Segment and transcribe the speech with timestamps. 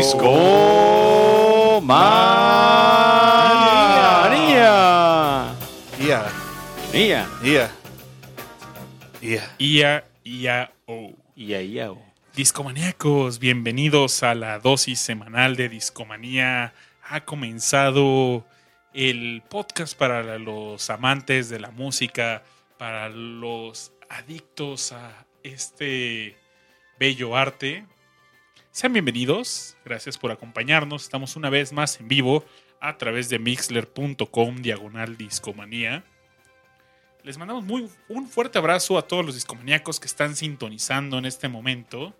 [0.00, 2.30] Disco Manía.
[5.98, 6.24] Ia,
[6.94, 7.26] Ia.
[7.42, 7.70] ia,
[9.20, 9.42] ia.
[9.58, 10.70] IA, IA.
[11.36, 11.92] Ia, ia.
[12.36, 16.72] Discomaníacos, bienvenidos a la dosis semanal de Discomanía.
[17.02, 18.46] Ha comenzado
[18.94, 22.44] el podcast para los amantes de la música,
[22.78, 26.36] para los adictos a este
[26.98, 27.86] bello arte.
[28.72, 31.04] Sean bienvenidos, gracias por acompañarnos.
[31.04, 32.44] Estamos una vez más en vivo
[32.80, 36.04] a través de mixler.com diagonal discomanía.
[37.22, 37.64] Les mandamos
[38.08, 42.14] un fuerte abrazo a todos los discomaníacos que están sintonizando en este momento.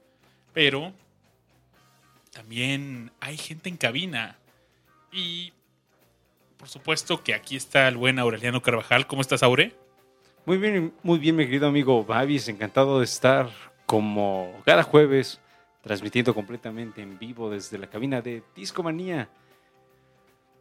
[0.52, 0.92] Pero
[2.32, 4.38] también hay gente en cabina.
[5.12, 5.52] Y
[6.56, 9.06] por supuesto que aquí está el buen Aureliano Carvajal.
[9.06, 9.79] ¿Cómo estás, Aure?
[10.46, 12.48] Muy bien, muy bien, mi querido amigo Babis.
[12.48, 13.50] Encantado de estar
[13.84, 15.38] como cada jueves
[15.82, 19.28] transmitiendo completamente en vivo desde la cabina de Discomanía.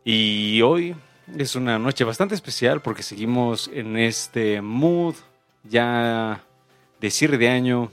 [0.04, 0.96] Y hoy
[1.38, 5.16] es una noche bastante especial porque seguimos en este mood
[5.64, 6.44] ya
[7.00, 7.90] de cierre de año.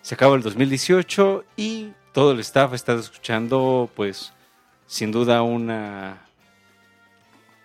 [0.00, 4.32] Se acaba el 2018 y todo el staff está escuchando, pues,
[4.86, 6.22] sin duda una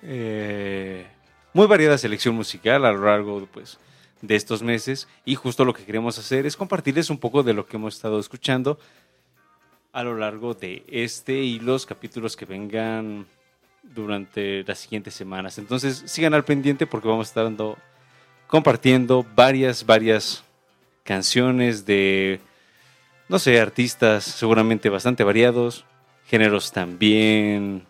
[0.01, 1.07] eh,
[1.53, 3.77] muy variada selección musical a lo largo pues,
[4.21, 5.07] de estos meses.
[5.25, 8.19] Y justo lo que queremos hacer es compartirles un poco de lo que hemos estado
[8.19, 8.79] escuchando
[9.91, 13.27] a lo largo de este y los capítulos que vengan
[13.83, 15.57] durante las siguientes semanas.
[15.59, 17.77] Entonces sigan al pendiente porque vamos a estar
[18.47, 20.43] compartiendo varias, varias
[21.03, 22.39] canciones de,
[23.29, 25.85] no sé, artistas seguramente bastante variados,
[26.25, 27.85] géneros también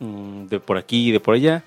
[0.00, 1.62] mm, de por aquí y de por allá.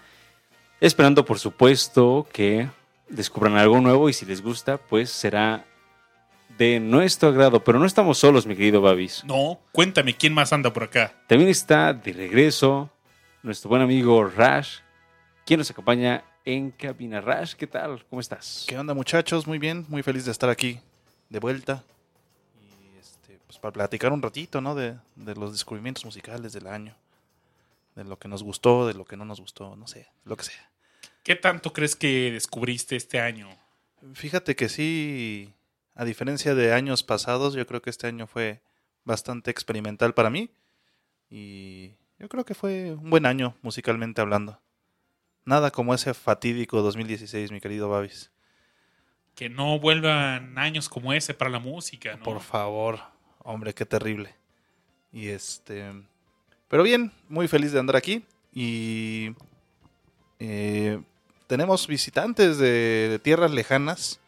[0.82, 2.70] Esperando, por supuesto, que
[3.10, 5.66] descubran algo nuevo y si les gusta, pues será
[6.58, 7.62] de nuestro agrado.
[7.64, 9.24] Pero no estamos solos, mi querido Babis.
[9.26, 11.14] No, cuéntame quién más anda por acá.
[11.28, 12.90] También está de regreso
[13.44, 14.78] nuestro buen amigo Rash,
[15.46, 17.20] quien nos acompaña en cabina.
[17.20, 18.06] Rash, ¿qué tal?
[18.10, 18.66] ¿Cómo estás?
[18.66, 19.48] ¿Qué onda, muchachos?
[19.48, 20.80] Muy bien, muy feliz de estar aquí
[21.28, 21.84] de vuelta.
[22.62, 24.76] Y este, pues para platicar un ratito, ¿no?
[24.76, 26.96] De, de los descubrimientos musicales del año.
[27.96, 30.44] De lo que nos gustó, de lo que no nos gustó, no sé, lo que
[30.44, 30.72] sea.
[31.24, 33.50] ¿Qué tanto crees que descubriste este año?
[34.14, 35.54] Fíjate que sí,
[35.96, 38.62] a diferencia de años pasados, yo creo que este año fue
[39.04, 40.50] bastante experimental para mí.
[41.30, 44.62] Y yo creo que fue un buen año musicalmente hablando.
[45.46, 48.32] Nada como ese fatídico 2016, mi querido Babis.
[49.36, 52.24] Que no vuelvan años como ese para la música, ¿no?
[52.24, 53.00] Por favor,
[53.40, 54.36] hombre, qué terrible.
[55.12, 55.92] Y este.
[56.70, 58.24] Pero bien, muy feliz de andar aquí.
[58.54, 59.32] Y.
[60.40, 61.00] eh,
[61.48, 64.20] tenemos visitantes de, de tierras lejanas,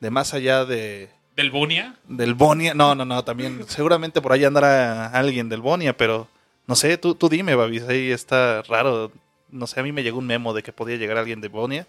[0.00, 1.96] de más allá de, ¿Del Bonia?
[2.06, 2.74] del Bonia.
[2.74, 3.64] No, no, no, también.
[3.68, 6.28] seguramente por ahí andará alguien del Bonia, pero
[6.66, 7.84] no sé, tú, tú dime, Babis.
[7.84, 9.10] Ahí está raro.
[9.50, 11.86] No sé, a mí me llegó un memo de que podía llegar alguien de Bonia.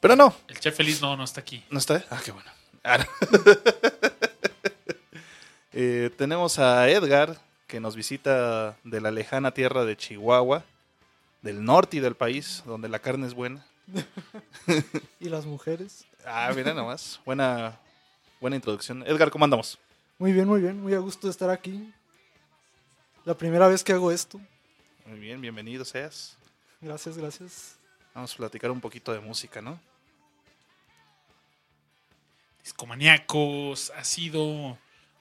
[0.00, 1.62] Pero no, El chef feliz no, no está aquí.
[1.70, 2.04] ¿No está?
[2.10, 2.50] Ah, qué bueno.
[2.84, 2.98] Ah,
[3.32, 3.38] no.
[5.72, 7.36] Eh, tenemos a Edgar,
[7.70, 10.64] que nos visita de la lejana tierra de Chihuahua,
[11.40, 13.64] del norte y del país, donde la carne es buena.
[15.20, 16.04] ¿Y las mujeres?
[16.26, 17.20] Ah, mira nomás.
[17.24, 17.78] Buena,
[18.40, 19.04] buena introducción.
[19.06, 19.78] Edgar, ¿cómo andamos?
[20.18, 21.94] Muy bien, muy bien, muy a gusto de estar aquí.
[23.24, 24.40] La primera vez que hago esto.
[25.06, 26.36] Muy bien, bienvenido seas.
[26.80, 27.76] Gracias, gracias.
[28.12, 29.78] Vamos a platicar un poquito de música, ¿no?
[32.64, 34.76] Discomaníacos, ha sido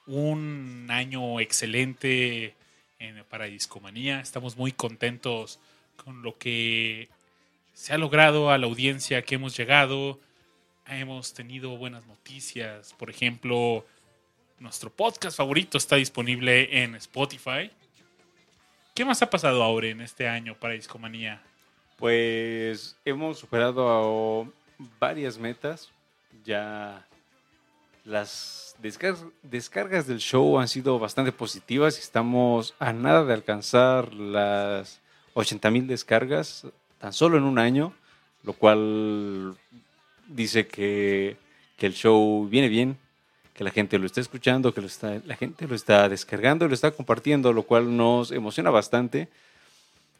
[0.10, 2.56] un año excelente
[3.00, 4.20] en- para Discomanía.
[4.20, 5.60] Estamos muy contentos
[6.04, 7.08] con lo que
[7.74, 10.20] se ha logrado a la audiencia que hemos llegado.
[10.88, 12.94] Hemos tenido buenas noticias.
[12.98, 13.86] Por ejemplo,
[14.58, 17.70] nuestro podcast favorito está disponible en Spotify.
[18.96, 21.42] ¿Qué más ha pasado ahora en este año para Discomanía?
[21.98, 24.52] Pues hemos superado
[25.00, 25.90] varias metas.
[26.44, 27.06] Ya
[28.10, 35.00] las descar- descargas del show han sido bastante positivas estamos a nada de alcanzar las
[35.36, 36.66] 80 mil descargas
[36.98, 37.94] tan solo en un año,
[38.44, 39.56] lo cual
[40.28, 41.38] dice que,
[41.78, 42.98] que el show viene bien,
[43.54, 46.68] que la gente lo está escuchando, que lo está, la gente lo está descargando y
[46.68, 49.30] lo está compartiendo, lo cual nos emociona bastante.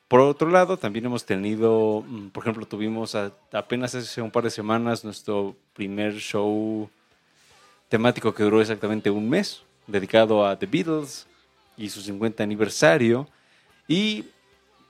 [0.08, 3.16] Por otro lado, también hemos tenido, mm, por ejemplo, tuvimos
[3.52, 6.90] apenas hace un par de semanas nuestro primer show
[7.90, 11.28] temático que duró exactamente un mes, dedicado a The Beatles
[11.76, 13.28] y su 50 aniversario.
[13.88, 14.26] Y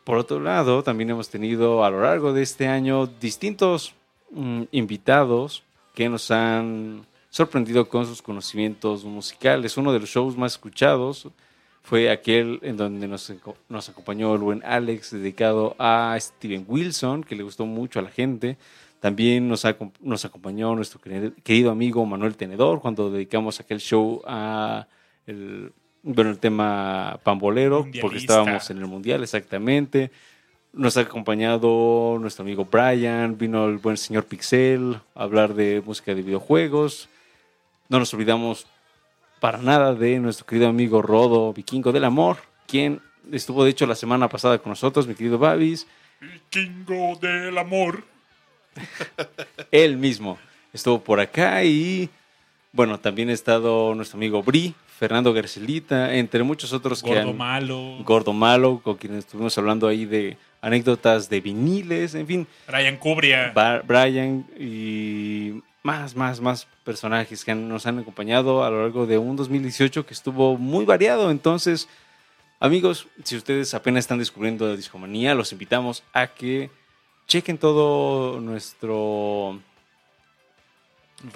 [0.03, 3.93] por otro lado, también hemos tenido a lo largo de este año distintos
[4.31, 5.63] mm, invitados
[5.95, 9.77] que nos han sorprendido con sus conocimientos musicales.
[9.77, 11.27] Uno de los shows más escuchados
[11.83, 13.31] fue aquel en donde nos,
[13.67, 18.09] nos acompañó el buen Alex, dedicado a Steven Wilson, que le gustó mucho a la
[18.09, 18.57] gente.
[18.99, 24.87] También nos, acom- nos acompañó nuestro querido- amigo Manuel Tenedor cuando dedicamos aquel show a
[25.25, 25.71] el,
[26.03, 30.11] bueno, el tema pambolero, porque estábamos en el mundial, exactamente.
[30.73, 36.13] Nos ha acompañado nuestro amigo Brian, vino el buen señor Pixel a hablar de música
[36.13, 37.09] de videojuegos.
[37.87, 38.67] No nos olvidamos
[39.39, 42.37] para nada de nuestro querido amigo Rodo, vikingo del amor,
[42.67, 45.87] quien estuvo de hecho la semana pasada con nosotros, mi querido Babis.
[46.19, 48.03] Vikingo del amor.
[49.71, 50.37] Él mismo
[50.73, 52.09] estuvo por acá y
[52.71, 57.37] bueno, también ha estado nuestro amigo Bri, Fernando Garcelita, entre muchos otros que Gordo han-
[57.37, 57.97] malo.
[58.03, 63.53] Gordo Malo, con quienes estuvimos hablando ahí de anécdotas de viniles, en fin, Brian Cubria.
[63.87, 69.17] Brian y más, más, más personajes que han- nos han acompañado a lo largo de
[69.17, 71.31] un 2018 que estuvo muy variado.
[71.31, 71.87] Entonces,
[72.59, 76.69] amigos, si ustedes apenas están descubriendo la discomanía, los invitamos a que
[77.29, 79.61] chequen todo nuestro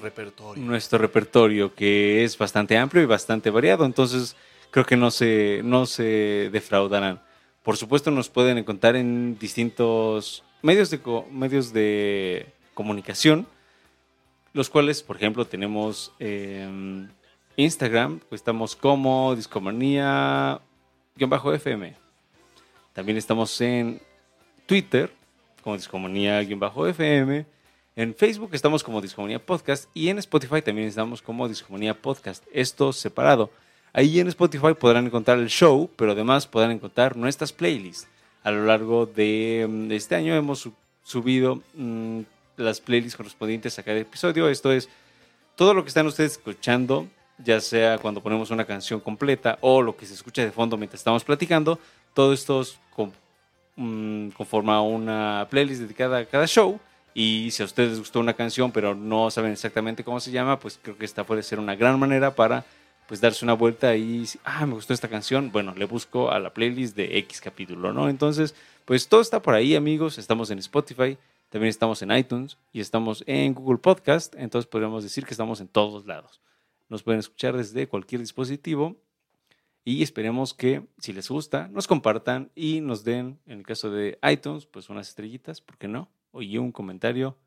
[0.02, 0.64] Repertorio.
[0.64, 3.86] nuestro repertorio, que es bastante amplio y bastante variado.
[3.86, 4.38] Entonces,
[4.72, 7.22] creo que no se, no se defraudarán.
[7.62, 11.00] Por supuesto, nos pueden encontrar en distintos medios de,
[11.32, 13.46] medios de comunicación,
[14.54, 17.08] los cuales, por ejemplo, tenemos em,
[17.56, 21.96] Instagram, pues estamos como Discomanía-FM.
[22.94, 24.02] También estamos en
[24.66, 25.12] Twitter,
[25.64, 27.46] como Discomanía-FM.
[27.96, 32.44] En Facebook estamos como Discomanía Podcast y en Spotify también estamos como Discomanía Podcast.
[32.52, 33.50] Esto separado.
[33.94, 38.08] Ahí en Spotify podrán encontrar el show, pero además podrán encontrar nuestras playlists.
[38.44, 40.74] A lo largo de mm, este año hemos su-
[41.04, 42.22] subido mm,
[42.58, 44.50] las playlists correspondientes a cada episodio.
[44.50, 44.90] Esto es
[45.56, 47.08] todo lo que están ustedes escuchando,
[47.38, 51.00] ya sea cuando ponemos una canción completa o lo que se escucha de fondo mientras
[51.02, 51.80] estamos platicando.
[52.16, 52.64] Todo esto
[53.76, 56.80] mm, conforma una playlist dedicada a cada show.
[57.14, 60.60] Y si a ustedes les gustó una canción, pero no saben exactamente cómo se llama,
[60.60, 62.66] pues creo que esta puede ser una gran manera para
[63.08, 66.54] pues darse una vuelta y, ah, me gustó esta canción, bueno, le busco a la
[66.54, 68.10] playlist de X capítulo, ¿no?
[68.10, 68.56] Entonces,
[68.86, 70.18] pues todo está por ahí, amigos.
[70.18, 71.18] Estamos en Spotify,
[71.50, 74.34] también estamos en iTunes y estamos en Google Podcast.
[74.36, 76.42] Entonces podríamos decir que estamos en todos lados.
[76.90, 78.96] Nos pueden escuchar desde cualquier dispositivo
[79.86, 84.18] y esperemos que si les gusta, nos compartan y nos den, en el caso de
[84.30, 86.10] iTunes, pues unas estrellitas, ¿por qué no?
[86.40, 87.38] Y un comentario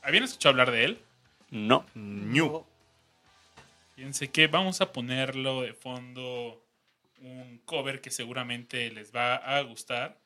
[0.02, 1.00] ¿Habían escuchado hablar de él?
[1.50, 1.86] No.
[1.96, 2.66] Ñu.
[3.96, 6.64] Fíjense que vamos a ponerlo de fondo
[7.20, 10.20] un cover que seguramente les va a gustar.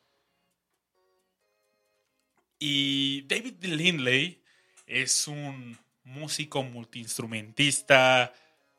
[2.58, 4.40] Y David Lindley
[4.86, 8.32] es un músico multiinstrumentista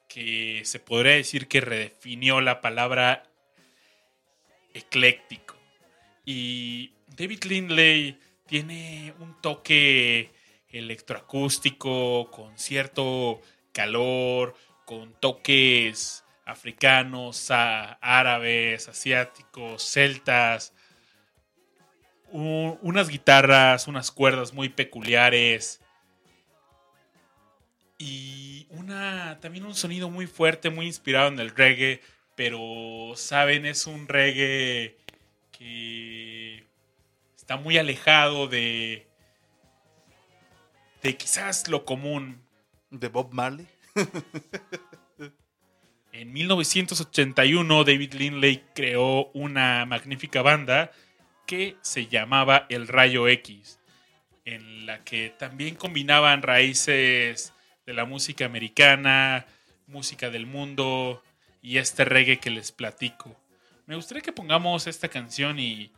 [0.10, 3.24] que se podría decir que redefinió la palabra
[4.74, 5.56] ecléctico.
[6.26, 10.32] Y David Lindley tiene un toque
[10.70, 14.56] electroacústico con cierto calor,
[14.86, 20.74] con toques africanos, árabes, asiáticos, celtas,
[22.32, 25.82] unas guitarras, unas cuerdas muy peculiares.
[27.98, 32.02] Y una también un sonido muy fuerte, muy inspirado en el reggae,
[32.36, 34.96] pero saben, es un reggae
[35.52, 36.64] que
[37.36, 39.07] está muy alejado de
[41.08, 42.42] de quizás lo común.
[42.90, 43.68] De Bob Marley.
[46.14, 50.92] En 1981 David Lindley creó una magnífica banda
[51.46, 53.80] que se llamaba El Rayo X,
[54.44, 57.54] en la que también combinaban raíces
[57.86, 59.46] de la música americana,
[59.86, 61.22] música del mundo
[61.62, 63.40] y este reggae que les platico.
[63.86, 65.92] Me gustaría que pongamos esta canción y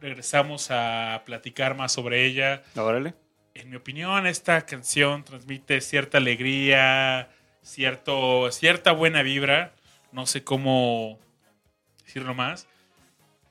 [0.00, 2.64] regresamos a platicar más sobre ella.
[2.74, 3.14] Órale.
[3.60, 7.28] En mi opinión, esta canción transmite cierta alegría,
[7.60, 9.74] cierto, cierta buena vibra.
[10.12, 11.18] No sé cómo
[12.02, 12.66] decirlo más.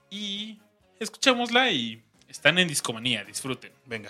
[0.09, 0.57] Y
[0.99, 3.23] escuchémosla y están en discomanía.
[3.23, 3.71] Disfruten.
[3.85, 4.09] Venga.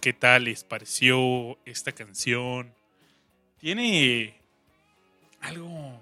[0.00, 2.72] ¿Qué tal les pareció esta canción?
[3.58, 4.36] Tiene
[5.40, 6.00] algo,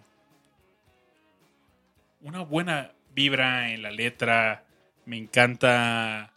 [2.21, 4.66] una buena vibra en la letra,
[5.07, 6.33] me encanta,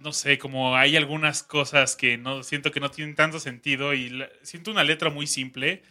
[0.00, 4.24] no sé, como hay algunas cosas que no siento que no tienen tanto sentido y
[4.42, 5.82] siento una letra muy simple,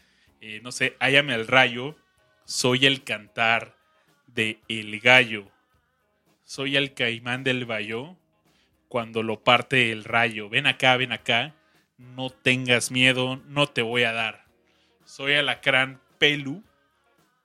[0.42, 1.96] eh, no sé, hállame al rayo,
[2.44, 3.78] soy el cantar
[4.28, 5.50] de el gallo,
[6.44, 8.18] soy el caimán del bayo
[8.88, 10.50] cuando lo parte el rayo.
[10.50, 11.56] Ven acá, ven acá.
[11.98, 14.46] No tengas miedo, no te voy a dar.
[15.06, 16.64] Soy alacrán pelu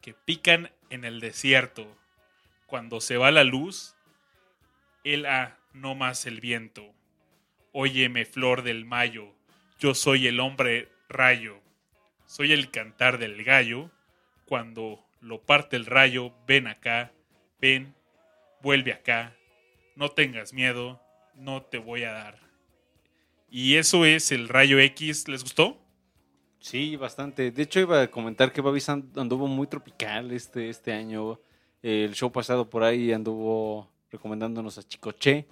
[0.00, 1.96] que pican en el desierto.
[2.66, 3.96] Cuando se va la luz,
[5.04, 6.94] él a no más el viento.
[7.72, 9.34] Óyeme, flor del mayo,
[9.78, 11.60] yo soy el hombre rayo.
[12.26, 13.90] Soy el cantar del gallo.
[14.46, 17.12] Cuando lo parte el rayo, ven acá,
[17.60, 17.94] ven,
[18.60, 19.34] vuelve acá.
[19.96, 21.01] No tengas miedo,
[21.34, 22.38] no te voy a dar.
[23.50, 25.28] Y eso es el rayo X.
[25.28, 25.78] ¿Les gustó?
[26.58, 27.50] Sí, bastante.
[27.50, 31.40] De hecho, iba a comentar que Babis and- anduvo muy tropical este, este año.
[31.82, 35.46] El show pasado por ahí anduvo recomendándonos a Chicoche.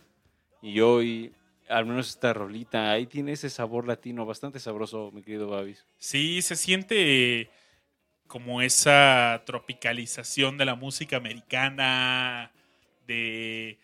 [0.63, 1.33] Y hoy,
[1.69, 5.85] al menos esta rolita, ahí tiene ese sabor latino bastante sabroso, mi querido Babis.
[5.99, 7.51] Sí, se siente
[8.29, 12.53] como esa tropicalización de la música americana,
[13.07, 13.79] de...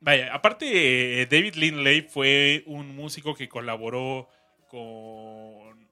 [0.00, 4.28] Vaya, aparte David Lindley fue un músico que colaboró
[4.68, 5.88] con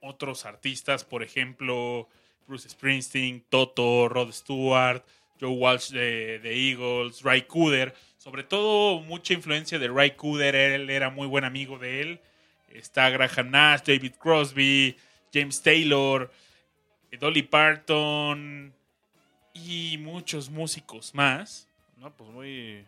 [0.00, 2.08] otros artistas, por ejemplo,
[2.46, 5.04] Bruce Springsteen, Toto, Rod Stewart,
[5.38, 10.90] Joe Walsh de, de Eagles, Ray Cooder, sobre todo mucha influencia de Ray Cooder, él
[10.90, 12.20] era muy buen amigo de él.
[12.68, 14.96] Está Graham Nash, David Crosby,
[15.32, 16.30] James Taylor,
[17.18, 18.74] Dolly Parton
[19.54, 21.68] y muchos músicos más.
[21.96, 22.84] No, pues muy,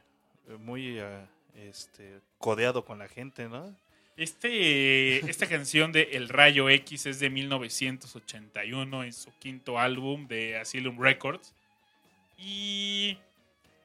[0.59, 3.75] muy eh, este, codeado con la gente, ¿no?
[4.17, 10.59] Este, esta canción de El Rayo X es de 1981, en su quinto álbum de
[10.59, 11.55] Asylum Records.
[12.37, 13.17] Y,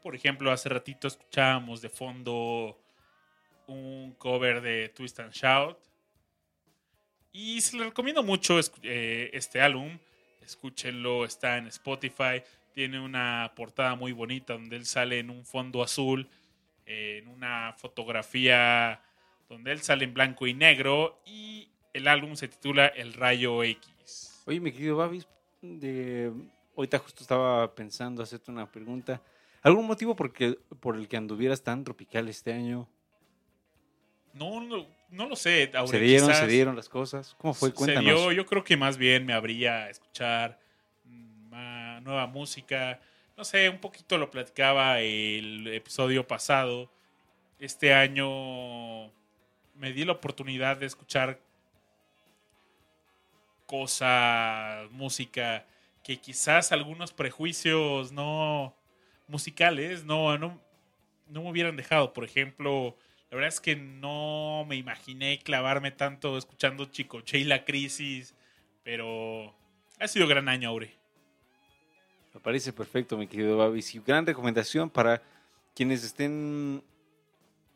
[0.03, 2.77] por ejemplo, hace ratito escuchábamos de fondo
[3.67, 5.77] un cover de Twist and Shout.
[7.31, 9.97] Y se le recomiendo mucho eh, este álbum.
[10.41, 12.43] Escúchenlo, está en Spotify.
[12.73, 16.29] Tiene una portada muy bonita donde él sale en un fondo azul,
[16.85, 19.01] en una fotografía
[19.49, 24.43] donde él sale en blanco y negro y el álbum se titula El Rayo X.
[24.45, 25.27] Oye, mi querido Babis,
[25.61, 26.31] de...
[26.75, 29.21] ahorita justo estaba pensando hacerte una pregunta.
[29.61, 30.33] ¿Algún motivo por,
[30.79, 32.87] por el que anduvieras tan tropical este año?
[34.33, 34.61] No,
[35.09, 35.71] no, lo sé.
[35.87, 37.35] ¿Se dieron, se dieron las cosas?
[37.39, 37.73] ¿Cómo fue?
[37.73, 38.03] Cuéntanos.
[38.03, 40.59] Se dio, yo creo que más bien me habría escuchar
[42.05, 42.99] nueva música.
[43.37, 46.89] No sé, un poquito lo platicaba el episodio pasado.
[47.59, 49.07] Este año
[49.75, 51.41] me di la oportunidad de escuchar
[53.65, 55.65] cosas, música,
[56.01, 58.73] que quizás algunos prejuicios no
[59.27, 60.61] musicales no, no,
[61.27, 62.13] no me hubieran dejado.
[62.13, 62.95] Por ejemplo,
[63.31, 68.33] la verdad es que no me imaginé clavarme tanto escuchando Chicoche y la crisis,
[68.83, 69.53] pero
[69.99, 71.04] ha sido gran año, Aure.
[72.35, 73.95] Me parece perfecto, mi querido Babis.
[73.95, 75.23] Y gran recomendación para
[75.73, 76.83] quienes estén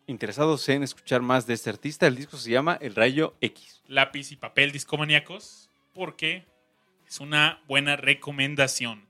[0.06, 3.82] interesados en escuchar más de este artista, el disco se llama El Rayo X.
[3.88, 6.46] Lápiz y papel discomaníacos, porque
[7.08, 9.08] es una buena recomendación.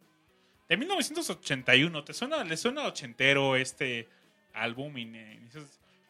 [0.68, 4.08] De 1981, ¿te suena, ¿le suena ochentero este
[4.54, 4.94] álbum?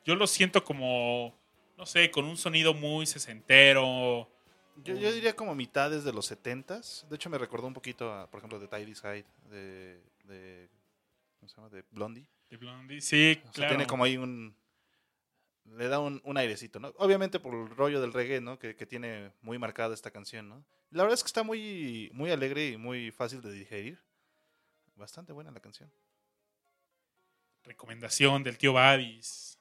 [0.03, 1.33] Yo lo siento como,
[1.77, 4.29] no sé, con un sonido muy sesentero.
[4.83, 7.05] Yo, diría como mitades de los setentas.
[7.09, 10.69] De hecho, me recordó un poquito, por ejemplo, de Tidy Side, de, de,
[11.39, 11.69] ¿cómo se llama?
[11.69, 12.27] De Blondie.
[12.49, 13.69] De Blondie, sí, claro.
[13.69, 14.55] tiene como ahí un,
[15.77, 16.93] le da un, airecito, ¿no?
[16.97, 18.57] Obviamente por el rollo del reggae, ¿no?
[18.57, 20.65] Que, tiene muy marcada esta canción, ¿no?
[20.91, 23.99] La verdad es que está muy, muy alegre y muy fácil de digerir.
[24.95, 25.91] Bastante buena la canción.
[27.63, 29.59] Recomendación del tío Babis.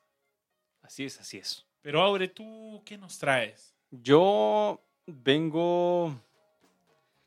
[0.83, 1.67] Así es, así es.
[1.83, 3.75] Pero Aure, ¿tú qué nos traes?
[3.91, 6.15] Yo vengo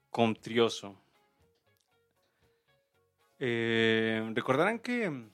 [0.10, 0.96] contrioso.
[3.40, 5.32] Eh, recordarán que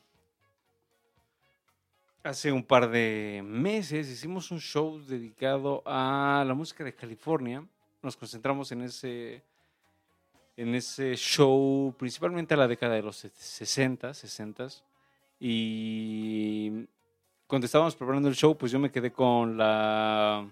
[2.28, 7.66] Hace un par de meses hicimos un show dedicado a la música de California.
[8.04, 9.42] Nos concentramos en ese,
[10.58, 14.68] en ese show principalmente a la década de los 60, 60.
[15.40, 16.86] Y
[17.48, 20.46] cuando estábamos preparando el show, pues yo me quedé con la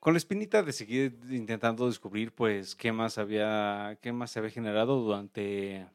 [0.00, 4.50] con la espinita de seguir intentando descubrir pues qué más había qué más se había
[4.50, 5.86] generado durante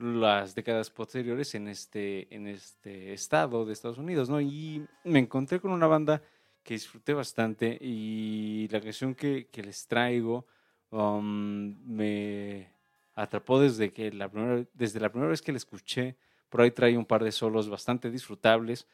[0.00, 4.40] las décadas posteriores en este, en este estado de Estados Unidos, ¿no?
[4.40, 6.22] Y me encontré con una banda
[6.62, 10.46] que disfruté bastante y la canción que, les traigo
[10.90, 12.72] um, me
[13.14, 16.16] atrapó desde, que la primera, desde la primera vez que la escuché.
[16.48, 18.86] Por ahí trae un par de solos bastante disfrutables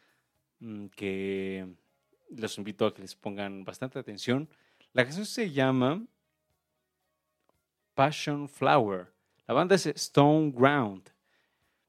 [0.58, 1.66] mm, que
[2.30, 4.48] los invito a que les pongan bastante atención.
[4.92, 6.04] La canción se llama
[7.94, 9.12] Passion Flower.
[9.46, 11.10] La banda es Stone Ground.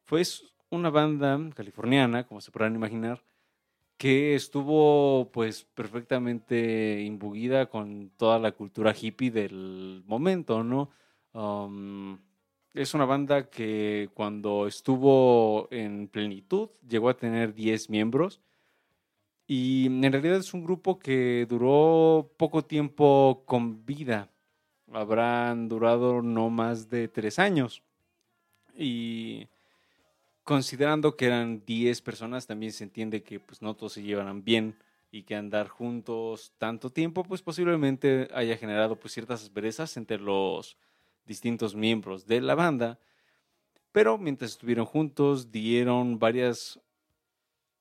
[0.03, 0.23] Fue
[0.69, 3.23] una banda californiana, como se podrán imaginar,
[3.97, 10.91] que estuvo pues perfectamente imbuida con toda la cultura hippie del momento, ¿no?
[11.33, 12.19] Um,
[12.73, 18.39] es una banda que cuando estuvo en plenitud llegó a tener 10 miembros
[19.47, 24.29] y en realidad es un grupo que duró poco tiempo con vida
[24.93, 27.83] habrán durado no más de tres años.
[28.75, 29.47] Y
[30.43, 34.77] considerando que eran 10 personas, también se entiende que pues, no todos se llevarán bien
[35.11, 40.77] y que andar juntos tanto tiempo, pues posiblemente haya generado pues, ciertas asperezas entre los
[41.25, 42.99] distintos miembros de la banda.
[43.91, 46.79] Pero mientras estuvieron juntos, dieron varias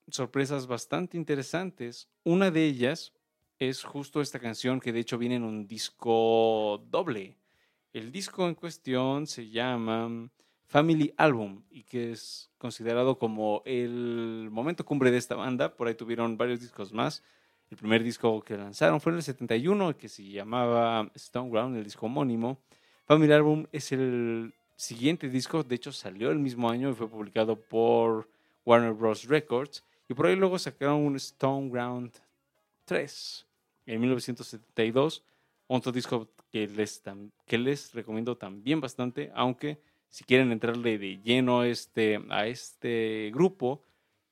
[0.08, 2.08] sorpresas bastante interesantes.
[2.24, 3.12] Una de ellas
[3.58, 7.36] es justo esta canción que de hecho viene en un disco doble.
[7.92, 10.28] El disco en cuestión se llama
[10.66, 15.74] Family Album y que es considerado como el momento cumbre de esta banda.
[15.74, 17.22] Por ahí tuvieron varios discos más.
[17.70, 21.84] El primer disco que lanzaron fue en el 71, que se llamaba Stone Ground, el
[21.84, 22.58] disco homónimo.
[23.06, 27.56] Family Album es el siguiente disco, de hecho salió el mismo año y fue publicado
[27.56, 28.28] por
[28.64, 29.24] Warner Bros.
[29.24, 29.82] Records.
[30.08, 32.12] Y por ahí luego sacaron un Stone Ground
[32.84, 33.46] 3
[33.86, 35.24] en 1972.
[35.66, 37.02] Otro disco que les,
[37.44, 43.82] que les recomiendo también bastante, aunque si quieren entrarle de lleno este, a este grupo,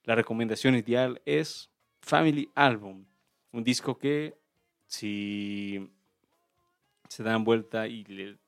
[0.04, 3.04] la recomendación ideal es Family Album.
[3.52, 4.36] Un disco que
[4.86, 5.90] si
[7.08, 8.38] se dan vuelta y le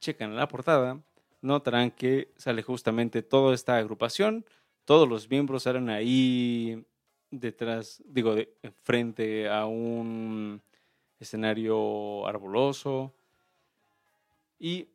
[0.00, 1.00] checan la portada,
[1.40, 4.44] notarán que sale justamente toda esta agrupación.
[4.88, 6.82] Todos los miembros salen ahí
[7.30, 8.36] detrás, digo,
[8.84, 10.62] frente a un
[11.20, 13.12] escenario arboloso.
[14.58, 14.88] Y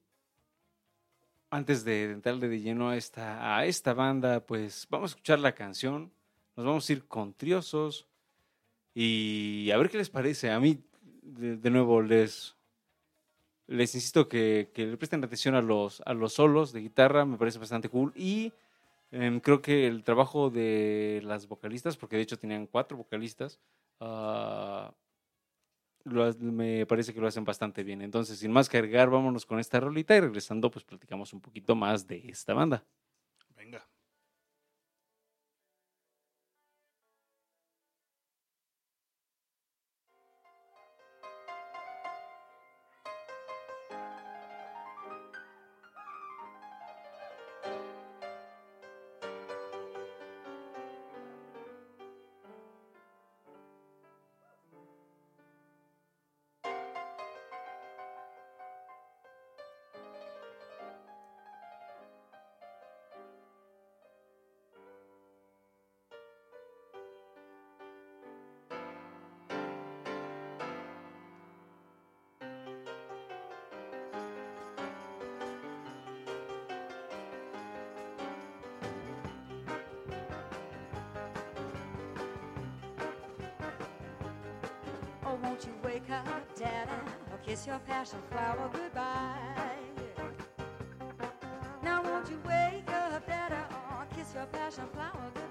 [1.52, 5.54] antes de entrarle de lleno a esta, a esta banda, pues vamos a escuchar la
[5.54, 6.12] canción.
[6.56, 8.08] Nos vamos a ir con triosos
[8.96, 10.50] y a ver qué les parece.
[10.50, 10.84] A mí,
[11.22, 12.56] de nuevo, les,
[13.68, 17.60] les insisto que, le presten atención a los, a los solos de guitarra, me parece
[17.60, 18.12] bastante cool.
[18.16, 18.52] Y
[19.14, 23.60] em, creo que el trabajo de las vocalistas, porque de hecho tenían cuatro vocalistas,
[24.00, 24.94] ah,
[26.40, 28.02] me parece que lo hacen bastante bien.
[28.02, 31.76] Entonces, sin más que agregar, vámonos con esta rolita y regresando, pues platicamos un poquito
[31.76, 32.86] más de esta banda.
[85.42, 86.92] Won't you wake up, Daddy,
[87.32, 89.36] or kiss your passion flower goodbye?
[91.82, 95.43] Now won't you wake up, Daddy, or kiss your passion flower goodbye?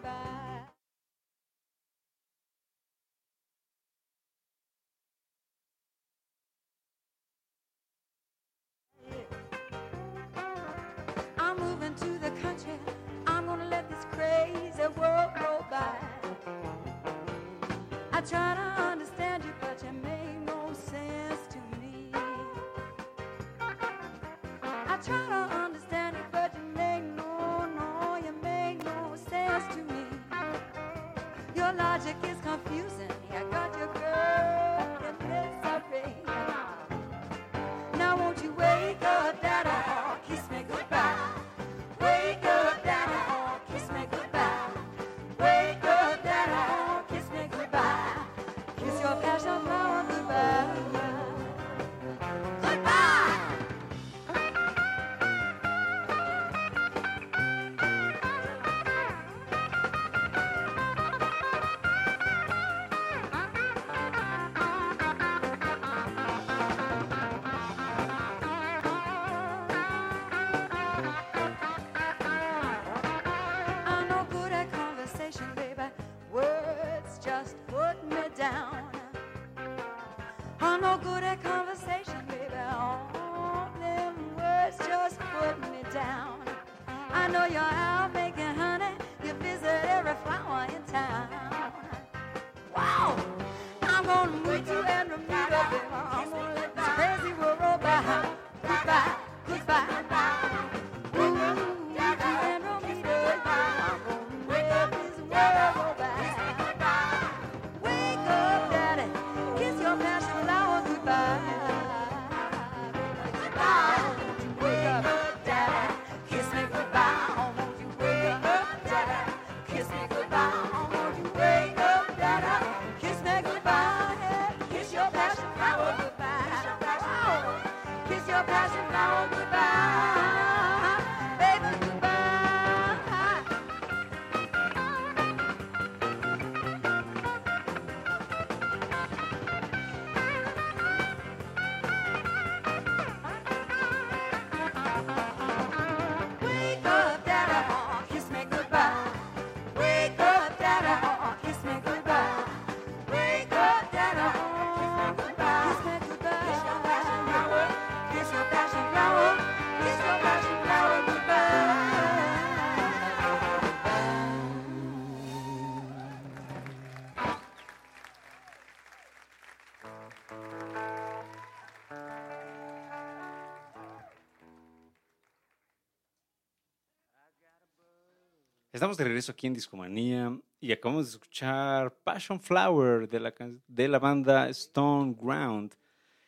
[178.83, 183.33] Estamos de regreso aquí en Discomanía y acabamos de escuchar Passion Flower de la,
[183.69, 185.77] de la banda Stone Ground.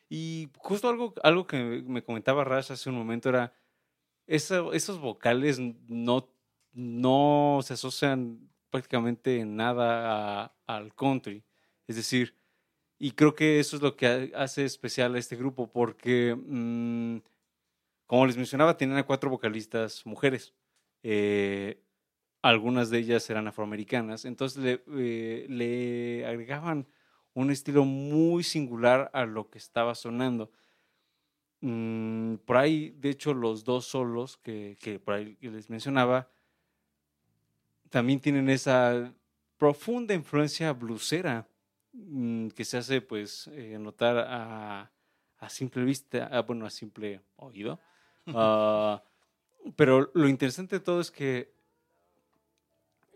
[0.09, 3.53] Y justo algo, algo que me comentaba Rash hace un momento era,
[4.29, 6.33] eso- esos vocales no,
[6.73, 11.43] no se asocian prácticamente en nada al country.
[11.89, 12.37] Es decir,
[13.01, 17.19] y creo que eso es lo que ha- hace especial a este grupo porque, mm,
[18.07, 20.55] como les mencionaba, tenían a cuatro vocalistas mujeres.
[21.03, 21.84] Eh,
[22.45, 26.87] algunas de ellas eran afroamericanas, entonces le, eh, le agregaban
[27.33, 30.51] un estilo muy singular a lo que estaba sonando.
[31.63, 36.31] Mm, por ahí, de hecho, los dos solos que, que por ahí les mencionaba,
[37.89, 39.15] también tienen esa
[39.57, 41.49] profunda influencia blusera
[41.95, 44.93] mm, que se hace pues eh, notar a,
[45.39, 47.81] a simple vista, ah, bueno, a simple oído.
[48.27, 49.03] Ah,
[49.77, 51.55] pero lo interesante de todo es que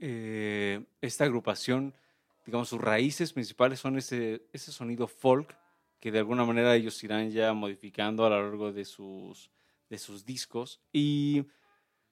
[0.00, 1.94] eh, esta agrupación,
[2.46, 5.56] digamos, sus raíces principales son ese, ese sonido folk
[6.00, 9.50] que de alguna manera ellos irán ya modificando a lo largo de sus,
[9.90, 10.80] de sus discos.
[10.92, 11.44] Y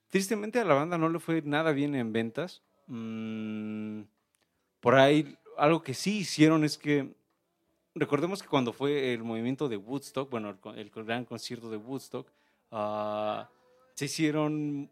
[0.09, 2.63] tristemente a la banda no le fue nada bien en ventas.
[2.89, 4.03] Mm,
[4.81, 7.15] por ahí, algo que sí hicieron es que,
[7.95, 12.29] recordemos que cuando fue el movimiento de Woodstock, bueno, el, el gran concierto de Woodstock,
[12.73, 13.49] ah,
[13.95, 14.91] se hicieron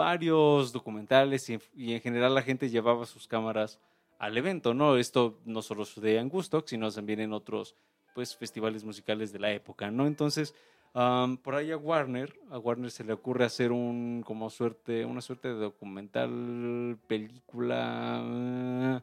[0.00, 3.78] varios documentales y, en general la gente llevaba sus cámaras
[4.18, 4.96] al evento, ¿no?
[4.96, 7.76] Esto no solo sucede en Woodstock, sino también en otros
[8.14, 10.06] pues, festivales musicales de la época, ¿no?
[10.06, 10.54] Entonces,
[10.92, 15.48] por ahí a Warner, a Warner se le ocurre hacer un, como suerte, una suerte
[15.48, 19.00] de documental, película, eh,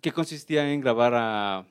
[0.00, 1.66] que consistía en grabar a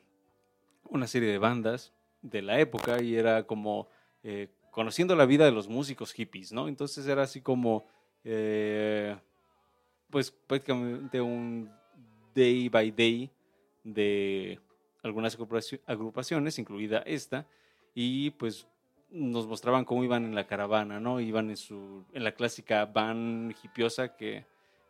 [0.90, 3.88] una serie de bandas de la época y era como
[4.24, 6.68] eh, conociendo la vida de los músicos hippies, ¿no?
[6.68, 7.86] Entonces era así como,
[8.24, 9.16] eh,
[10.10, 11.72] pues prácticamente un
[12.34, 13.30] day by day
[13.84, 14.60] de
[15.04, 17.48] algunas agrupaci- agrupaciones, incluida esta,
[17.94, 18.68] y pues
[19.10, 21.20] nos mostraban cómo iban en la caravana, ¿no?
[21.20, 24.46] Iban en su en la clásica van hipiosa que,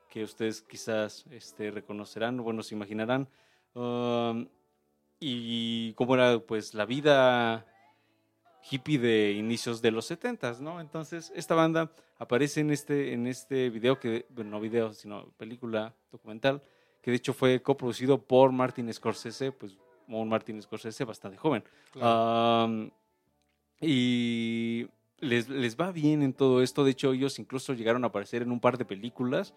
[0.09, 3.27] que ustedes quizás este, reconocerán, bueno, se imaginarán.
[3.73, 4.47] Um,
[5.19, 7.65] y cómo era pues la vida
[8.69, 10.81] hippie de inicios de los 70 ¿no?
[10.81, 15.95] Entonces, esta banda aparece en este, en este video, que, bueno, no video, sino película
[16.11, 16.61] documental,
[17.01, 21.63] que de hecho fue coproducido por Martin Scorsese, pues un Martin Scorsese bastante joven.
[23.81, 24.87] Y
[25.19, 26.83] les, les va bien en todo esto.
[26.83, 29.53] De hecho, ellos incluso llegaron a aparecer en un par de películas.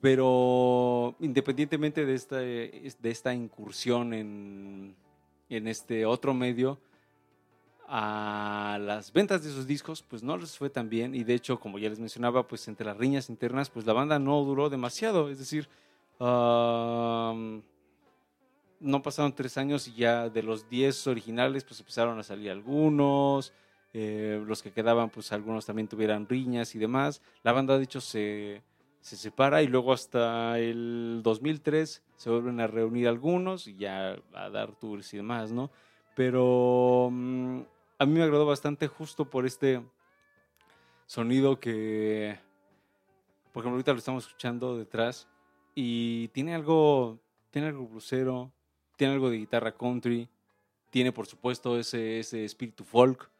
[0.00, 4.94] Pero independientemente de esta, de esta incursión en,
[5.48, 6.78] en este otro medio,
[7.88, 11.14] a las ventas de sus discos, pues no les fue tan bien.
[11.14, 14.18] Y de hecho, como ya les mencionaba, pues entre las riñas internas, pues la banda
[14.18, 15.30] no duró demasiado.
[15.30, 15.68] Es decir,
[18.80, 23.52] no pasaron tres años y ya de los 10 originales, pues empezaron a salir algunos.
[23.94, 27.22] eh, los que quedaban, pues algunos también tuvieran riñas y demás.
[27.42, 28.62] La banda, de hecho, se,
[29.00, 34.50] se separa y luego hasta el 2003 se vuelven a reunir algunos y ya a
[34.50, 35.70] dar tours y demás, ¿no?
[36.14, 37.60] Pero mm,
[37.98, 39.82] a mí me agradó bastante justo por este
[41.06, 42.38] sonido que,
[43.52, 45.28] por ejemplo, ahorita lo estamos escuchando detrás
[45.74, 47.18] y tiene algo,
[47.50, 48.52] tiene algo blusero,
[48.96, 50.28] tiene algo de guitarra country,
[50.90, 53.30] tiene por supuesto ese, ese espíritu folk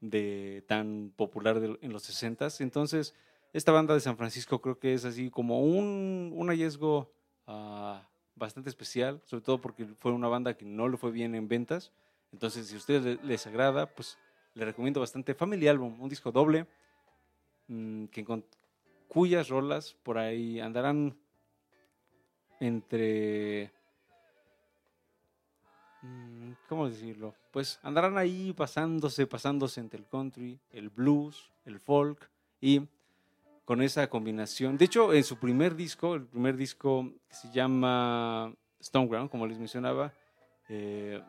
[0.00, 2.60] de tan popular en los 60s.
[2.60, 3.14] Entonces,
[3.52, 7.12] esta banda de San Francisco creo que es así como un, un hallazgo
[7.46, 11.48] ah, bastante especial, sobre todo porque fue una banda que no le fue bien en
[11.48, 11.92] ventas.
[12.34, 14.18] Entonces, si a ustedes le- les agrada, pues
[14.54, 16.66] les recomiendo bastante Family Album, un disco doble,
[17.68, 18.44] mm, que con
[19.06, 21.16] cuyas rolas por ahí andarán
[22.58, 23.70] entre...
[26.02, 27.36] mm, ¿Cómo decirlo?
[27.52, 32.28] Pues andarán ahí pasándose, pasándose entre el country, el blues, el folk
[32.60, 32.82] y
[33.64, 34.76] con esa combinación.
[34.76, 39.46] De hecho, en su primer disco, el primer disco que se llama Stone Ground, como
[39.46, 40.12] les mencionaba,
[40.68, 41.22] eh,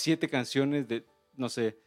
[0.00, 1.04] siete canciones de,
[1.36, 1.78] no sé,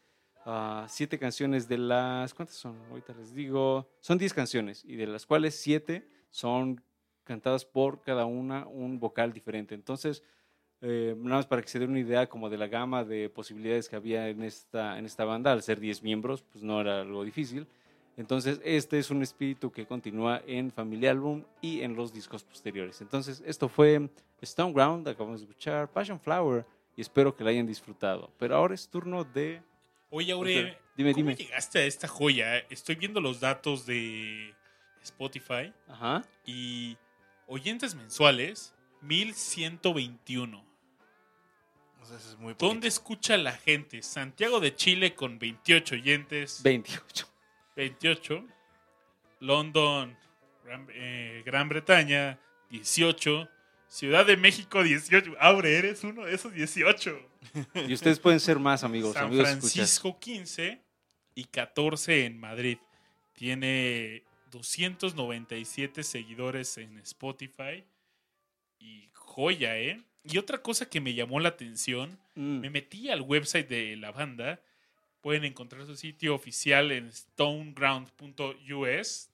[0.45, 2.78] ah, siete canciones de las, ¿cuántas son?
[2.89, 6.82] Ahorita les digo, son diez canciones y de las cuales siete son
[7.23, 9.76] cantadas por cada una un vocal diferente.
[9.76, 10.23] Entonces,
[10.82, 13.88] eh, nada más para que se den una idea como de la gama de posibilidades
[13.88, 17.23] que había en esta, en esta banda, al ser 10 miembros, pues no era algo
[17.23, 17.65] difícil.
[18.15, 23.02] Entonces, este es un espíritu que continúa en Family Album y en los discos posteriores.
[23.02, 24.08] Entonces, esto fue
[24.41, 26.63] Stone Ground, acabamos de escuchar Passion Flower
[26.95, 28.32] y espero que la hayan disfrutado.
[28.38, 29.62] Pero ahora es turno de...
[30.10, 31.36] Oye, Aure, Dime, ¿cómo dime.
[31.36, 32.58] llegaste a esta joya?
[32.69, 34.53] Estoy viendo los datos de
[35.01, 35.73] Spotify.
[35.88, 36.23] Ajá.
[36.45, 36.97] Y
[37.47, 40.63] oyentes mensuales, 1121.
[42.01, 42.56] O sea, eso es muy.
[42.60, 44.03] ¿Dónde escucha la gente?
[44.03, 46.62] Santiago de Chile con 28 oyentes.
[46.63, 47.27] 28.
[47.75, 48.45] 28.
[49.39, 50.15] London,
[50.63, 53.49] Gran, eh, Gran Bretaña, 18.
[53.93, 55.36] Ciudad de México, 18.
[55.39, 57.15] Aure, eres uno de esos 18.
[57.88, 59.13] Y ustedes pueden ser más, amigos.
[59.13, 59.71] San amigos escuchas.
[59.73, 60.82] Francisco, 15.
[61.36, 62.79] Y 14 en Madrid.
[63.34, 67.84] Tiene 297 seguidores en Spotify.
[68.79, 70.01] Y joya, ¿eh?
[70.23, 72.62] Y otra cosa que me llamó la atención Mm.
[72.62, 74.60] me metí al website de la banda.
[75.21, 79.29] Pueden encontrar su sitio oficial en stoneground.us.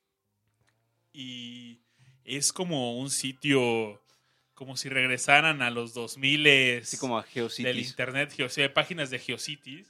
[1.13, 1.79] Y
[2.25, 4.01] es como un sitio,
[4.59, 7.89] como si regresaran a los 2000 Así como a del Geocities.
[7.89, 9.87] internet, geo- o sea, páginas de Geocities.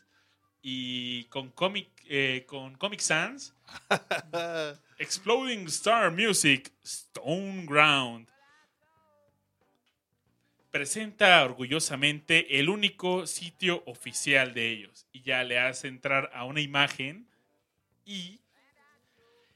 [0.62, 3.56] Y con Comic, eh, con Comic Sans,
[5.00, 8.28] Exploding Star Music, Stone Ground.
[10.70, 15.08] Presenta orgullosamente el único sitio oficial de ellos.
[15.12, 17.28] Y ya le hace entrar a una imagen.
[18.06, 18.40] Y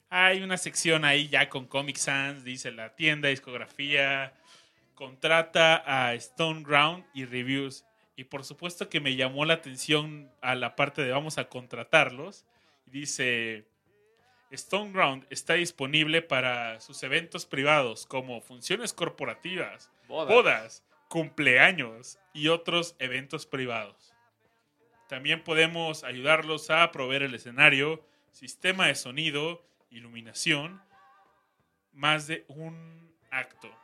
[0.10, 2.43] hay una sección ahí ya con Comic Sans.
[2.43, 4.34] Dice la tienda, discografía.
[5.04, 7.84] Contrata a Stone Ground y reviews.
[8.16, 12.46] Y por supuesto que me llamó la atención a la parte de vamos a contratarlos.
[12.86, 13.66] Dice.
[14.54, 23.46] Stoneground está disponible para sus eventos privados como funciones corporativas, bodas, cumpleaños y otros eventos
[23.46, 24.13] privados.
[25.10, 30.82] También podemos ayudarlos a proveer el escenario, sistema de sonido, iluminación,
[31.92, 33.83] más de un acto.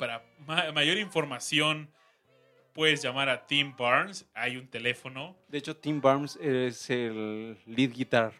[0.00, 1.88] Para ma- mayor información
[2.72, 7.90] puedes llamar a Tim Barnes, hay un teléfono De hecho, Tim Barnes es el lead
[7.92, 8.32] guitar.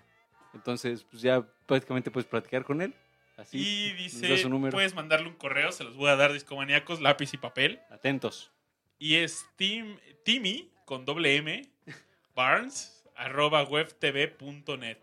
[0.54, 2.92] Entonces, pues ya prácticamente puedes practicar con él.
[3.36, 3.58] Así.
[3.58, 7.38] y dice, su puedes mandarle un correo, se los voy a dar discomaníacos, lápiz y
[7.38, 7.80] papel.
[7.90, 8.50] Atentos.
[8.98, 11.62] Y es Tim, Timmy, con doble M,
[12.34, 14.98] Barnes, arroba webtv.net.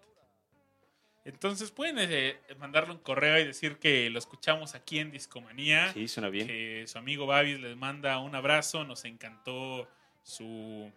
[1.27, 5.91] Entonces pueden eh, mandarle un correo y decir que lo escuchamos aquí en Discomanía.
[5.91, 6.47] Sí, suena bien.
[6.47, 8.85] Que su amigo Babis les manda un abrazo.
[8.85, 9.89] Nos encantó
[10.23, 10.89] su,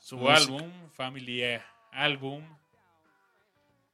[0.00, 0.36] su Música.
[0.36, 1.60] álbum, Family
[1.92, 2.42] Album.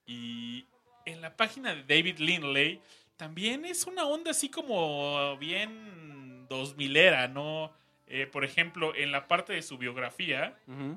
[0.06, 0.64] Y
[1.06, 2.80] en la página de David Lindley
[3.16, 7.72] también es una onda así como bien 2000 era, ¿no?
[8.06, 10.96] Eh, por ejemplo, en la parte de su biografía Ujú.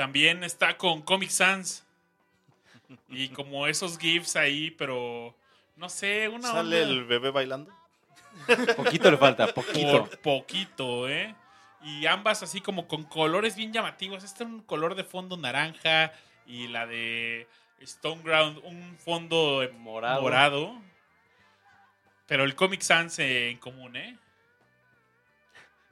[0.00, 1.84] También está con Comic Sans.
[3.10, 5.36] Y como esos GIFs ahí, pero
[5.76, 7.70] no sé, una ¿Sale onda el bebé bailando?
[8.76, 10.06] Poquito le falta, poquito.
[10.06, 11.34] por poquito, ¿eh?
[11.82, 14.24] Y ambas así como con colores bien llamativos.
[14.24, 16.14] Este es un color de fondo naranja
[16.46, 17.46] y la de
[17.80, 20.22] Stone Ground un fondo Morado.
[20.22, 20.82] morado.
[22.26, 24.16] Pero el Comic Sans en común, ¿eh?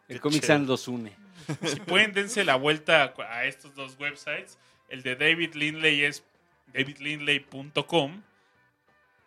[0.09, 0.43] El Qué Comic.
[0.43, 1.28] Sans los une.
[1.67, 4.59] Si pueden, dense la vuelta a estos dos websites.
[4.89, 6.25] El de David Lindley es
[6.73, 8.23] davidlindley.com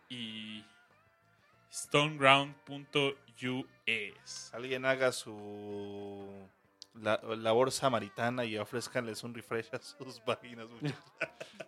[0.08, 0.64] y
[1.70, 4.54] stoneground.us.
[4.54, 6.28] Alguien haga su
[6.94, 10.68] la- labor samaritana y ofrezcanles un refresh a sus páginas.
[10.68, 11.02] muchachos.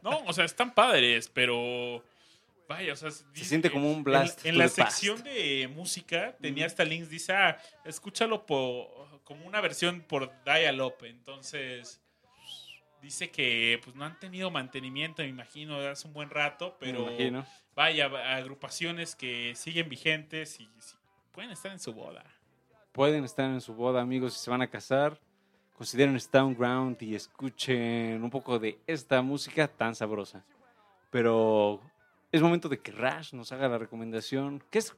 [0.02, 2.04] No, o sea, están padres, pero
[2.68, 4.76] vaya, o sea, se siente como un blast En, la past.
[4.76, 10.96] sección de música tenía hasta links, dice, ah, escúchalo po- como una versión por Dial-Up,
[11.02, 12.00] entonces
[13.04, 17.06] dice que pues no han tenido mantenimiento, me imagino, hace un buen rato, pero
[17.74, 18.06] vaya,
[18.36, 20.68] agrupaciones que siguen vigentes y,
[21.32, 22.24] pueden estar en su boda.
[22.92, 25.18] Pueden estar en su boda, amigos, si se van a casar.
[25.76, 30.44] Consideren Stone Ground y escuchen un poco de esta música tan sabrosa.
[31.10, 31.80] Pero
[32.30, 34.62] es momento de que Rash nos haga la recomendación.
[34.70, 34.96] ¿Qué, es,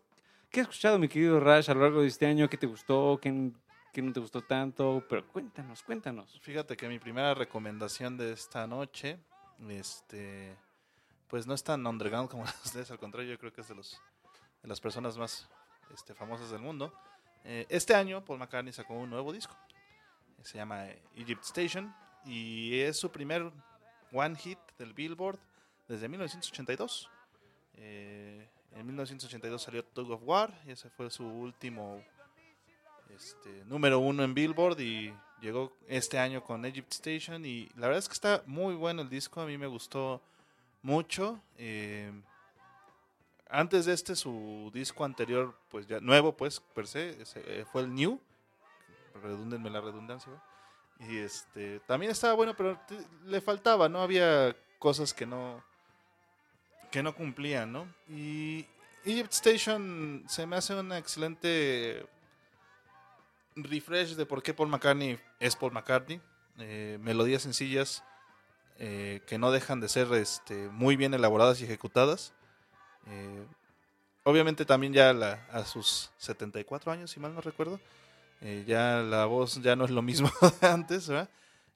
[0.51, 2.51] qué has escuchado, mi querido Rash, a lo largo de este año?
[2.51, 3.19] ¿Qué te gustó?
[3.21, 3.31] ¿Qué,
[3.93, 5.05] qué no te gustó tanto?
[5.09, 6.39] Pero cuéntanos, cuéntanos.
[6.41, 9.19] Fíjate que mi primera recomendación de esta noche,
[9.69, 10.57] este,
[11.29, 14.01] pues no es tan underground como ustedes, al contrario, yo creo que es de los
[14.63, 15.49] de las personas más
[15.95, 16.93] este, famosas del mundo.
[17.45, 19.57] Eh, este año Paul McCartney sacó un nuevo disco,
[20.43, 23.53] se llama eh, Egypt Station y es su primer
[24.13, 25.39] one hit del Billboard
[25.87, 27.09] desde 1982.
[27.75, 32.05] Eh, en 1982 salió Tug of War y ese fue su último
[33.17, 37.99] este, número uno en Billboard y llegó este año con Egypt Station y la verdad
[37.99, 40.23] es que está muy bueno el disco, a mí me gustó
[40.83, 41.41] mucho.
[41.59, 42.13] eh,
[43.49, 47.95] antes de este, su disco anterior, pues ya nuevo, pues per se, eh, fue el
[47.95, 48.21] New,
[49.23, 50.33] redúndenme la redundancia,
[50.99, 52.79] y este también estaba bueno, pero
[53.25, 55.63] le faltaba, no había cosas que no
[56.91, 57.87] que no cumplían, ¿no?
[58.09, 58.67] Y
[59.05, 62.07] Egypt Station se me hace una excelente
[63.57, 66.21] refresh de por qué Paul McCartney es Paul McCartney.
[66.59, 68.03] Eh, melodías sencillas
[68.79, 72.33] eh, que no dejan de ser este, muy bien elaboradas y ejecutadas.
[73.07, 73.47] Eh,
[74.25, 75.11] obviamente también ya
[75.51, 77.81] a sus 74 años, si mal no recuerdo,
[78.67, 80.31] ya la voz ya no es lo mismo
[80.61, 81.31] de antes, ¿verdad?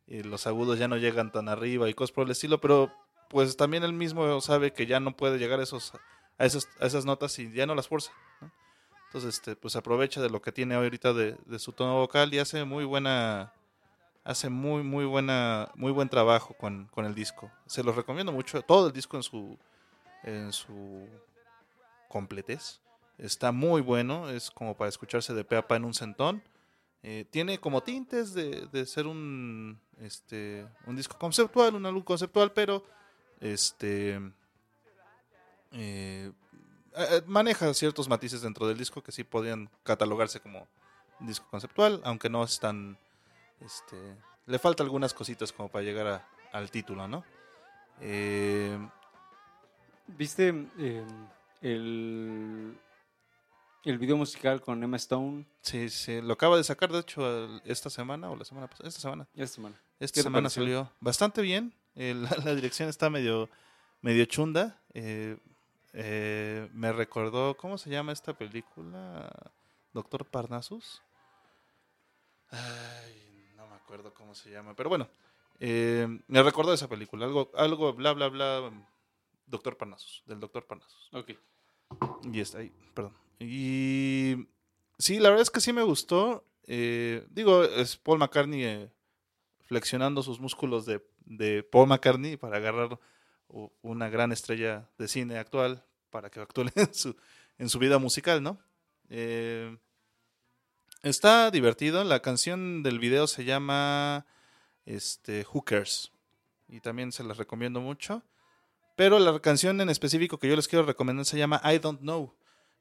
[0.06, 2.92] Y los agudos ya no llegan tan arriba y cosas por el estilo, pero
[3.28, 5.92] pues también él mismo sabe que ya no puede llegar a, esos,
[6.36, 8.12] a, esas notas y ya no las forza.
[8.40, 8.50] ¿no?
[9.10, 12.38] Entonces, este, pues aprovecha de lo que tiene ahorita de, de su tono vocal y
[12.38, 13.52] hace muy buena,
[14.22, 17.50] hace muy, muy buena, muy buen trabajo con, con el disco.
[17.66, 19.58] Se los recomiendo mucho, todo el disco en su,
[20.22, 21.08] en su
[22.08, 22.80] completez.
[23.18, 26.40] Está muy bueno, es como para escucharse de pe a pa en un centón.
[27.02, 32.52] Eh, tiene como tintes de, de ser un, este, un disco conceptual, un álbum conceptual,
[32.52, 32.84] pero
[33.40, 34.20] este
[35.72, 36.30] eh,
[36.96, 40.66] eh, maneja ciertos matices dentro del disco que sí podrían catalogarse como
[41.20, 42.98] disco conceptual, aunque no es tan,
[43.60, 43.96] este,
[44.46, 47.24] le falta algunas cositas como para llegar a- al título, ¿no?
[48.00, 48.78] Eh,
[50.06, 51.04] ¿Viste eh,
[51.60, 52.76] el,
[53.84, 57.90] el video musical con Emma Stone sí, sí, lo acaba de sacar, de hecho, esta
[57.90, 59.28] semana o la semana pasada, esta semana.
[59.34, 59.76] esta semana?
[60.00, 61.72] Esta ¿Qué te semana salió bastante bien.
[61.94, 63.48] eh, la, la dirección está medio,
[64.00, 64.80] medio chunda.
[64.94, 65.36] eh,
[65.92, 69.30] eh, me recordó, ¿cómo se llama esta película?
[69.92, 71.02] Doctor Parnassus.
[72.50, 75.08] Ay, no me acuerdo cómo se llama, pero bueno,
[75.58, 78.72] eh, me recordó esa película, algo, algo, bla, bla, bla,
[79.46, 81.08] Doctor Parnassus, del Doctor Parnassus.
[81.12, 81.32] Ok.
[82.32, 83.16] Y está ahí, perdón.
[83.38, 84.48] Y
[84.98, 86.44] sí, la verdad es que sí me gustó.
[86.64, 88.92] eh, digo, es Paul McCartney eh,
[89.62, 92.98] flexionando sus músculos de, de Paul McCartney para agarrar
[93.82, 96.66] una gran estrella de cine actual para que actúe
[97.58, 98.58] en su, vida musical, ¿no?
[99.08, 99.76] Eh,
[101.02, 102.04] está divertido.
[102.04, 104.26] La canción del video se llama
[104.86, 106.12] este, Hookers.
[106.68, 108.22] Y también se las recomiendo mucho.
[108.96, 112.34] Pero la canción en específico que yo les quiero recomendar se llama I Don't Know,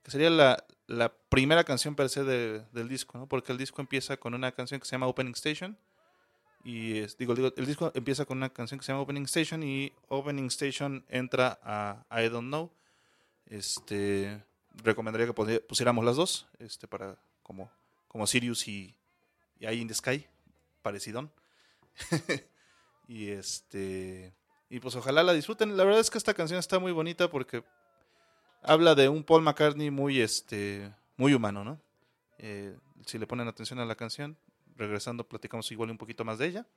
[0.03, 3.27] que sería la, primera canción per se de- del disco, ¿no?
[3.27, 5.77] Porque el disco empieza con una canción que se llama Opening Station.
[6.63, 9.93] Y digo, digo, el disco empieza con una canción que se llama Opening Station y
[10.09, 12.71] Opening Station entra a I Don't Know.
[13.45, 14.43] Este,
[14.83, 17.71] recomendaría que pusiéramos las dos, este, para como,
[18.07, 18.95] como Sirius y,
[19.57, 20.25] y Eye in the Sky,
[20.81, 21.31] parecidón.
[23.07, 24.33] y este,
[24.69, 25.77] y pues ojalá la disfruten.
[25.77, 27.63] La verdad es que esta canción está muy bonita porque
[28.61, 31.81] habla de un Paul McCartney muy, este, muy humano, ¿no?
[32.37, 34.37] Eh, si le ponen atención a la canción,
[34.79, 36.67] regresando platicamos igual un poquito más de ella.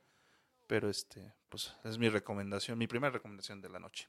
[0.67, 4.07] Pero este, pues es mi recomendación, mi primera recomendación de la noche.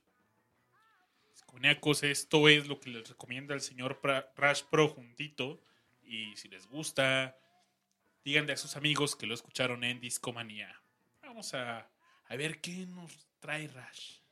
[1.46, 4.00] Coniacos, esto es lo que les recomienda el señor
[4.36, 5.60] Rash Pro juntito.
[6.02, 7.36] Y si les gusta,
[8.24, 10.80] díganle a sus amigos que lo escucharon en Discomanía.
[11.22, 11.88] Vamos a,
[12.26, 14.23] a ver qué nos trae Rash.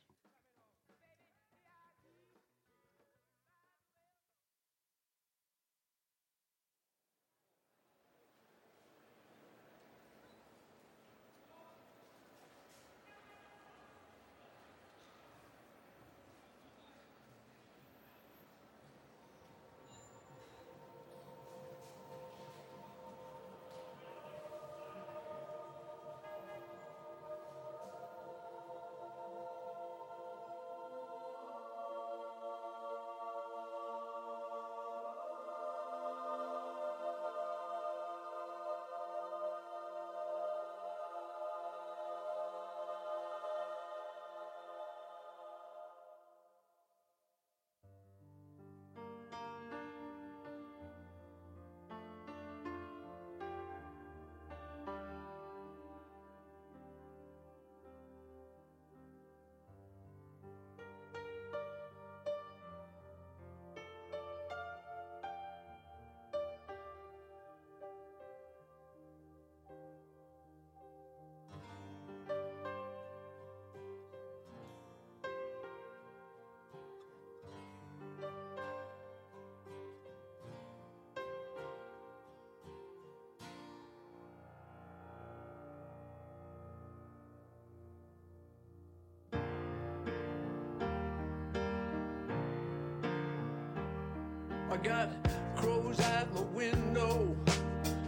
[94.73, 95.09] I got
[95.55, 97.35] crows at my window,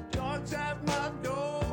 [0.10, 1.65] dogs at my door.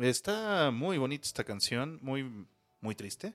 [0.00, 2.46] Está muy bonita esta canción, muy,
[2.80, 3.34] muy triste.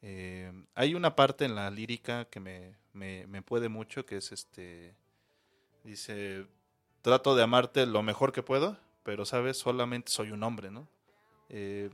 [0.00, 4.32] Eh, hay una parte en la lírica que me, me, me puede mucho, que es
[4.32, 4.94] este...
[5.84, 6.46] Dice,
[7.02, 10.88] trato de amarte lo mejor que puedo, pero sabes, solamente soy un hombre, ¿no?
[11.50, 11.90] Eh,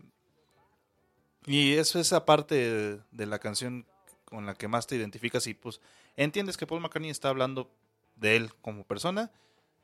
[1.46, 3.84] y es esa parte de, de la canción
[4.26, 5.80] con la que más te identificas y pues
[6.16, 7.70] entiendes que Paul McCartney está hablando
[8.14, 9.32] de él como persona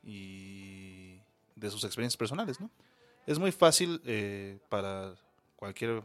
[0.03, 1.19] y
[1.57, 2.71] de sus experiencias personales, ¿no?
[3.27, 5.15] Es muy fácil eh, para
[5.57, 6.03] cualquier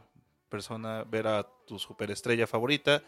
[0.47, 3.03] persona ver a tu superestrella favorita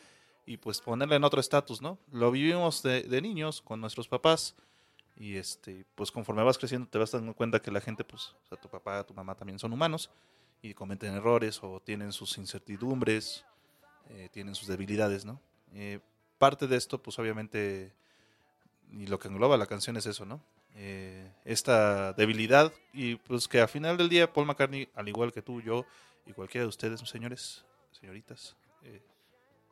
[0.45, 1.97] y pues ponerla en otro estatus, ¿no?
[2.11, 4.55] Lo vivimos de, niños con nuestros papás
[5.15, 8.47] y este, pues conforme vas creciendo te vas dando cuenta que la gente, pues, o
[8.49, 10.09] sea, tu papá, tu mamá también son humanos
[10.61, 13.45] y cometen errores o tienen sus incertidumbres,
[14.09, 15.39] eh, tienen sus debilidades, ¿no?
[15.73, 15.99] Eh,
[16.37, 17.93] parte de esto, pues obviamente,
[18.91, 20.41] y lo que engloba la canción es eso, ¿no?
[20.75, 25.41] Eh, esta debilidad y pues que al final del día Paul McCartney, al igual que
[25.41, 25.85] tú, yo
[26.25, 29.01] y cualquiera de ustedes, señores, señoritas, eh,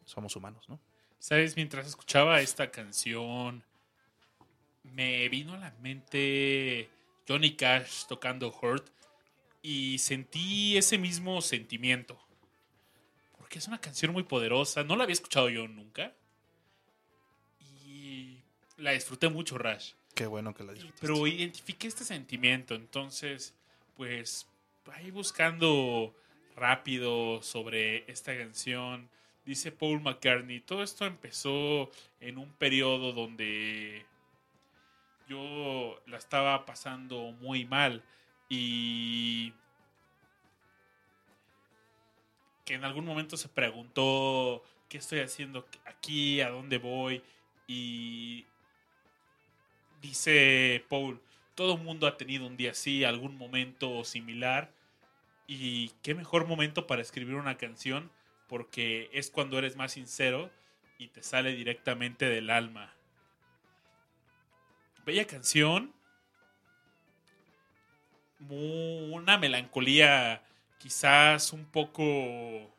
[0.06, 0.80] somos humanos, ¿no?
[1.20, 1.56] ¿Sabes?
[1.56, 3.64] Mientras escuchaba esta canción,
[4.84, 6.90] me vino a la mente
[7.28, 8.90] Johnny Cash tocando Hurt
[9.62, 12.20] y sentí ese mismo sentimiento.
[13.38, 14.84] Porque es una canción muy poderosa.
[14.84, 16.14] No la había escuchado yo nunca.
[17.60, 18.42] Y
[18.78, 19.94] la disfruté mucho, Rash.
[20.20, 21.08] Qué bueno que la disfrutaste.
[21.08, 23.56] Pero identifiqué este sentimiento, entonces,
[23.96, 24.50] pues,
[24.92, 26.14] ahí buscando
[26.58, 29.10] rápido sobre esta canción,
[29.46, 31.90] dice Paul McCartney, todo esto empezó
[32.20, 34.06] en un periodo donde
[35.30, 38.04] yo la estaba pasando muy mal
[38.50, 39.54] y
[42.66, 47.24] que en algún momento se preguntó qué estoy haciendo aquí, a dónde voy
[47.70, 48.46] y
[50.02, 51.22] dice Paul,
[51.56, 54.72] todo el mundo ha tenido un día así, algún momento similar
[55.48, 58.12] Y qué mejor momento para escribir una canción
[58.48, 60.50] porque es cuando eres más sincero
[60.98, 62.94] y te sale directamente del alma.
[65.06, 65.94] Bella canción.
[68.50, 70.44] Una melancolía
[70.80, 72.74] quizás un poco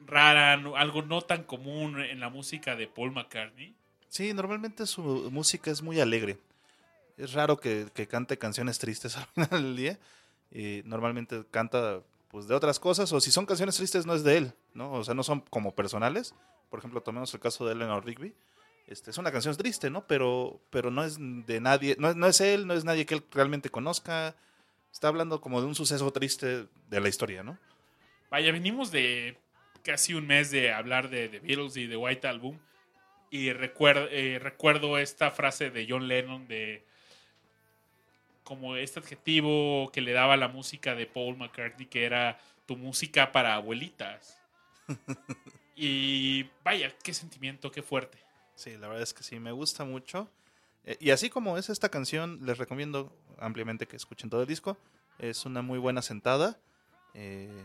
[0.00, 3.74] rara, algo no tan común en la música de Paul McCartney.
[4.12, 6.36] Sí, normalmente su música es muy alegre.
[7.16, 9.98] Es raro que, que cante canciones tristes al final del día.
[10.50, 14.36] Y normalmente canta pues de otras cosas, o si son canciones tristes no es de
[14.36, 14.92] él, ¿no?
[14.92, 16.34] O sea, no son como personales.
[16.68, 18.34] Por ejemplo, tomemos el caso de Eleanor Rigby.
[18.86, 20.06] Este, es una canción triste, ¿no?
[20.06, 23.24] Pero, pero no es de nadie, no, no es él, no es nadie que él
[23.30, 24.36] realmente conozca.
[24.92, 27.56] Está hablando como de un suceso triste de la historia, ¿no?
[28.30, 29.38] Vaya, venimos de
[29.82, 32.58] casi un mes de hablar de The Beatles y de White Album.
[33.32, 34.08] Y recuerdo,
[34.40, 36.84] recuerdo esta frase de John Lennon de
[38.44, 42.76] como este adjetivo que le daba a la música de Paul McCartney, que era tu
[42.76, 44.38] música para abuelitas.
[45.76, 48.18] y vaya, qué sentimiento, qué fuerte.
[48.54, 50.30] Sí, la verdad es que sí, me gusta mucho.
[50.84, 54.76] Eh, y así como es esta canción, les recomiendo ampliamente que escuchen todo el disco.
[55.18, 56.60] Es una muy buena sentada.
[57.14, 57.64] Eh,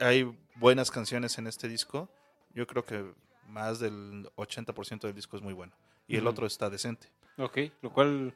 [0.00, 2.08] hay buenas canciones en este disco.
[2.54, 3.12] Yo creo que
[3.48, 5.72] más del 80% del disco es muy bueno.
[6.08, 7.08] Y el otro está decente.
[7.36, 8.34] Ok, lo cual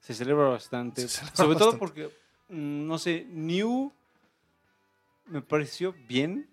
[0.00, 1.02] se celebra bastante.
[1.02, 2.06] Se celebra Sobre todo porque,
[2.48, 3.92] mm, no sé, New
[5.26, 6.48] me pareció bien,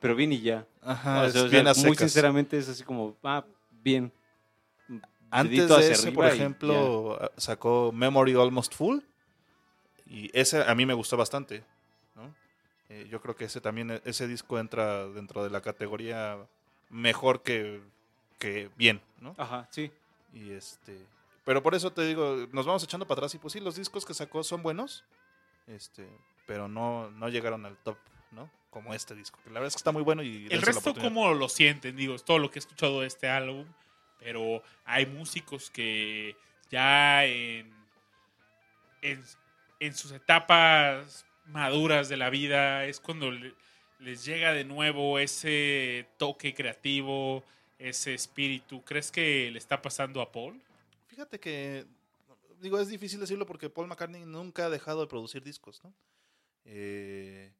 [0.00, 0.66] pero bien y ya.
[0.82, 4.12] Ajá, O es sea, o sea, bien a muy sinceramente es así como, ah, bien.
[5.30, 9.00] Antes de ese, por ejemplo, sacó Memory Almost Full.
[10.06, 11.64] Y ese a mí me gustó bastante.
[12.14, 12.32] ¿no?
[12.88, 16.38] Eh, yo creo que ese también, ese disco entra dentro de la categoría
[16.90, 17.80] mejor que,
[18.38, 19.34] que bien, ¿no?
[19.38, 19.90] Ajá, sí.
[20.32, 20.98] Y este,
[21.44, 24.04] pero por eso te digo, nos vamos echando para atrás y pues sí, los discos
[24.04, 25.04] que sacó son buenos,
[25.66, 26.06] este,
[26.46, 27.96] pero no, no llegaron al top,
[28.32, 28.50] ¿no?
[28.70, 30.92] Como este disco, que la verdad es que está muy bueno y El resto.
[31.00, 31.96] ¿cómo lo sienten?
[31.96, 33.66] Digo, es todo lo que he escuchado de este álbum,
[34.18, 36.36] pero hay músicos que
[36.70, 37.72] ya en,
[39.02, 39.22] en,
[39.80, 43.54] en sus etapas maduras de la vida es cuando le-
[43.98, 47.44] les llega de nuevo ese toque creativo,
[47.78, 48.82] ese espíritu.
[48.84, 50.60] ¿Crees que le está pasando a Paul?
[51.06, 51.86] Fíjate que,
[52.60, 55.94] digo, es difícil decirlo porque Paul McCartney nunca ha dejado de producir discos, ¿no?
[56.64, 57.52] Eh,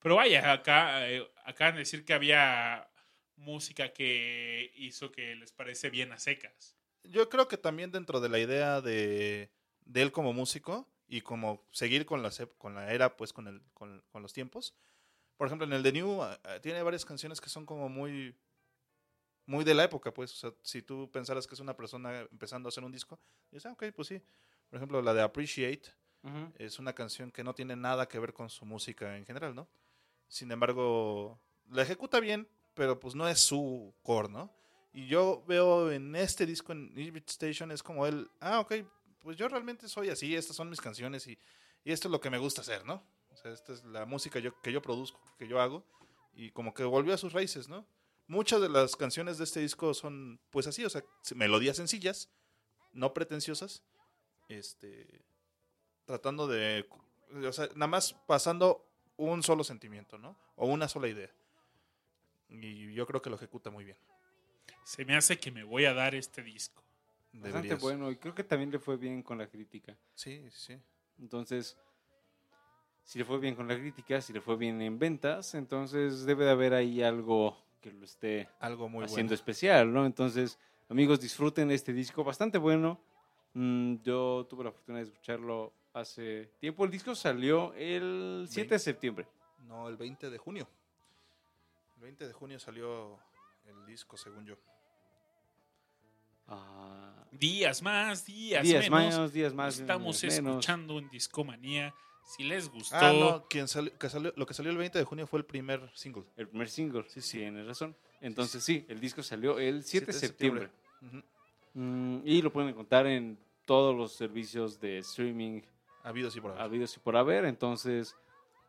[0.00, 2.88] Pero vaya, acá eh, acaban de decir que había
[3.36, 6.76] música que hizo que les parece bien a secas.
[7.04, 9.50] yo creo que también dentro de la idea de,
[9.84, 13.60] de él como músico y como seguir con la, con la era, pues con, el,
[13.74, 14.74] con, con los tiempos.
[15.36, 18.36] Por ejemplo, en el de New ah, ah, tiene varias canciones que son como muy
[19.46, 20.32] muy de la época, pues.
[20.32, 23.18] O sea, si tú pensaras que es una persona empezando a hacer un disco,
[23.50, 24.22] dices, ah, ok, pues sí.
[24.70, 25.90] Por ejemplo, la de Appreciate
[26.22, 26.52] Ujú.
[26.56, 29.68] es una canción que no tiene nada que ver con su música en general, ¿no?
[30.28, 31.38] Sin embargo,
[31.70, 34.50] la ejecuta bien, pero pues no es su core, ¿no?
[34.94, 38.74] Y yo veo en este disco, en Ibit Station, es como él, ah, ok,
[39.20, 41.38] pues yo realmente soy así, estas son mis canciones y,
[41.84, 43.02] y esto es lo que me gusta hacer, ¿no?
[43.32, 45.84] O sea, esta es la música yo, que yo produzco, que yo hago,
[46.34, 47.86] y como que volvió a sus raíces, ¿no?
[48.26, 51.02] Muchas de las canciones de este disco son, pues así, o sea,
[51.34, 52.30] melodías sencillas,
[52.92, 53.82] no pretenciosas,
[54.48, 55.24] este,
[56.04, 56.86] tratando de,
[57.46, 60.36] o sea, nada más pasando un solo sentimiento, ¿no?
[60.56, 61.30] O una sola idea.
[62.48, 63.96] Y yo creo que lo ejecuta muy bien.
[64.84, 66.82] Se me hace que me voy a dar este disco.
[67.32, 69.96] Bastante bueno y creo que también le fue bien con la crítica.
[70.14, 70.78] Sí, sí.
[71.18, 71.78] Entonces,
[73.04, 76.44] si le fue bien con la crítica, si le fue bien en ventas, entonces debe
[76.44, 79.34] de haber ahí algo que lo esté Algo muy haciendo bueno.
[79.34, 80.06] especial, ¿no?
[80.06, 83.00] Entonces, amigos, disfruten este disco bastante bueno.
[83.54, 86.84] Mm, yo tuve la fortuna de escucharlo hace tiempo.
[86.84, 89.26] El disco salió el 7 de septiembre.
[89.66, 90.68] No, el 20 de junio.
[91.96, 93.18] El 20 de junio salió
[93.66, 94.56] el disco, según yo.
[96.48, 99.18] Ah, Días más, días, días menos.
[99.18, 99.78] más, días más.
[99.78, 100.50] Estamos días menos.
[100.52, 101.94] escuchando en Discomanía.
[102.24, 105.04] Si les gustó, Ah, no, quien salió, que salió, lo que salió el 20 de
[105.04, 106.24] junio fue el primer single.
[106.36, 107.96] El primer single, Sí, sí, tienes razón.
[108.20, 110.70] Entonces, sí, el disco salió el 7 de septiembre.
[111.74, 115.62] Mm, y lo pueden encontrar en todos los servicios de streaming
[116.04, 116.62] Habidos y por haber.
[116.62, 117.44] habidos y por haber.
[117.44, 118.16] Entonces,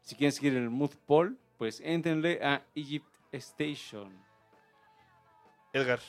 [0.02, 4.12] si quieren seguir el Mood Poll, pues éntrenle a Egypt Station.
[5.74, 6.00] Edgar,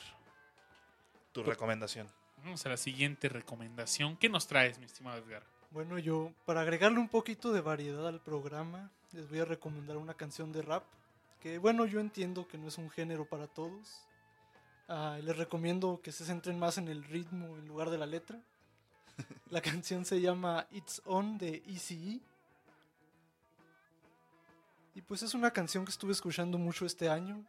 [1.31, 2.07] tu recomendación.
[2.37, 4.17] vamos a la siguiente recomendación.
[4.17, 5.43] ¿Qué nos traes, mi estimado Edgar?
[5.75, 10.13] Bueno, yo, para agregarle un poquito de variedad al programa, les voy a recomendar una
[10.13, 10.85] canción de rap.
[11.41, 14.05] Que bueno, yo entiendo que no es un género para todos.
[14.87, 18.39] Ah, les recomiendo que se centren más en el ritmo en lugar de la letra.
[19.49, 22.21] La canción se llama It's On de ECE.
[24.95, 27.45] Y pues es una canción que estuve escuchando mucho este año.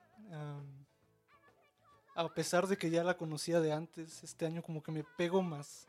[2.16, 5.42] a pesar de que ya la conocía de antes, este año como que me pego
[5.42, 5.86] más.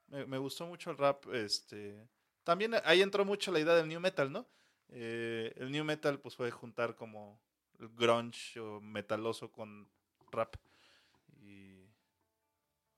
[0.09, 1.25] Me, me gustó mucho el rap.
[1.33, 1.97] Este,
[2.43, 4.49] también ahí entró mucho la idea del new metal, ¿no?
[4.89, 7.41] Eh, el new metal pues fue juntar como
[7.79, 9.89] el grunge o metaloso con
[10.33, 10.57] rap.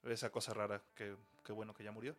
[0.05, 2.17] Esa cosa rara, que, que bueno que ya murió.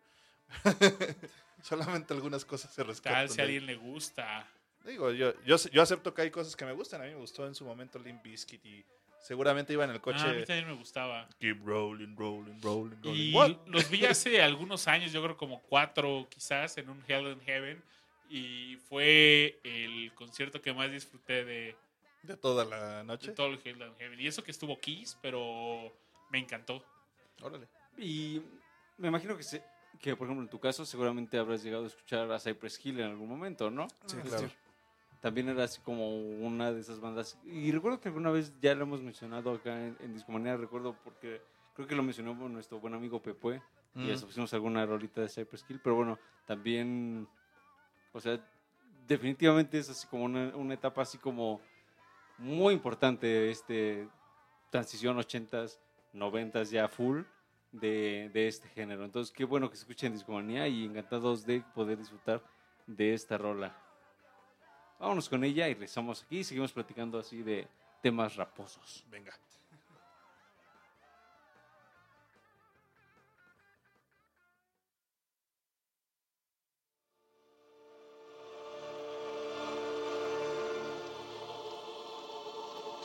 [1.62, 3.20] Solamente algunas cosas se rescatan.
[3.20, 4.48] Tal si de a alguien le gusta.
[4.84, 7.02] Digo, yo, yo, yo acepto que hay cosas que me gustan.
[7.02, 8.84] A mí me gustó en su momento Limp Bizkit y
[9.22, 10.20] seguramente iba en el coche.
[10.22, 11.28] Ah, a mí también me gustaba.
[11.38, 13.14] Keep rolling, rolling, rolling, rolling.
[13.14, 13.66] Y What?
[13.66, 17.82] los vi hace algunos años, yo creo como cuatro quizás, en un Hell in Heaven.
[18.30, 21.76] Y fue el concierto que más disfruté de,
[22.22, 23.32] De toda la de noche.
[23.32, 24.18] todo el Hell Heaven.
[24.20, 25.92] Y eso que estuvo Kiss, pero
[26.30, 26.82] me encantó.
[27.42, 27.68] Órale.
[27.98, 28.42] Y
[28.98, 29.62] me imagino que, se-
[30.00, 33.10] que, por ejemplo, en tu caso, seguramente habrás llegado a escuchar a Cypress Hill en
[33.10, 33.88] algún momento, ¿no?
[34.06, 34.48] Sí, claro.
[35.20, 37.38] También era así como una de esas bandas.
[37.44, 41.42] Y recuerdo que alguna vez ya lo hemos mencionado acá en, en Discomanía, recuerdo porque
[41.74, 43.62] creo que lo mencionó nuestro buen amigo Pepe.
[43.94, 44.10] Y Mm.
[44.10, 45.80] eso pusimos alguna rolita de Cypress Hill.
[45.82, 47.28] Pero bueno, también,
[48.12, 48.40] o sea,
[49.06, 51.60] definitivamente es así como una, una etapa así como
[52.38, 54.08] muy importante, este
[54.70, 55.78] transición 80s,
[56.12, 57.22] 90s ya full
[57.72, 59.04] de, de este género.
[59.04, 62.42] Entonces, qué bueno que se escuchen Discomanía y encantados de poder disfrutar
[62.86, 63.76] de esta rola.
[64.98, 67.66] Vámonos con ella y regresamos aquí y seguimos platicando así de
[68.02, 69.04] temas raposos.
[69.10, 69.32] Venga.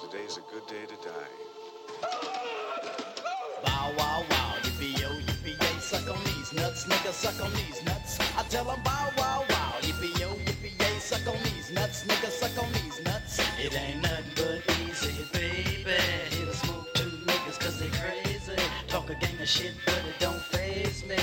[0.02, 2.45] Today's a good day to die.
[7.16, 8.20] Suck on these nuts.
[8.38, 12.30] I tell 'em bow wow wow, yippee yo, yippee yay, suck on these nuts, nigga,
[12.32, 13.40] suck on these nuts.
[13.60, 15.98] It ain't nothing but easy, baby.
[16.36, 18.58] Here to smoke two niggas cause they crazy.
[18.88, 21.18] Talk a gang of shit, but it don't phase me.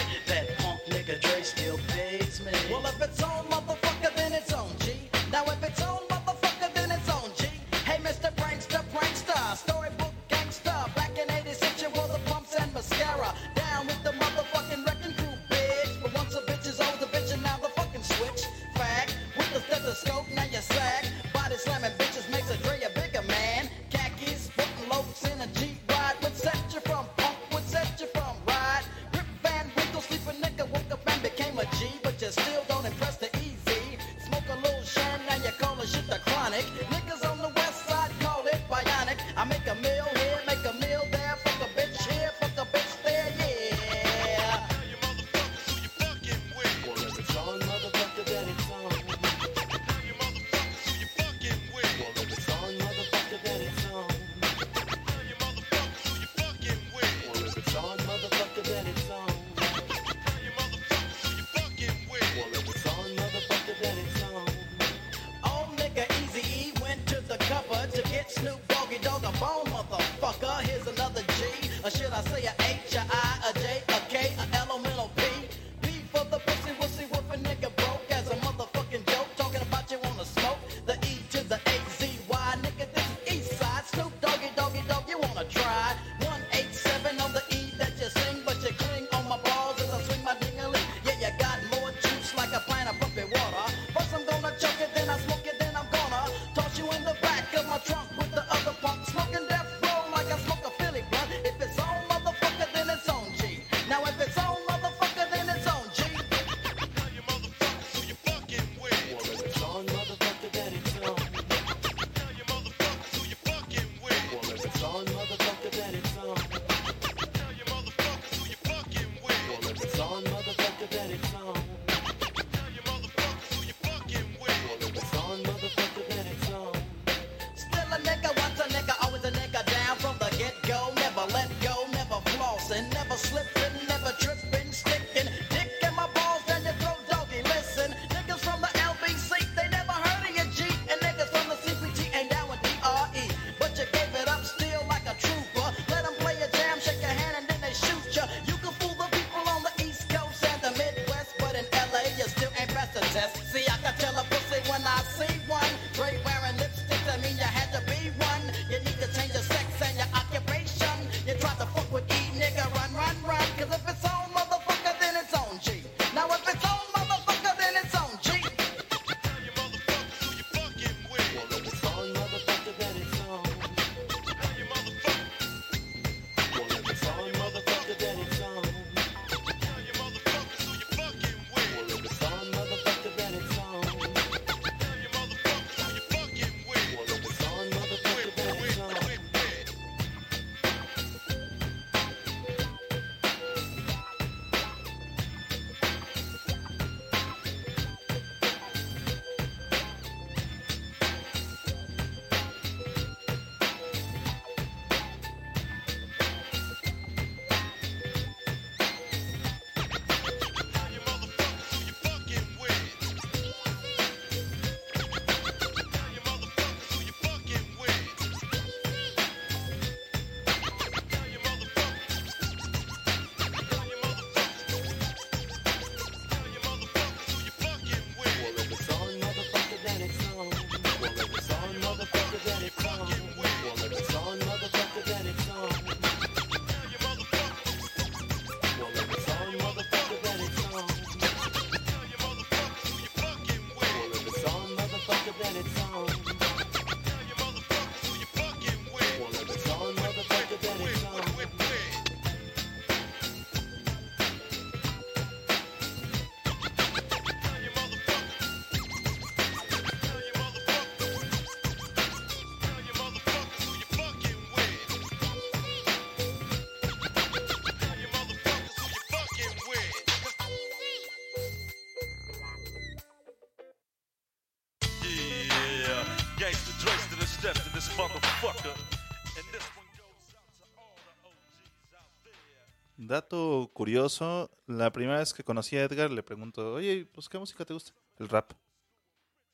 [283.96, 287.74] Curioso, la primera vez que conocí a Edgar le pregunto, oye, pues ¿qué música te
[287.74, 287.92] gusta?
[288.18, 288.52] El rap.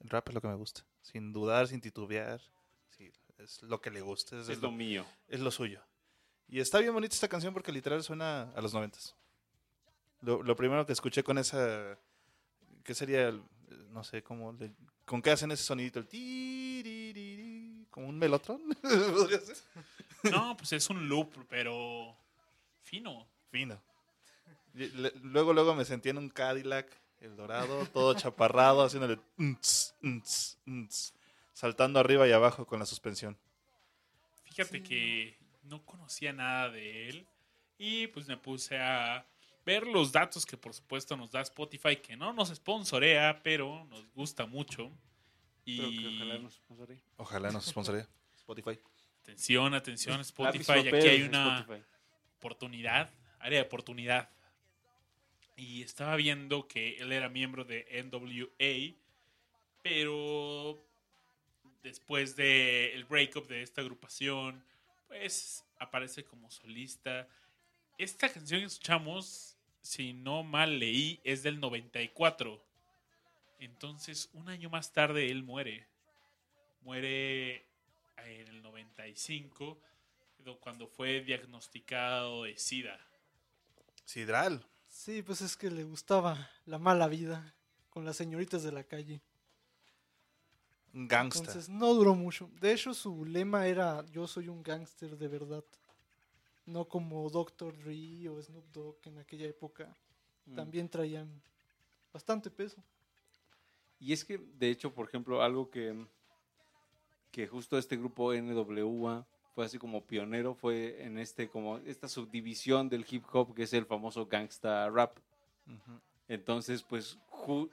[0.01, 0.83] El rap es lo que me gusta.
[1.03, 2.41] Sin dudar, sin titubear.
[2.97, 4.41] Sí, es lo que le gusta.
[4.41, 5.05] Es, Es lo mío.
[5.27, 5.83] es lo suyo.
[6.47, 9.17] Y está bien bonita esta canción porque literal suena a los noventas.
[10.21, 11.99] Lo, lo primero que escuché con esa...
[12.85, 13.29] ¿Qué sería?
[13.29, 13.43] el-
[13.91, 14.53] no sé, cómo...
[14.53, 14.73] le-
[15.05, 15.99] ¿Con qué hacen ese sonidito?
[15.99, 18.61] El tiririri, como un melotron.
[18.83, 19.57] ¿Podría ser?
[20.31, 22.17] No, pues es un loop, pero
[22.83, 23.27] fino.
[23.51, 23.83] Fino.
[24.79, 26.89] Y Luego, luego me sentí en un Cadillac,
[27.21, 29.19] el dorado, todo chaparrado, haciéndole...
[31.53, 33.37] saltando arriba y abajo con la suspensión.
[34.45, 37.27] Fíjate que no conocía nada de él
[37.79, 39.27] y pues me puse a
[39.65, 44.11] ver los datos que por supuesto nos da Spotify, que no nos sponsorea, pero nos
[44.15, 44.91] gusta mucho.
[45.65, 47.03] Pero que Y ojalá nos sponsore.
[47.19, 48.79] Ojalá nos sponsoría Spotify.
[49.23, 51.67] atención, atención Lápiz, Spotify, aquí hay una
[52.39, 54.31] oportunidad, área de oportunidad.
[55.59, 58.95] Y estaba viendo que él era miembro de NWA,
[59.83, 60.81] pero
[61.83, 64.65] después del el breakup de esta agrupación,
[65.09, 67.27] pues aparece como solista.
[67.99, 72.65] Esta canción que escuchamos, si no mal leí, es del 94.
[73.59, 75.89] Entonces, un año más tarde él muere.
[76.83, 77.67] Muere
[78.17, 79.77] en el 95
[80.61, 82.99] cuando fue diagnosticado de SIDA.
[84.05, 84.65] Sidral.
[84.99, 87.55] Sí, pues es que le gustaba la mala vida
[87.89, 89.21] con las señoritas de la calle.
[90.93, 91.39] Un gangsta.
[91.39, 92.51] Entonces no duró mucho.
[92.61, 95.63] De hecho, su lema era yo soy un gángster de verdad.
[96.67, 97.79] No como Dr.
[97.79, 99.97] Dre o Snoop Dogg en aquella época
[100.47, 100.57] Mm.
[100.57, 101.29] también traían
[102.13, 102.83] bastante peso.
[104.01, 105.95] Y es que, de hecho, por ejemplo, algo que,
[107.31, 109.25] que justo este grupo NWA
[109.59, 113.73] fue así como pionero, fue en este como esta subdivisión del hip hop que es
[113.73, 115.19] el famoso gangsta rap.
[116.29, 117.19] Entonces, pues,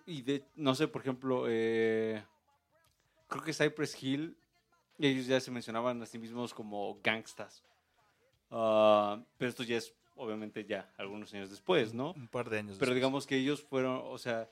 [0.07, 2.23] y de, no sé, por ejemplo, eh,
[3.27, 4.35] creo que Cypress Hill,
[4.97, 7.63] ellos ya se mencionaban a sí mismos como gangstas.
[8.49, 12.13] Ah, pero esto ya es, obviamente, ya algunos años después, ¿no?
[12.13, 12.77] Un par de años.
[12.79, 12.95] Pero después.
[12.95, 14.49] digamos que ellos fueron, o sea,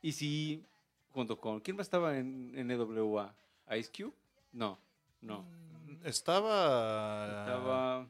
[0.00, 0.64] y si,
[1.12, 3.34] junto con, ¿quién más estaba en, en NWA?
[3.78, 4.14] ¿Ice Cube?
[4.50, 4.78] No,
[5.20, 5.42] no.
[5.42, 5.63] Mm,
[6.04, 7.40] Estaba.
[7.44, 8.06] Estaba,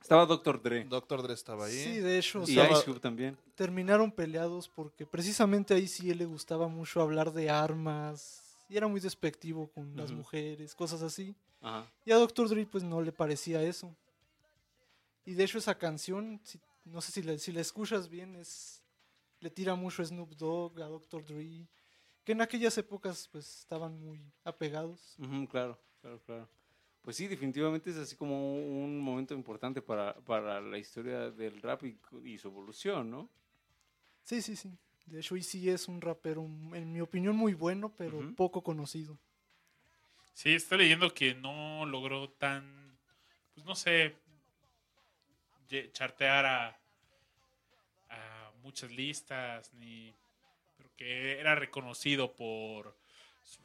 [0.00, 0.60] estaba Dr.
[0.62, 0.84] Dre.
[0.84, 1.72] Doctor Dre estaba ahí.
[1.72, 3.38] Sí, de hecho, Y estaba- Ice Cube también.
[3.54, 8.88] terminaron peleados porque precisamente ahí sí él le gustaba mucho hablar de armas y era
[8.88, 11.34] muy despectivo con las mujeres, cosas así.
[11.62, 11.86] Ajá.
[12.04, 12.48] Y a Dr.
[12.48, 13.94] Dre pues no le parecía eso.
[15.24, 18.82] Y de hecho esa canción, si- no sé si la, si la escuchas bien, es
[19.40, 21.24] le tira mucho a Snoop Dogg, a Dr.
[21.24, 21.66] Dre,
[22.24, 25.14] que en aquellas épocas pues estaban muy apegados.
[25.50, 26.48] Claro, claro, claro.
[27.06, 31.84] Pues sí, definitivamente es así como un momento importante para, para la historia del rap
[31.84, 33.28] y, y su evolución, ¿no?
[34.24, 34.76] Sí, sí, sí.
[35.06, 39.16] De hecho, sí es un rapero, en mi opinión, muy bueno, pero poco conocido.
[40.34, 42.98] Sí, estoy leyendo que no logró tan,
[43.54, 44.16] pues no sé,
[45.92, 46.80] chartear a,
[48.10, 50.12] a muchas listas, ni,
[50.76, 52.96] pero que era reconocido por
[53.44, 53.62] su-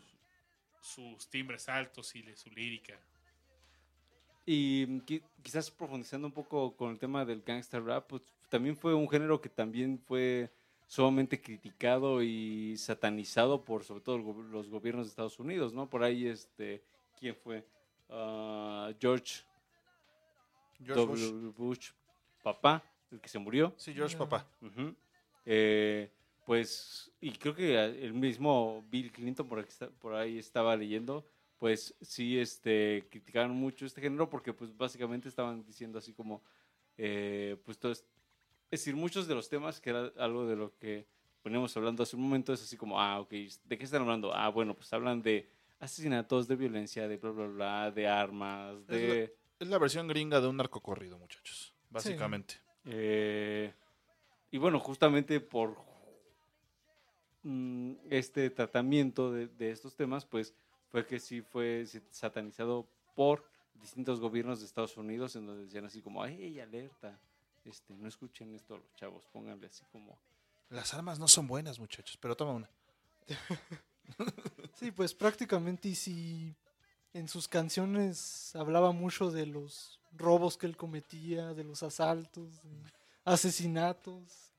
[0.82, 3.00] sus timbres altos y de su lírica.
[4.46, 8.76] Y mm, qui- quizás profundizando un poco con el tema del gangster rap, pues también
[8.76, 10.50] fue un género que también fue
[10.88, 15.90] sumamente criticado y satanizado por sobre todo los gobiernos de Estados Unidos, ¿no?
[15.90, 16.82] Por ahí, este,
[17.18, 17.66] ¿quién fue?
[18.10, 19.44] Ah, George,
[20.84, 21.32] George W.
[21.52, 21.56] Bush.
[21.58, 21.90] Bush.
[22.44, 23.74] papá, el que se murió.
[23.78, 24.28] Sí, George No.
[24.28, 24.46] Papá.
[25.46, 26.10] Eh,
[26.46, 31.26] pues, y creo que el mismo Bill Clinton, por, aquí por ahí estaba leyendo,
[31.62, 36.42] pues sí este, criticaron mucho este género porque pues básicamente estaban diciendo así como,
[36.98, 38.00] eh, pues todo es,
[38.72, 41.06] es decir, muchos de los temas que era algo de lo que
[41.44, 44.34] veníamos hablando hace un momento es así como, ah, ok, ¿de qué están hablando?
[44.34, 49.38] Ah, bueno, pues hablan de asesinatos, de violencia, de bla, bla, bla, de armas, de...
[49.60, 51.76] Es la versión gringa de un narcocorrido, muchachos.
[51.92, 52.56] Básicamente.
[52.86, 53.72] Eh,
[54.50, 55.78] y bueno, justamente por
[57.44, 60.56] mm, este tratamiento de, de estos temas, pues
[60.92, 63.44] fue que sí fue satanizado por
[63.76, 67.18] distintos gobiernos de Estados Unidos, en donde decían así como, ¡ay, alerta!
[67.66, 70.18] Este, no escuchen esto los chavos, pónganle así como...
[70.70, 72.70] Las armas no son buenas, muchachos, pero toma una.
[74.76, 76.56] Sí, pues prácticamente y si
[77.14, 82.70] en sus canciones hablaba mucho de los robos que él cometía, de los asaltos, de
[83.24, 84.52] asesinatos.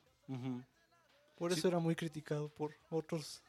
[1.36, 1.58] Por Sí.
[1.58, 3.42] eso era muy criticado por otros.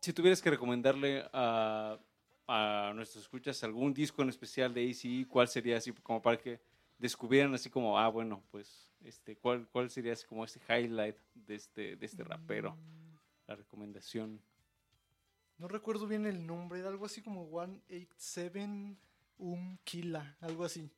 [0.00, 1.98] Si tuvieras que recomendarle a,
[2.48, 6.60] a nuestros escuchas algún disco en especial de ACE, cuál sería así como para que
[6.98, 11.54] descubrieran así como, ah, bueno, pues, este, cuál, cuál sería así como este highlight de
[11.54, 14.40] este, de este rapero, Mm, la recomendación.
[15.58, 18.96] No recuerdo bien el nombre, era algo así como 187
[19.38, 20.90] Um Killa, algo así.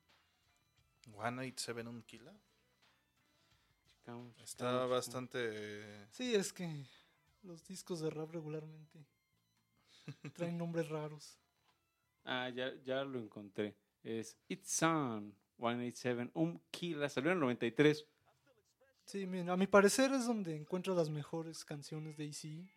[1.04, 2.32] 187 un kilo.
[3.98, 6.06] Checamos, Está bastante.
[6.10, 6.84] Sí, es que
[7.42, 9.06] los discos de rap regularmente
[10.34, 11.38] traen nombres raros.
[12.24, 13.76] Ah, ya, ya lo encontré.
[14.02, 17.08] Es It's On 187 Um Killa.
[17.08, 18.06] Salió en el 93.
[19.04, 22.68] Sí, miren, a mi parecer es donde encuentro las mejores canciones de AC.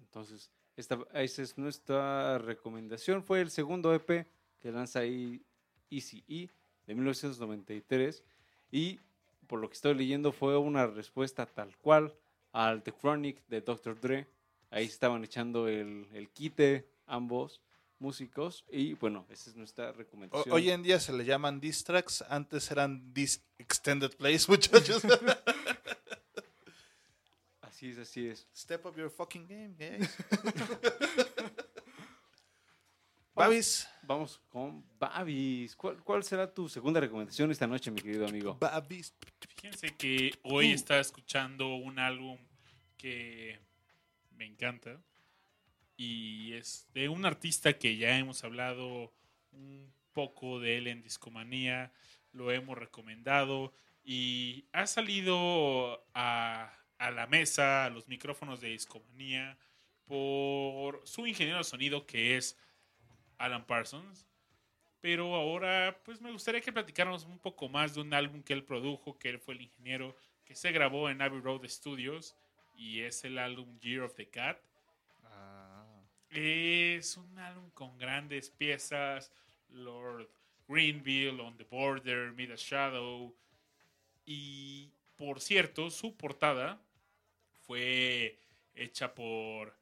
[0.00, 3.22] Entonces, esta, esa es nuestra recomendación.
[3.22, 4.26] Fue el segundo EP
[4.58, 5.44] que lanza ahí
[5.90, 6.50] ECE
[6.86, 8.24] de 1993.
[8.70, 8.98] Y
[9.46, 12.14] por lo que estoy leyendo, fue una respuesta tal cual
[12.52, 13.98] al The Chronic de Dr.
[14.00, 14.26] Dre.
[14.70, 17.60] Ahí se estaban echando el, el quite ambos
[17.98, 18.64] músicos.
[18.70, 20.52] Y bueno, esa es nuestra O- recomendación.
[20.54, 25.02] hoy en día se le llaman diss tracks, antes eran dis extended plays, muchachos.
[27.60, 28.46] Así es, así es.
[28.54, 30.08] Step up your fucking game, guys.
[33.34, 33.88] Babis.
[34.10, 35.76] Vamos con Babis.
[35.76, 38.56] ¿Cuál, ¿Cuál será tu segunda recomendación esta noche, mi querido amigo?
[38.58, 39.14] Babis.
[39.54, 42.36] Fíjense que hoy estaba escuchando un álbum
[42.96, 43.60] que
[44.32, 45.00] me encanta
[45.96, 49.12] y es de un artista que ya hemos hablado
[49.52, 51.92] un poco de él en Discomanía,
[52.32, 59.56] lo hemos recomendado y ha salido a, a la mesa, a los micrófonos de Discomanía
[60.04, 62.56] por su ingeniero de sonido que es
[63.40, 64.26] Alan Parsons.
[65.00, 68.64] Pero ahora, pues me gustaría que platicáramos un poco más de un álbum que él
[68.64, 70.14] produjo, que él fue el ingeniero,
[70.44, 72.36] que se grabó en Abbey Road Studios
[72.74, 74.58] y es el álbum Year of the Cat.
[75.24, 75.86] Ah.
[76.28, 79.32] Es un álbum con grandes piezas,
[79.70, 80.28] Lord
[80.68, 83.34] Greenville, On the Border, Mid a Shadow.
[84.26, 86.78] Y por cierto, su portada
[87.62, 88.38] fue
[88.74, 89.79] hecha por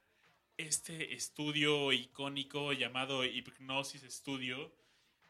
[0.58, 4.74] este estudio icónico llamado Hypnosis Studio.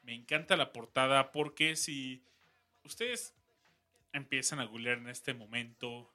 [0.02, 2.24] Me encanta la portada porque si
[2.82, 3.34] ustedes
[4.12, 6.10] empiezan a googlear en este momento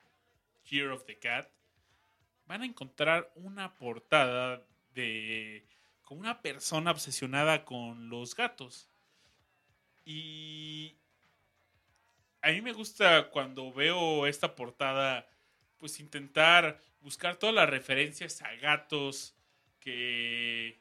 [0.65, 1.47] Year of the Cat,
[2.47, 5.65] van a encontrar una portada de
[6.01, 8.89] con una persona obsesionada con los gatos.
[10.05, 10.97] Y
[12.41, 15.29] a mí me gusta cuando veo esta portada,
[15.77, 19.35] pues intentar buscar todas las referencias a gatos
[19.79, 20.79] que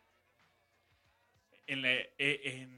[1.67, 2.69] e-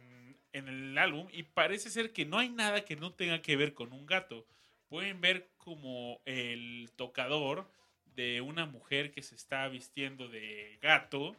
[0.53, 3.75] en el álbum y parece ser que no hay nada que no tenga que ver
[3.75, 4.47] con un gato.
[4.89, 7.69] Pueden ver como el tocador
[8.15, 11.37] de una mujer que se está vistiendo de gato.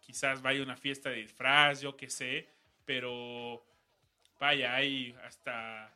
[0.00, 2.48] Quizás vaya a una fiesta de disfraz, yo qué sé,
[2.84, 3.62] pero
[4.40, 5.94] vaya, hay hasta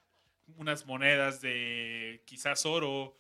[0.57, 3.17] unas monedas de quizás oro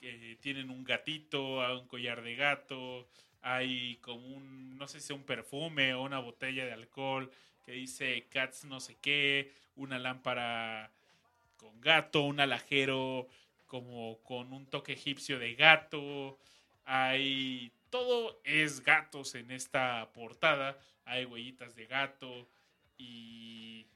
[0.00, 3.08] que tienen un gatito, un collar de gato,
[3.42, 7.30] hay como un, no sé si un perfume o una botella de alcohol
[7.64, 10.90] que dice Cats no sé qué, una lámpara
[11.56, 13.28] con gato, un alajero
[13.66, 16.38] como con un toque egipcio de gato,
[16.84, 22.48] hay, todo es gatos en esta portada, hay huellitas de gato
[22.96, 23.86] y...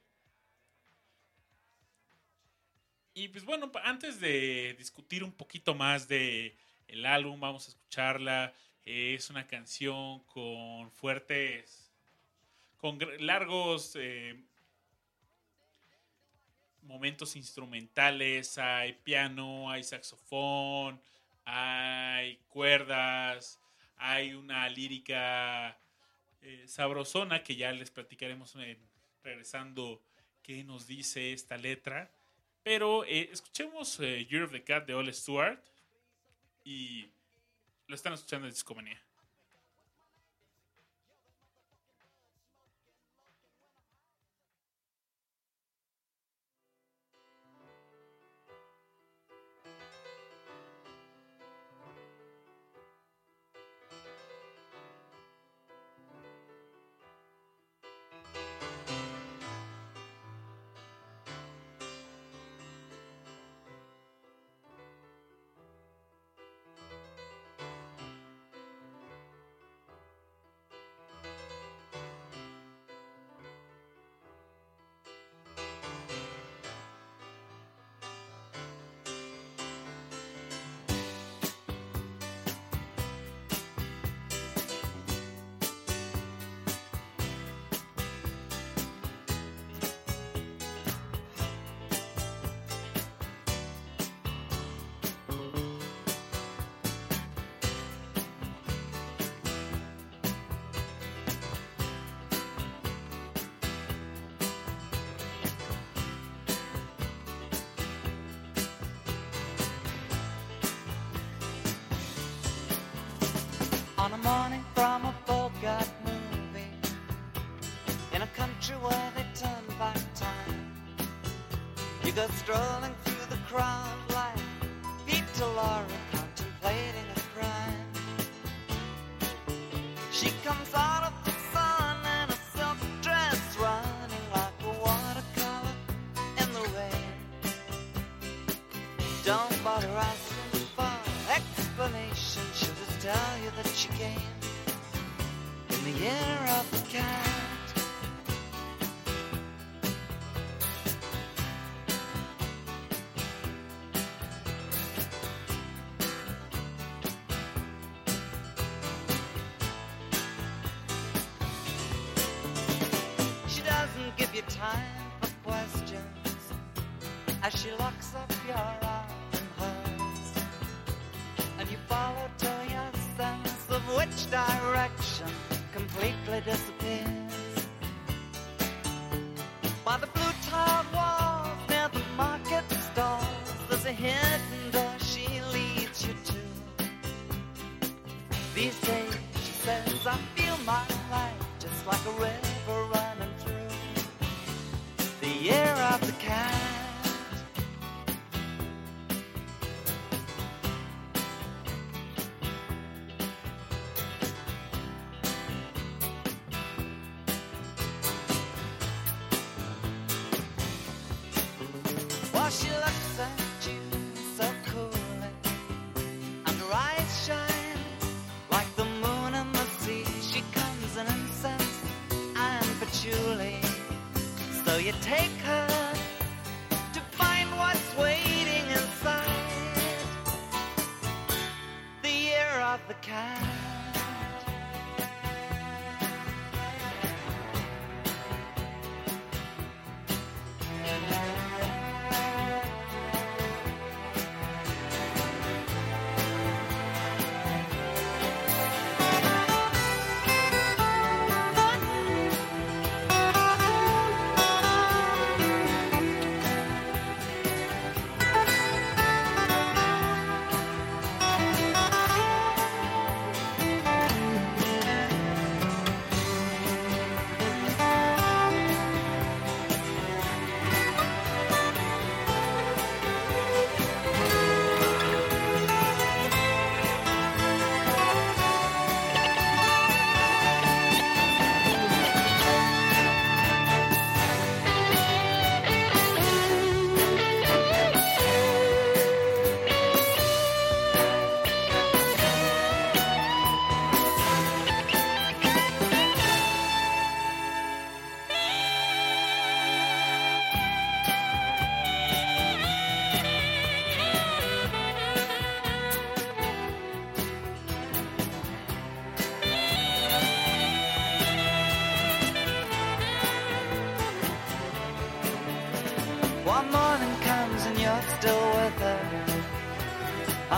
[3.15, 6.57] Y pues bueno, antes de discutir un poquito más de
[6.87, 8.53] el álbum, vamos a escucharla.
[8.85, 11.91] Es una canción con fuertes,
[12.79, 14.41] con largos eh,
[16.83, 18.59] momentos instrumentales.
[18.59, 21.01] Hay piano, hay saxofón,
[21.45, 23.59] hay cuerdas,
[23.97, 25.77] hay una lírica
[26.43, 28.57] eh, sabrosona que ya les platicaremos
[29.25, 30.01] regresando
[30.43, 32.11] qué nos dice esta letra.
[32.63, 35.61] Pero eh, escuchemos eh, Year of the Cat de Ole Stewart
[36.65, 37.11] y
[37.87, 39.01] lo están escuchando en Discomanía.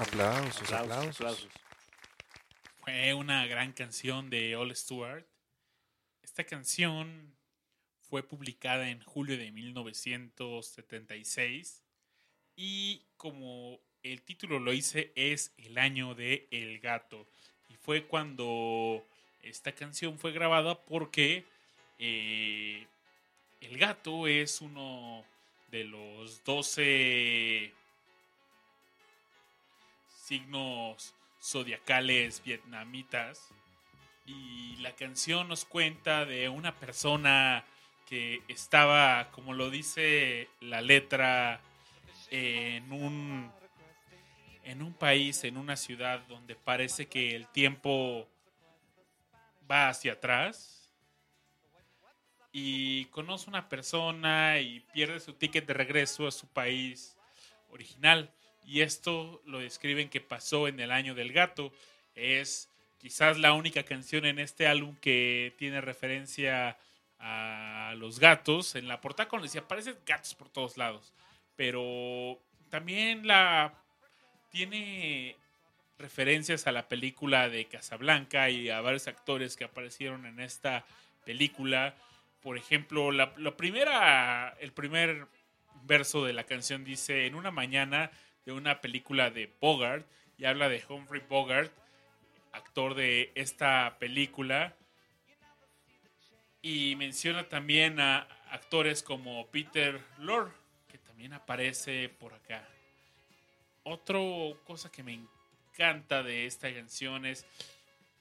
[0.00, 0.72] Aplausos.
[0.72, 1.48] Aplausos, aplausos.
[2.84, 5.24] Fue una gran canción de All Stewart.
[6.22, 7.36] Esta canción
[8.00, 11.82] fue publicada en julio de 1976
[12.56, 17.26] y como el título lo dice es el año de El Gato
[17.68, 19.06] y fue cuando
[19.42, 21.44] esta canción fue grabada porque
[21.98, 22.86] eh,
[23.60, 25.24] El Gato es uno
[25.70, 27.72] de los 12
[30.22, 33.48] signos zodiacales vietnamitas
[34.24, 37.64] y la canción nos cuenta de una persona
[38.08, 41.60] que estaba, como lo dice la letra,
[42.30, 43.50] en un
[44.64, 48.28] en un país, en una ciudad donde parece que el tiempo
[49.68, 50.92] va hacia atrás
[52.52, 57.16] y conoce una persona y pierde su ticket de regreso a su país
[57.70, 58.30] original.
[58.64, 61.72] Y esto lo describen que pasó en el año del gato.
[62.14, 62.68] Es
[62.98, 66.78] quizás la única canción en este álbum que tiene referencia
[67.18, 68.74] a los gatos.
[68.74, 71.12] En la portada, como les aparecen gatos por todos lados.
[71.56, 72.38] Pero
[72.70, 73.74] también la
[74.50, 75.36] tiene
[75.98, 80.84] referencias a la película de Casablanca y a varios actores que aparecieron en esta
[81.24, 81.94] película.
[82.42, 85.26] Por ejemplo, la primera, el primer
[85.84, 88.10] verso de la canción dice en una mañana
[88.44, 90.06] de una película de Bogart
[90.38, 91.72] y habla de Humphrey Bogart,
[92.52, 94.74] actor de esta película.
[96.60, 100.52] Y menciona también a actores como Peter Lorre,
[100.88, 102.68] que también aparece por acá.
[103.84, 104.18] Otra
[104.64, 105.18] cosa que me
[105.72, 107.46] encanta de esta canción es,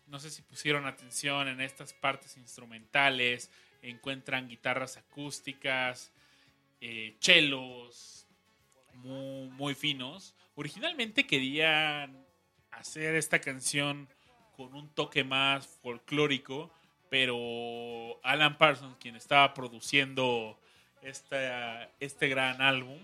[0.07, 3.51] no sé si pusieron atención en estas partes instrumentales,
[3.83, 6.11] encuentran guitarras acústicas,
[6.81, 8.20] eh, chelos
[8.95, 10.35] muy, finos.
[10.55, 12.25] Originalmente querían
[12.71, 14.07] hacer esta canción
[14.55, 16.71] con un toque más folclórico,
[17.09, 20.57] pero Alan Parsons, quien estaba produciendo
[21.01, 22.99] este gran álbum,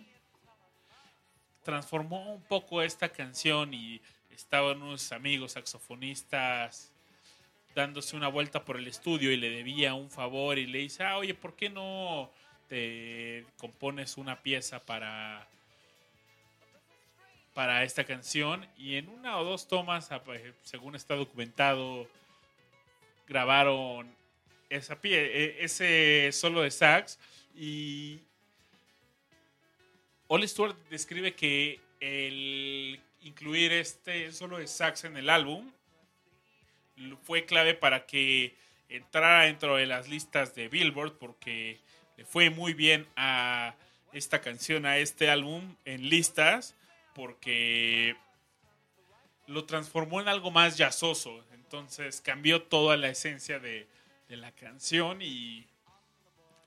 [1.64, 6.94] transformó un poco esta canción y estaban unos amigos saxofonistas
[7.76, 11.18] dándose una vuelta por el estudio y le debía un favor y le dice, ah,
[11.18, 12.32] oye, ¿por qué no
[12.68, 15.48] te compones una pieza para,
[17.58, 18.68] para esta canción?
[18.78, 20.22] Y en una o dos tomas, a-
[20.62, 22.08] según está documentado,
[23.28, 24.16] grabaron
[24.70, 27.18] e- ese solo de sax
[27.56, 28.20] y
[30.44, 35.72] Stewart describe que el incluir este solo de sax en el álbum
[37.24, 38.54] fue clave para que
[38.88, 41.80] entrara dentro de las listas de Billboard porque
[42.18, 43.74] le fue muy bien a
[44.14, 46.76] esta canción, a este álbum en listas
[47.18, 48.16] porque
[49.48, 51.44] lo transformó en algo más jazzoso.
[51.52, 53.88] Entonces cambió toda la esencia de,
[54.30, 55.66] de la canción y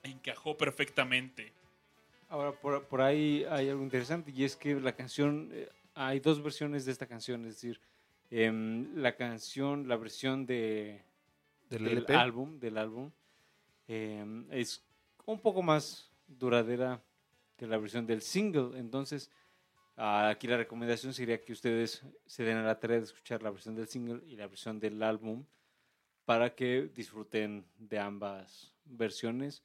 [0.03, 1.53] encajó perfectamente.
[2.29, 6.43] Ahora, por, por ahí hay algo interesante y es que la canción, eh, hay dos
[6.43, 7.81] versiones de esta canción, es decir,
[8.31, 11.01] em, la canción, la versión de,
[11.69, 12.15] Del del LP.
[12.15, 13.11] álbum, del álbum,
[13.87, 14.83] em, es
[15.27, 17.01] un poco más duradera
[17.57, 19.31] que la versión del single, entonces
[20.03, 23.75] aquí la recomendación sería que ustedes se den a la tarea de escuchar la versión
[23.75, 25.45] del single y la versión del álbum
[26.25, 29.63] para que disfruten de ambas versiones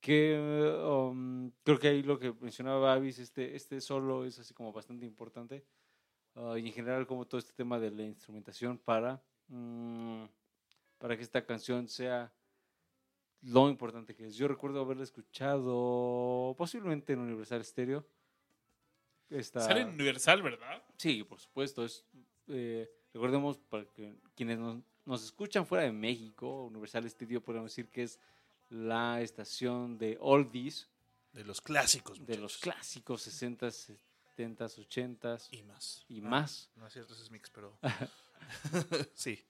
[0.00, 0.38] que
[0.84, 5.06] um, creo que ahí lo que mencionaba Avis, este, este solo es así como bastante
[5.06, 5.64] importante
[6.34, 10.24] ah, y en general como todo este tema de la instrumentación para, mm,
[10.98, 12.32] para que esta canción sea
[13.42, 14.36] lo importante que es.
[14.36, 18.04] Yo recuerdo haberla escuchado posiblemente en Universal Stereo.
[19.30, 20.82] Sale en Universal, ¿verdad?
[20.96, 21.84] Sí, por supuesto.
[21.84, 22.04] Es,
[22.48, 27.88] eh, recordemos, para que quienes nos, nos escuchan fuera de México, Universal Studio podemos decir
[27.90, 28.18] que es
[28.70, 30.88] la estación de oldies,
[31.32, 32.24] De los clásicos.
[32.24, 33.96] de los clásicos 60s,
[34.36, 36.04] 70s, 80s Y más.
[36.08, 36.70] y Ah, más.
[36.76, 37.78] No es cierto, ese es mix, pero.
[39.14, 39.42] sí.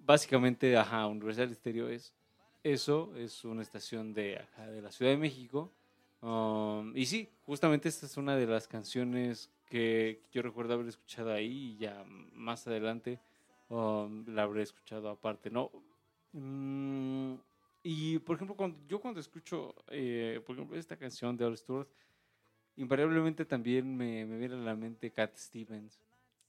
[0.00, 2.14] Básicamente, ajá, Universal Stereo es
[2.62, 5.72] eso, es una estación de, de la Ciudad de México.
[6.20, 11.32] Um, y sí, justamente esta es una de las canciones que yo recuerdo haber escuchado
[11.32, 13.20] ahí y ya más adelante
[13.68, 15.70] um, la habré escuchado aparte, ¿no?
[16.32, 17.34] Mm,
[17.82, 21.88] y por ejemplo, cuando, yo cuando escucho, eh, por ejemplo, esta canción de All Stewart,
[22.76, 26.00] invariablemente también me, me viene a la mente Cat Stevens.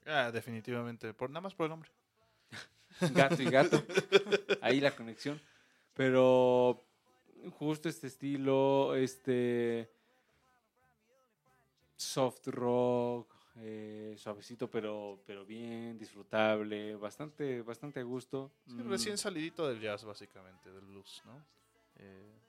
[0.06, 1.14] Ah, definitivamente.
[1.14, 1.92] Por, nada más por el nombre.
[3.14, 3.84] gato y gato.
[4.62, 5.40] Ahí la conexión.
[5.94, 6.89] Pero
[7.52, 9.92] justo este estilo, este
[11.96, 18.52] soft rock, eh, suavecito, pero, pero bien, disfrutable, bastante, bastante a gusto.
[18.68, 21.46] Sí, Mm, recién salidito del jazz, básicamente, del blues, ¿no?
[21.98, 22.40] Eh,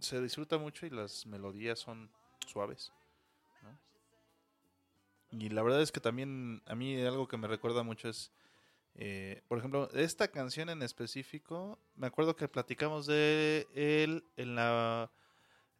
[0.00, 2.10] se disfruta mucho y las melodías son
[2.46, 2.92] suaves,
[3.62, 3.78] ¿no?
[5.40, 8.30] Y la verdad es que también a mí algo que me recuerda mucho es,
[8.96, 15.10] eh, por ejemplo, esta canción en específico, me acuerdo que platicamos de él en la...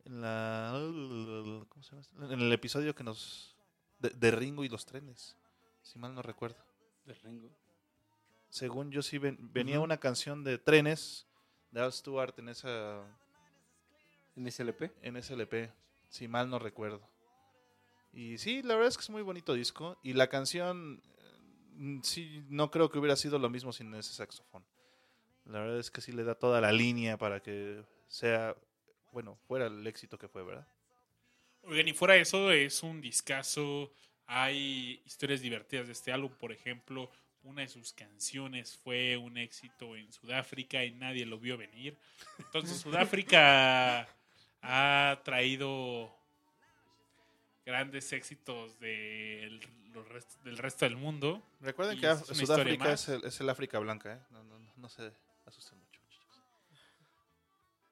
[0.05, 0.73] En la...
[1.69, 2.33] ¿Cómo se llama?
[2.35, 3.57] En el episodio que nos...
[3.99, 5.37] De, de Ringo y los trenes,
[5.83, 6.59] si mal no recuerdo
[7.07, 7.51] de Ringo.
[8.51, 11.27] según yo sí ven- venía una canción de trenes
[11.71, 13.03] de Al Stewart en esa
[14.37, 14.91] ¿En SLP?
[15.03, 15.73] en ese LP,
[16.09, 17.01] si mal no recuerdo.
[18.13, 21.03] Y sí, la verdad es que es muy bonito disco y la canción
[22.03, 24.65] sí no creo que hubiera sido lo mismo sin ese saxofón.
[25.45, 28.57] La verdad es que sí le da toda la línea para que sea
[29.15, 30.67] bueno, fuera el éxito que fue, ¿verdad?
[31.63, 33.93] Oigan, y fuera de eso, es un discazo.
[34.27, 36.33] Hay historias divertidas de este álbum.
[36.33, 37.09] Por ejemplo,
[37.45, 41.97] una de sus canciones fue un éxito en Sudáfrica y nadie lo vio venir.
[42.39, 44.09] Entonces, Sudáfrica
[44.63, 46.13] ha traído
[47.65, 49.61] grandes éxitos del,
[49.95, 51.43] los rest- del resto del mundo.
[51.61, 54.21] Recuerden que es Sudáfrica es el, es el África blanca, ¿eh?
[54.31, 55.13] No, no, no, no se
[55.47, 56.01] asusten mucho.
[56.03, 56.43] muchachos.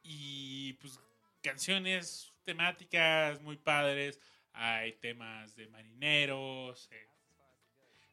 [0.02, 0.98] y pues
[1.42, 4.20] canciones temáticas muy padres.
[4.54, 6.88] Hay temas de marineros.
[6.92, 7.06] eh.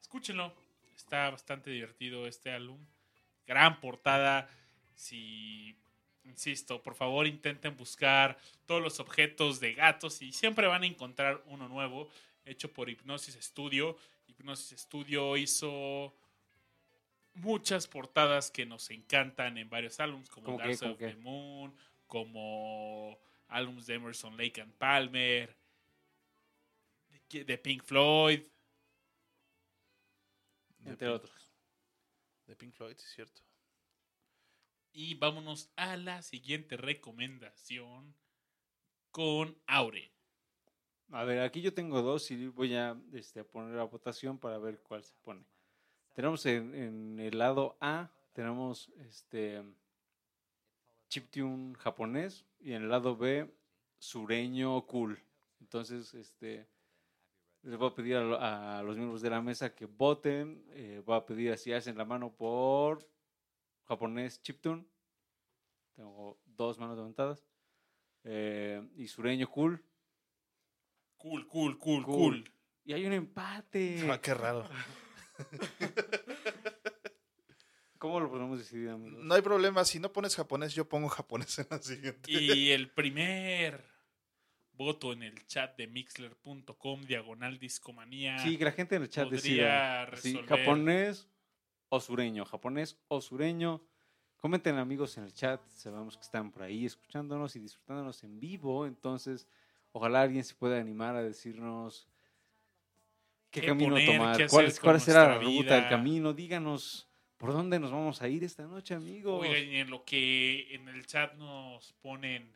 [0.02, 0.53] Escúchenlo.
[0.95, 2.86] Está bastante divertido este álbum.
[3.45, 4.49] Gran portada.
[4.95, 5.78] Si,
[6.26, 11.41] insisto, por favor intenten buscar todos los objetos de gatos y siempre van a encontrar
[11.48, 12.10] uno nuevo
[12.49, 13.97] hecho por Hipnosis Studio.
[14.27, 16.15] Hipnosis Studio hizo
[17.34, 20.57] muchas portadas que nos encantan en varios álbumes, como.
[20.57, 21.07] Dark Side ¿Cómo of qué?
[21.07, 21.76] the Moon,
[22.07, 25.55] como álbumes de Emerson Lake and Palmer,
[27.30, 28.41] de, de Pink Floyd.
[30.80, 31.51] De Entre Pink- otros.
[32.47, 33.41] De Pink Floyd, sí es cierto.
[34.91, 38.15] Y vámonos a la siguiente recomendación
[39.11, 40.11] con Aure.
[41.11, 44.80] A ver, aquí yo tengo dos y voy a, este, poner a votación para ver
[44.81, 45.44] cuál se pone.
[46.14, 49.64] Tenemos en, el lado A, tenemos este
[51.07, 53.52] chiptune japonés y en el lado B,
[53.98, 55.19] sureño cool.
[55.60, 56.68] Entonces, este
[57.64, 60.64] les voy a pedir a, a los miembros de la mesa que voten.
[60.69, 63.06] eh, voy a pedir así hacen la mano por
[63.86, 64.86] japonés chiptune.
[65.95, 67.44] Tengo dos manos levantadas.
[68.23, 69.84] Eh, y sureño cool.
[71.19, 72.17] Cool, cool, cool, Cool.
[72.17, 72.51] cool.
[72.85, 73.97] Y hay un empate.
[74.11, 74.67] Ah, qué raro.
[77.97, 79.23] ¿Cómo lo podemos decidir, amigos?
[79.25, 82.31] No hay problema, si no pones japonés, yo pongo japonés en la siguiente.
[82.31, 83.83] Y el primer
[84.71, 88.39] voto en el chat de mixler.com, diagonal discomanía.
[88.39, 90.05] Sí, que la gente en el chat podría decida.
[90.21, 90.59] Sí, resolver.
[90.59, 91.27] japonés
[91.89, 92.45] o sureño.
[92.45, 93.83] Japonés o sureño.
[94.37, 95.61] Comenten, amigos, en el chat.
[95.67, 98.87] Sabemos que están por ahí escuchándonos y disfrutándonos en vivo.
[98.87, 99.45] Entonces,
[99.91, 102.07] ojalá alguien se pueda animar a decirnos
[103.52, 104.06] qué, ¿Qué camino poner?
[104.18, 104.38] tomar.
[104.38, 105.45] ¿Qué ¿Cuál, cuál será la ruta
[105.76, 105.90] del vida?
[105.90, 106.34] camino?
[106.34, 107.07] Díganos
[107.38, 109.41] por dónde nos vamos a ir esta noche, amigos.
[109.41, 112.52] Oigan, y en lo que en el chat nos ponen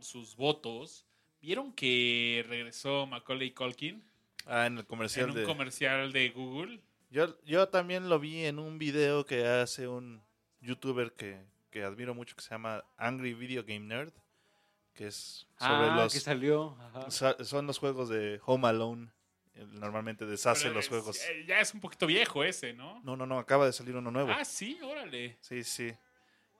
[0.00, 1.06] sus votos,
[1.40, 4.02] ¿vieron que regresó Macaulay Culkin
[4.46, 6.80] Ah, en el comercial en un comercial de Google?
[7.10, 10.22] Yo, yo también lo vi en un video que hace un
[10.60, 11.38] youtuber que,
[11.70, 14.12] que admiro mucho que se llama Angry Video Game Nerd,
[14.98, 16.12] que es sobre ah, los...
[16.12, 16.76] que salió.
[16.80, 17.08] Ajá.
[17.44, 19.08] Son los juegos de Home Alone.
[19.54, 21.20] Él Normalmente deshace Pero los es- juegos.
[21.22, 23.00] eh, Ya es un poquito viejo ese, ¿no?
[23.04, 24.32] No, no, no, acaba de salir uno nuevo.
[24.32, 25.38] Ah, sí, órale.
[25.40, 25.92] Sí, sí.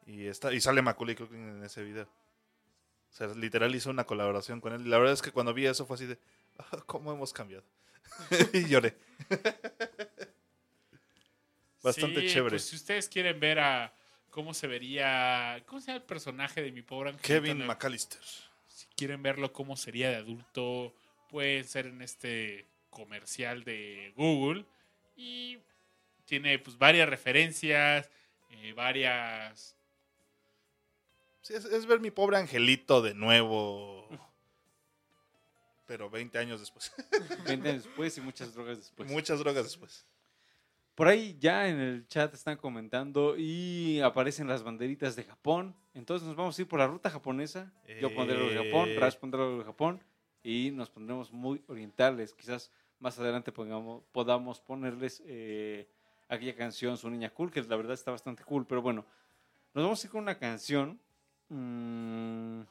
[0.07, 2.05] Y, está, y sale Macaulay Culkin en ese video.
[2.05, 4.83] O sea, literal hizo una colaboración con él.
[4.87, 6.17] Y la verdad es que cuando vi eso fue así de,
[6.59, 7.65] "Ah, ¿cómo hemos cambiado?
[8.53, 8.97] y lloré.
[11.83, 12.51] Bastante Sí, chévere.
[12.51, 13.93] Pues si ustedes quieren ver a
[14.31, 17.27] cómo se vería, ¿cómo se llama el personaje de mi pobre angelito?
[17.27, 18.23] Kevin McAllister.
[18.67, 20.95] Si quieren verlo cómo sería de adulto,
[21.31, 24.65] pueden ser en este comercial de Google
[25.17, 25.59] y
[26.25, 28.09] tiene pues varias referencias,
[28.51, 29.77] eh, varias
[31.49, 34.07] Sí, es, es ver mi pobre angelito de nuevo.
[35.87, 36.93] Pero 20 años después.
[37.47, 39.11] 20 años después y muchas drogas después.
[39.11, 40.05] Muchas drogas después.
[40.99, 45.77] Por ahí ya en el chat están comentando y aparecen las banderitas de Japón.
[45.95, 47.73] Entonces nos vamos a ir por la ruta japonesa.
[48.01, 48.97] Yo pondré lo de Japón, Eh.
[48.99, 50.03] Rash pondrá lo de Japón
[50.43, 52.35] y nos pondremos muy orientales.
[52.35, 55.89] Quizás más adelante pongamos- podamos ponerles eh,
[56.29, 58.67] aquella canción, Su Niña Cool, que la verdad está bastante cool.
[58.67, 59.05] Pero bueno,
[59.75, 60.99] nos vamos a ir con una canción,
[61.49, 62.63] mm,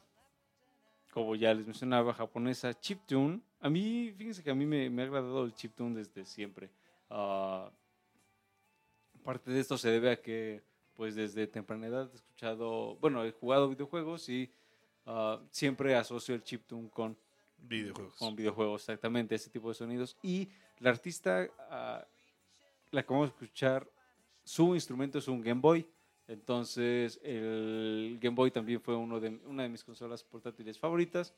[1.14, 3.40] como ya les mencionaba, japonesa, chiptune.
[3.60, 6.68] A mí, fíjense que a mí me, me ha agradado el chiptune desde siempre.
[7.08, 7.70] Ah,
[9.28, 10.62] parte de esto se debe a que,
[10.94, 14.50] pues desde temprana edad he escuchado, bueno, he jugado videojuegos y
[15.04, 17.14] ah, siempre asocio el chiptune con
[17.58, 18.16] Videojuegos.
[18.16, 20.16] con videojuegos, exactamente, ese tipo de sonidos.
[20.22, 20.48] Y
[20.78, 22.06] la artista, ah,
[22.90, 23.86] la que vamos a escuchar,
[24.44, 25.86] su instrumento es un Game Boy.
[26.26, 31.34] Entonces, el Game Boy también fue uno de, una de mis consolas portátiles favoritas.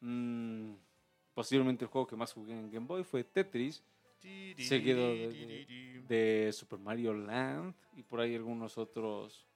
[0.00, 0.72] Mm,
[1.34, 3.80] posiblemente el juego que más jugué en Game Boy fue Tetris,
[4.58, 9.46] seguido de, de Super Mario Land y por ahí algunos otros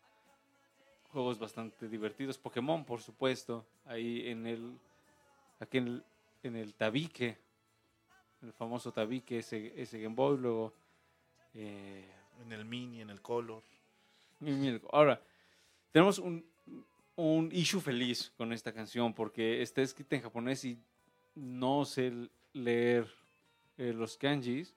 [1.12, 2.38] juegos bastante divertidos.
[2.38, 4.78] Pokémon, por supuesto, ahí en el
[5.60, 6.04] aquí en el,
[6.42, 7.38] en el tabique,
[8.42, 10.72] el famoso tabique, ese, ese Game Boy, luego...
[11.54, 12.04] eh,
[12.42, 13.62] En el mini, en el color.
[14.92, 15.18] ahora,
[15.90, 16.44] tenemos un,
[17.16, 20.78] un issue feliz con esta canción porque está escrita en japonés y
[21.34, 22.12] no sé
[22.52, 23.06] leer
[23.78, 24.74] eh, los kanjis,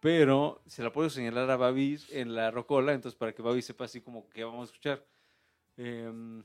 [0.00, 3.84] pero se la puedo señalar a Babis en la rocola, entonces para que Babis sepa
[3.84, 5.04] así como que vamos a escuchar.
[5.76, 6.44] Em,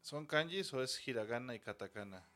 [0.00, 2.28] ¿Son kanjis o es hiragana y katakana?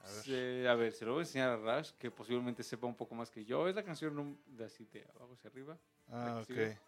[0.00, 0.22] A ver.
[0.22, 3.44] Se, a lo voy a enseñar a Rash, que posiblemente sepa un poco más que
[3.44, 3.68] yo.
[3.68, 5.78] Es la canción de así de abajo hacia arriba.
[6.10, 6.78] Ah, ok.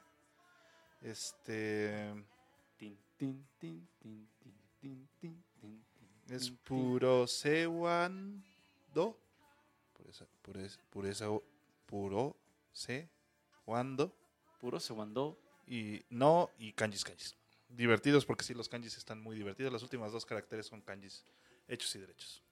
[1.03, 2.15] Este.
[2.77, 5.45] Tin, tin, tin, tin, tin, tin, tin,
[6.31, 8.43] es puro Sewan
[8.95, 9.19] Do.
[9.93, 10.29] Por eso
[10.91, 11.29] por esa,
[11.87, 12.37] puro
[12.73, 14.09] sewando.
[14.09, 14.13] tin.
[14.61, 15.39] Puro segundo.
[15.67, 17.37] Y no, y kanjis, kanjis.
[17.69, 19.73] Divertidos porque sí, los kanjis están muy divertidos.
[19.73, 21.25] Las últimas dos caracteres son kanjis
[21.69, 22.43] hechos y derechos.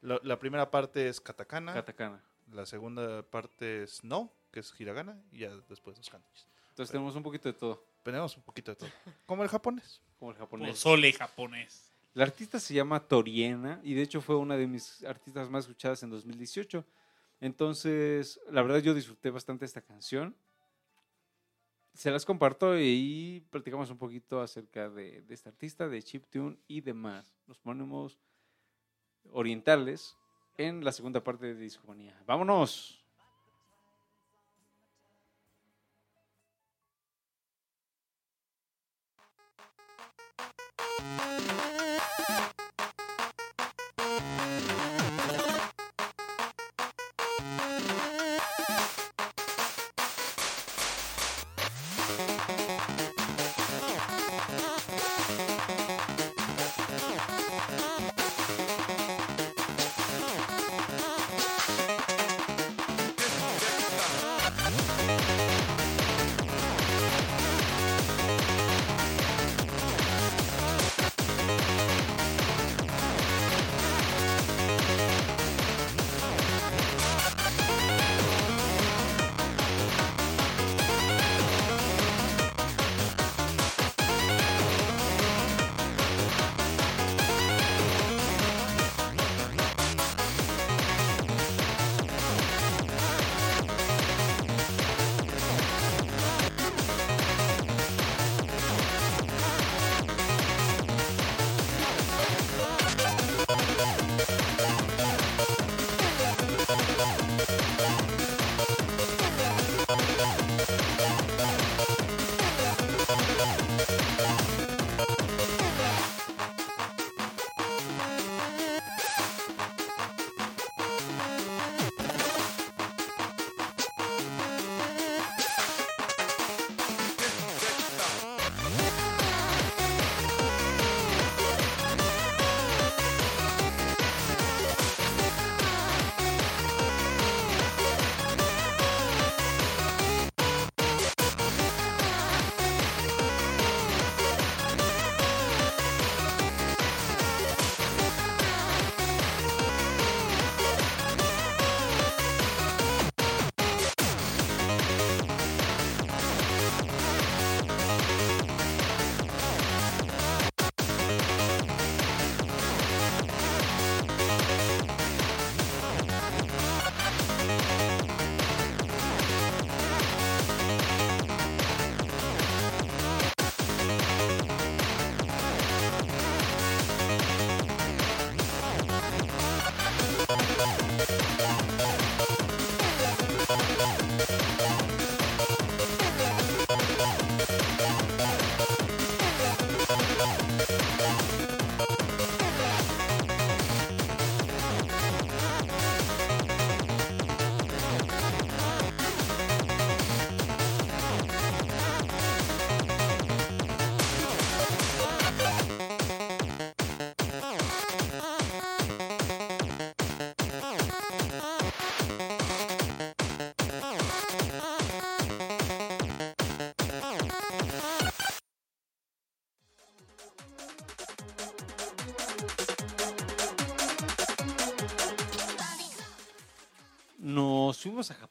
[0.00, 1.74] La, la primera parte es katakana.
[1.74, 2.22] Katakana.
[2.50, 5.22] la segunda parte es no, que es hiragana.
[5.30, 6.46] Y ya después los kanjis.
[6.70, 8.90] Entonces tenemos un poquito de todo, Tenemos un poquito de todo.
[9.26, 10.00] Como el japonés.
[10.18, 10.70] como el japonés.
[10.70, 11.92] Pozole japonés.
[12.14, 16.02] La artista se llama Toriena y de hecho fue una de mis artistas más escuchadas
[16.02, 16.84] en 2018.
[17.40, 20.36] Entonces, la verdad yo disfruté bastante esta canción.
[21.92, 26.80] Se las comparto y platicamos un poquito acerca de, de esta artista, de chiptune y
[26.80, 27.36] demás.
[27.46, 28.18] Nos ponemos
[29.30, 30.16] orientales
[30.56, 32.20] en la segunda parte de Discomanía.
[32.26, 33.03] ¡Vámonos!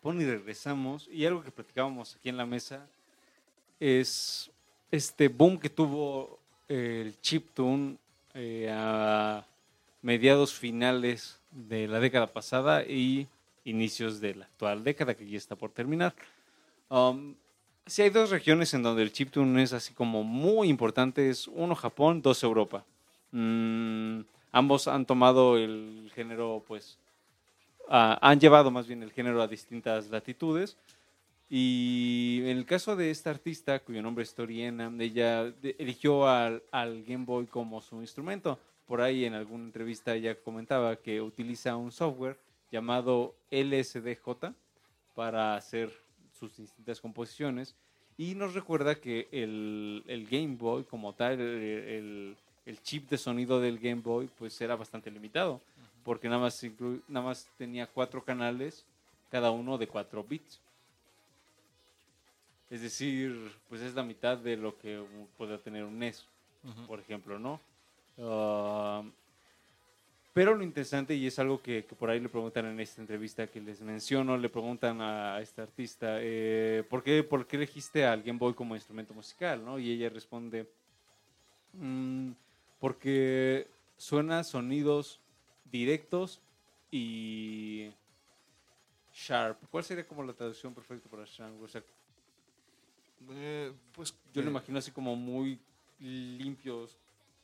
[0.03, 1.07] Japón y regresamos.
[1.09, 2.85] Y algo que platicábamos aquí en la mesa
[3.79, 4.51] es
[4.91, 7.95] este boom que tuvo el chiptune
[8.33, 9.45] eh, a
[10.01, 13.29] mediados finales de la década pasada y
[13.63, 16.13] inicios de la actual década que ya está por terminar.
[16.89, 17.35] Um,
[17.85, 21.29] sí hay dos regiones en donde el chiptune es así como muy importante.
[21.29, 22.83] Es uno Japón, dos Europa.
[23.31, 24.19] Mm,
[24.51, 26.97] ambos han tomado el género, pues,
[27.93, 30.75] ah, han llevado más bien el género a distintas latitudes.
[31.49, 36.63] Y en el caso de esta artista, cuyo nombre es Toriena, ella de- eligió al,
[36.71, 38.57] al Game Boy como su instrumento.
[38.87, 42.37] Por ahí en alguna entrevista ella comentaba que utiliza un software
[42.71, 44.53] llamado LSDJ
[45.13, 45.91] para hacer
[46.39, 47.75] sus distintas composiciones.
[48.17, 53.17] Y nos recuerda que el, el Game Boy como tal, el, el- el chip de
[53.17, 55.59] sonido del Game Boy, pues era bastante limitado.
[56.03, 56.61] Porque nada más,
[57.07, 58.85] nada más tenía cuatro canales,
[59.31, 60.59] cada uno de cuatro bits.
[62.69, 65.03] Es decir, pues es la mitad de lo que
[65.37, 66.25] puede tener un NES,
[66.87, 67.59] por ejemplo, ¿no?
[68.17, 69.03] Ah,
[70.33, 73.45] pero lo interesante, y es algo que, que por ahí le preguntan en esta entrevista
[73.45, 78.23] que les menciono, le preguntan a esta artista, eh, ¿por, qué, ¿por qué elegiste al
[78.23, 79.63] Game Boy como instrumento musical?
[79.63, 79.77] ¿no?
[79.77, 80.67] Y ella responde,
[81.73, 82.31] "Mm,
[82.79, 85.19] porque suena sonidos
[85.73, 86.39] directos
[86.91, 87.89] y
[89.13, 89.57] sharp.
[89.71, 91.61] ¿Cuál sería como la traducción perfecta para sharp?
[91.61, 91.83] O sea,
[93.31, 95.59] Eh, pues yo lo eh, imagino así como muy
[95.99, 96.97] limpios,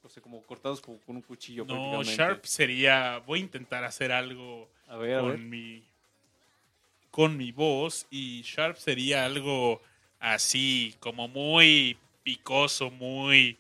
[0.04, 2.16] o sea, como cortados como con un cuchillo No, prácticamente.
[2.16, 3.20] Sharp sería.
[3.20, 5.40] Voy a intentar hacer algo A ver, a con ver.
[5.40, 5.84] mi.
[7.12, 8.06] Con mi voz.
[8.12, 9.82] Y Sharp sería algo
[10.20, 13.58] así, como muy picoso, muy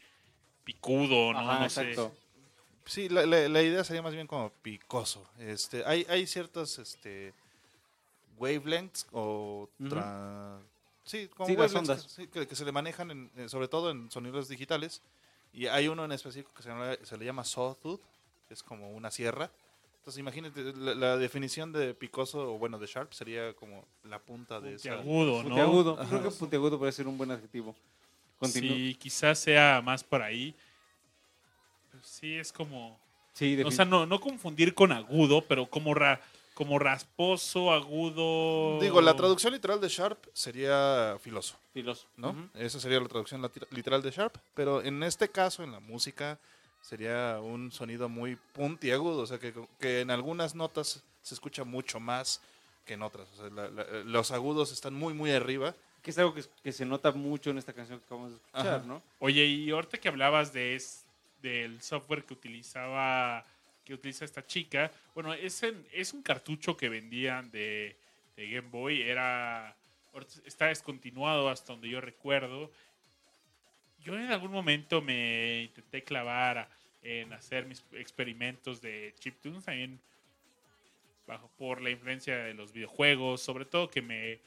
[0.63, 1.39] picudo, ¿no?
[1.39, 1.95] Ajá, no sé.
[2.89, 5.27] Sí, la, la- la idea sería más bien como picoso.
[5.39, 7.33] Este, hay, hay ciertas este,
[8.37, 9.89] wavelengths o Ujú.
[9.89, 10.59] tra-
[11.03, 12.03] sí, como Sí, las wavelengths ondas.
[12.03, 15.01] que, sí, que- que se le manejan en- eh, sobre todo en sonidos digitales.
[15.53, 18.01] Y hay uno en específico que se, se le llama sawtooth,
[18.47, 19.49] que es como una sierra.
[19.99, 24.59] Entonces imagínate, la, la definición de picoso o bueno de sharp sería como la punta
[24.61, 24.95] de esa.
[24.97, 25.43] Puntiagudo, ¿no?
[25.43, 25.97] Puntiagudo.
[26.07, 27.75] Creo que puntiagudo puede ser un buen adjetivo.
[28.37, 28.75] Continúo.
[28.75, 30.55] Sí, quizás sea más por ahí.
[32.19, 32.99] Sí, es como.
[33.33, 36.19] Sí, O sea, no, no confundir con agudo, pero como, ra-
[36.53, 38.79] como rasposo, agudo.
[38.81, 41.55] Digo, la traducción literal de sharp sería filoso.
[41.73, 42.07] filoso.
[42.17, 42.49] ¿no?
[42.55, 43.41] Esa sería la traducción
[43.71, 44.35] literal de Sharp.
[44.55, 46.37] Pero en este caso, en la música,
[46.81, 49.21] sería un sonido muy puntiagudo.
[49.21, 52.41] O sea, que, que en algunas notas se escucha mucho más
[52.85, 53.27] que en otras.
[53.33, 55.73] O sea, la- la- los agudos están muy, muy arriba.
[56.01, 58.67] Que es algo que, que se nota mucho en esta canción que acabamos de escuchar,
[58.79, 58.83] Ajá.
[58.85, 59.01] ¿no?
[59.19, 61.05] Oye, y ahorita que hablabas de es-
[61.41, 63.45] del software que utilizaba
[63.85, 67.97] que utiliza esta chica, bueno, es, en- es un cartucho que vendían de,
[68.37, 69.75] Game Boy, era
[70.45, 72.71] está descontinuado hasta donde yo recuerdo.
[73.99, 76.69] Yo en algún momento me intenté clavar
[77.01, 79.99] en hacer mis experimentos de chiptunes, también
[81.27, 84.39] bajo por la influencia de los videojuegos, sobre todo que me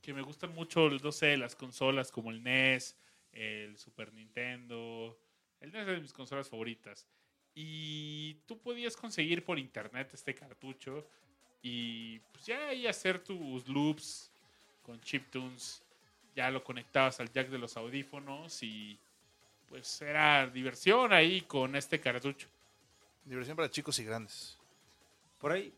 [0.00, 2.96] que me gustan mucho, no sé, las consolas como el NES,
[3.32, 5.18] el Super Nintendo.
[5.60, 7.06] El NES es de mis consolas favoritas.
[7.54, 11.04] Y tú podías conseguir por internet este cartucho
[11.62, 14.30] y pues ya ahí hacer tus loops
[14.84, 15.82] con chiptunes.
[16.36, 18.96] Ya lo conectabas al jack de los audífonos y
[19.68, 22.46] pues era diversión ahí con este cartucho.
[23.24, 24.56] Diversión para chicos y grandes.
[25.40, 25.72] Por ahí,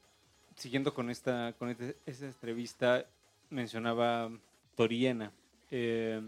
[0.57, 3.07] siguiendo con esta, con este- esta entrevista,
[3.48, 4.31] mencionaba
[4.77, 5.32] Toriena.
[5.70, 6.20] Eh,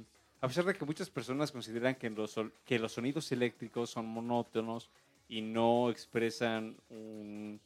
[0.43, 4.91] a pesar de que muchas personas consideran que los, sonidos eléctricos son monótonos
[5.29, 7.61] y no expresan un,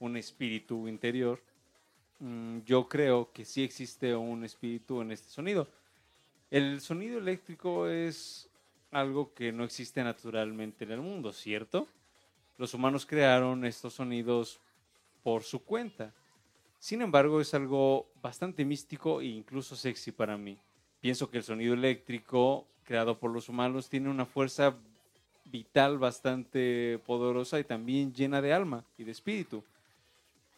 [0.00, 1.40] un espíritu interior,
[2.18, 5.68] mm, yo creo que sí existe un espíritu en este sonido.
[6.50, 8.48] El sonido eléctrico es
[8.90, 11.86] algo que no existe naturalmente en el mundo, ¿cierto?
[12.58, 14.58] Los humanos crearon estos sonidos
[15.22, 16.12] por su cuenta.
[16.80, 20.58] Sin embargo, es algo bastante místico e incluso sexy para mí.
[21.02, 24.76] Pienso que el sonido eléctrico creado por los humanos tiene una fuerza
[25.46, 29.64] vital bastante poderosa y también llena de alma y de espíritu.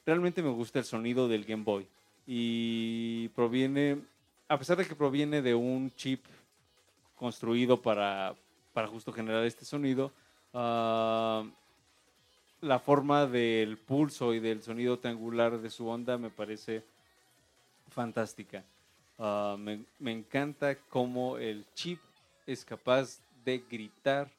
[0.05, 1.87] Realmente me gusta el sonido del Game Boy
[2.27, 4.03] y proviene,
[4.47, 6.23] a pesar de que proviene de un chip
[7.16, 8.35] construido para,
[8.75, 10.12] para justo generar este sonido,
[10.53, 11.43] ah,
[12.61, 16.85] la forma del pulso y del sonido triangular de su onda me parece
[17.89, 18.62] fantástica.
[19.19, 22.01] Ah, me, encanta cómo el chip
[22.47, 24.31] es capaz de gritar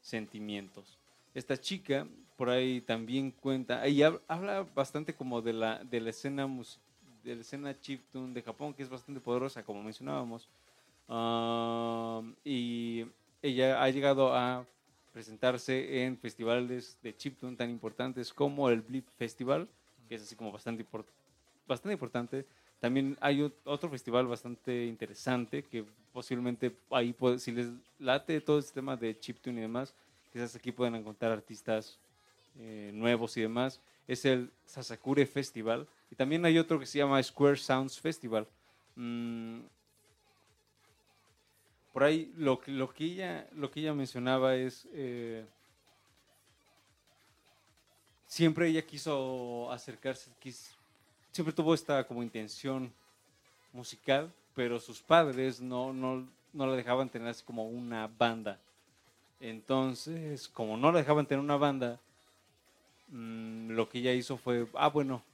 [0.00, 0.98] sentimientos.
[1.34, 2.06] Esta chica
[2.36, 6.80] por ahí también cuenta, y hab- habla bastante como de la, de la escena mus-
[7.22, 10.48] de la escena chiptune de Japón, que es bastante poderosa, como mencionábamos.
[11.06, 13.06] Um, y
[13.42, 14.66] ella ha llegado a
[15.12, 19.68] presentarse en festivales de chiptune tan importantes como el Blip Festival,
[20.08, 20.84] que es así como bastante,
[21.66, 22.46] bastante importante.
[22.80, 27.68] También hay ot- otro festival bastante interesante que posiblemente ahí, si les
[27.98, 29.94] late todo este tema de chiptune y demás,
[30.32, 31.98] quizás aquí pueden encontrar artistas
[32.58, 33.80] eh, nuevos y demás.
[34.06, 35.86] Es el Sasakure Festival.
[36.10, 38.46] Y también hay otro que se llama Square Sounds Festival.
[38.96, 39.60] Mm,
[41.92, 44.86] por ahí lo, que- lo, que ella, lo que ella mencionaba es...
[44.92, 45.44] eh,
[48.26, 50.73] siempre ella quiso acercarse, quis-
[51.34, 52.92] siempre tuvo esta como intención
[53.72, 58.60] musical, pero sus padres no, no, no la dejaban tener así como una banda.
[59.40, 61.98] Entonces, como no la dejaban tener una banda,
[63.08, 65.24] mm, lo que ella hizo fue, ah, bueno,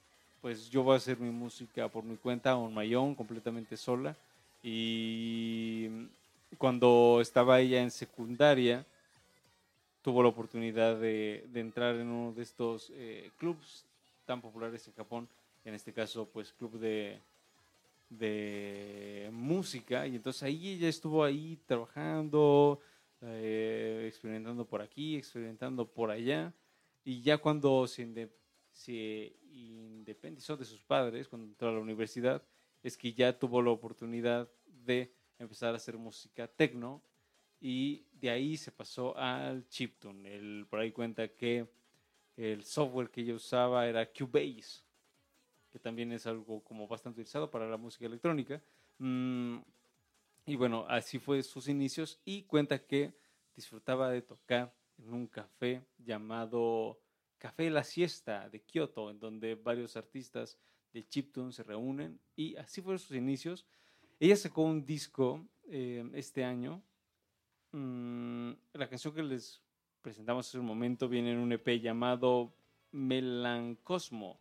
[0.41, 4.15] pues yo voy a hacer mi música por mi cuenta, on my own, completamente sola.
[4.63, 5.87] Y
[6.57, 8.83] cuando estaba ella en secundaria,
[10.01, 13.85] tuvo la oportunidad de, de entrar en uno de estos eh, clubs
[14.25, 15.27] tan populares en Japón,
[15.63, 17.19] en este caso, pues club de,
[18.09, 22.79] de música, y entonces ahí ella estuvo ahí trabajando,
[23.21, 26.53] eh, experimentando por aquí, experimentando por allá,
[27.03, 28.31] y ya cuando se, inde-
[28.71, 32.43] se independizó de sus padres, cuando entró a la universidad,
[32.83, 37.01] es que ya tuvo la oportunidad de empezar a hacer música techno.
[37.63, 40.65] Y de ahí se pasó al chiptune.
[40.65, 41.67] Por ahí cuenta que
[42.35, 44.81] el software que ella usaba era Cubase,
[45.71, 48.61] que también es algo como bastante utilizado para la música electrónica.
[48.97, 49.59] Mm,
[50.45, 53.13] y bueno, así fue sus inicios y cuenta que
[53.55, 56.99] disfrutaba de tocar en un café llamado
[57.37, 60.57] Café La Siesta de Kioto, en donde varios artistas
[60.93, 63.65] de chiptune se reúnen y así fueron sus inicios.
[64.19, 66.83] Ella sacó un disco eh, este año.
[67.71, 69.61] Mm, la canción que les
[70.01, 72.53] presentamos hace un momento viene en un EP llamado
[72.91, 74.39] Melancosmo.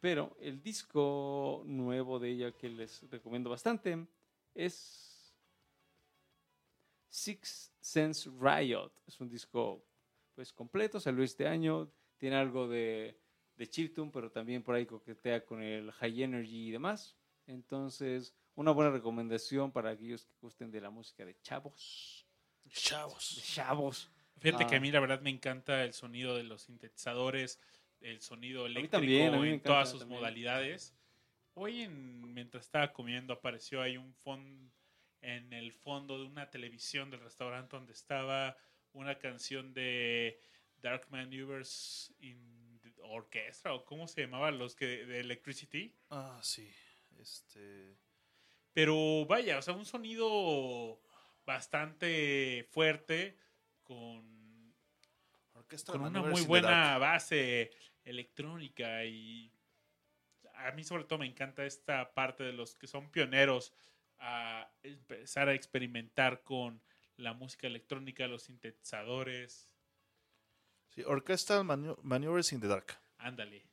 [0.00, 4.06] Pero el disco nuevo de ella que les recomiendo bastante
[4.54, 5.34] es
[7.08, 8.92] Six Sense Riot.
[9.06, 9.84] Es un disco
[10.34, 13.18] pues completo, salió este año, tiene algo de,
[13.56, 17.16] de chiptune, pero también por ahí coquetea con el high energy y demás.
[17.46, 22.24] Entonces, una buena recomendación para aquellos que gusten de la música de chavos.
[22.64, 23.42] De Chavos.
[23.52, 24.10] chavos.
[24.38, 24.78] Fíjate que Ah.
[24.78, 27.58] a mí la verdad me encanta el sonido de los sintetizadores,
[28.00, 30.20] el sonido eléctrico también, en todas sus también.
[30.20, 30.94] modalidades.
[31.54, 34.70] Hoy, en- mientras estaba comiendo, apareció ahí un fondo
[35.20, 38.56] en el fondo de una televisión del restaurante donde estaba
[38.92, 40.38] una canción de
[40.80, 45.92] Dark Maneuvers in the Orchestra o cómo se llamaba los que de Electricity.
[46.10, 46.70] Ah, sí.
[47.18, 47.96] Este.
[48.72, 51.00] Pero vaya, o sea, un sonido
[51.44, 53.36] bastante fuerte
[53.82, 54.38] con
[55.94, 57.72] una muy buena base
[58.08, 59.52] electrónica y
[60.54, 63.72] a mí sobre todo me encanta esta parte de los que son pioneros
[64.18, 66.80] a empezar a experimentar con
[67.16, 69.74] la música electrónica, los sintetizadores,
[70.94, 71.02] Sí,
[71.64, 72.98] Manu- Maneuvers in the Dark.
[73.18, 73.64] ándale.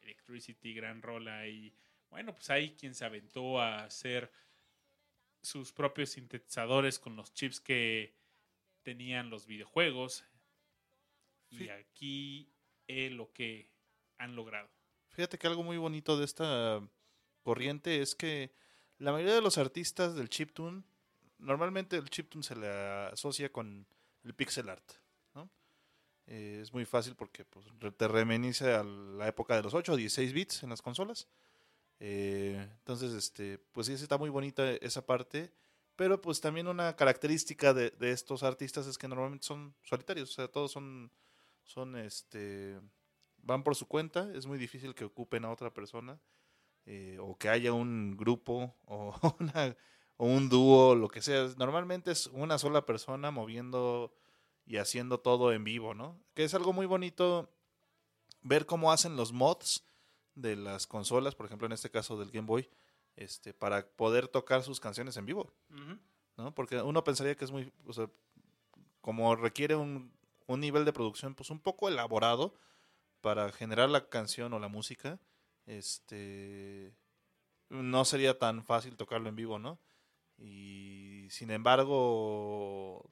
[0.00, 1.72] Electricity, gran rola y
[2.10, 4.32] bueno, pues hay quien se aventó a hacer
[5.42, 8.14] sus propios sintetizadores con los chips que
[8.82, 10.24] tenían los videojuegos.
[11.50, 12.48] Y aquí
[12.92, 13.68] es lo que
[14.18, 14.68] han logrado.
[15.10, 16.80] Fíjate que algo muy bonito de esta
[17.42, 18.52] corriente es que
[18.98, 20.82] la mayoría de los artistas del chiptune,
[21.38, 23.86] normalmente el chiptune se le asocia con
[24.24, 24.92] el pixel art,
[25.34, 25.50] ¿no?
[26.26, 27.66] Eh, es muy fácil porque pues,
[27.96, 31.28] te remeniza a la época de los 8 o 16 bits en las consolas.
[31.98, 35.52] Eh, entonces, este, pues sí, está muy bonita esa parte.
[35.94, 40.48] Pero pues también una característica de estos artistas es que normalmente son solitarios, o sea,
[40.48, 41.10] todos son,
[41.64, 42.80] son este,
[43.38, 46.20] van por su cuenta, es muy difícil que ocupen a otra persona
[46.86, 49.76] eh, o que haya un grupo o, una-
[50.16, 51.48] o un dúo, lo que sea.
[51.56, 54.14] Normalmente es una sola persona moviendo
[54.66, 56.20] y haciendo todo en vivo, ¿no?
[56.34, 57.50] Que es algo muy bonito
[58.42, 59.84] ver cómo hacen los mods
[60.34, 62.68] de las consolas, por ejemplo en este caso del Game Boy,
[63.16, 65.52] este, para poder tocar sus canciones en vivo.
[66.36, 66.54] ¿no?
[66.54, 68.08] Porque uno pensaría que es muy, o sea,
[69.00, 70.12] como requiere un,
[70.54, 72.54] un nivel de producción pues un poco elaborado
[73.20, 75.20] para generar la canción o la música,
[75.66, 76.94] este,
[77.68, 79.80] no sería tan fácil tocarlo en vivo, ¿no?
[80.36, 83.10] Y sin embargo,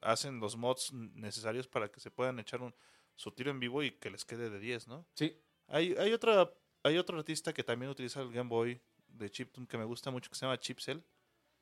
[0.00, 2.74] hacen los mods necesarios para que se puedan echar un,
[3.14, 5.06] su tiro en vivo y que les quede de 10, ¿no?
[5.14, 5.38] Sí.
[5.68, 6.50] Hay, hay, otra,
[6.82, 10.30] hay otro artista que también utiliza el Game Boy de chiptune que me gusta mucho,
[10.30, 11.04] que se llama Chipsel.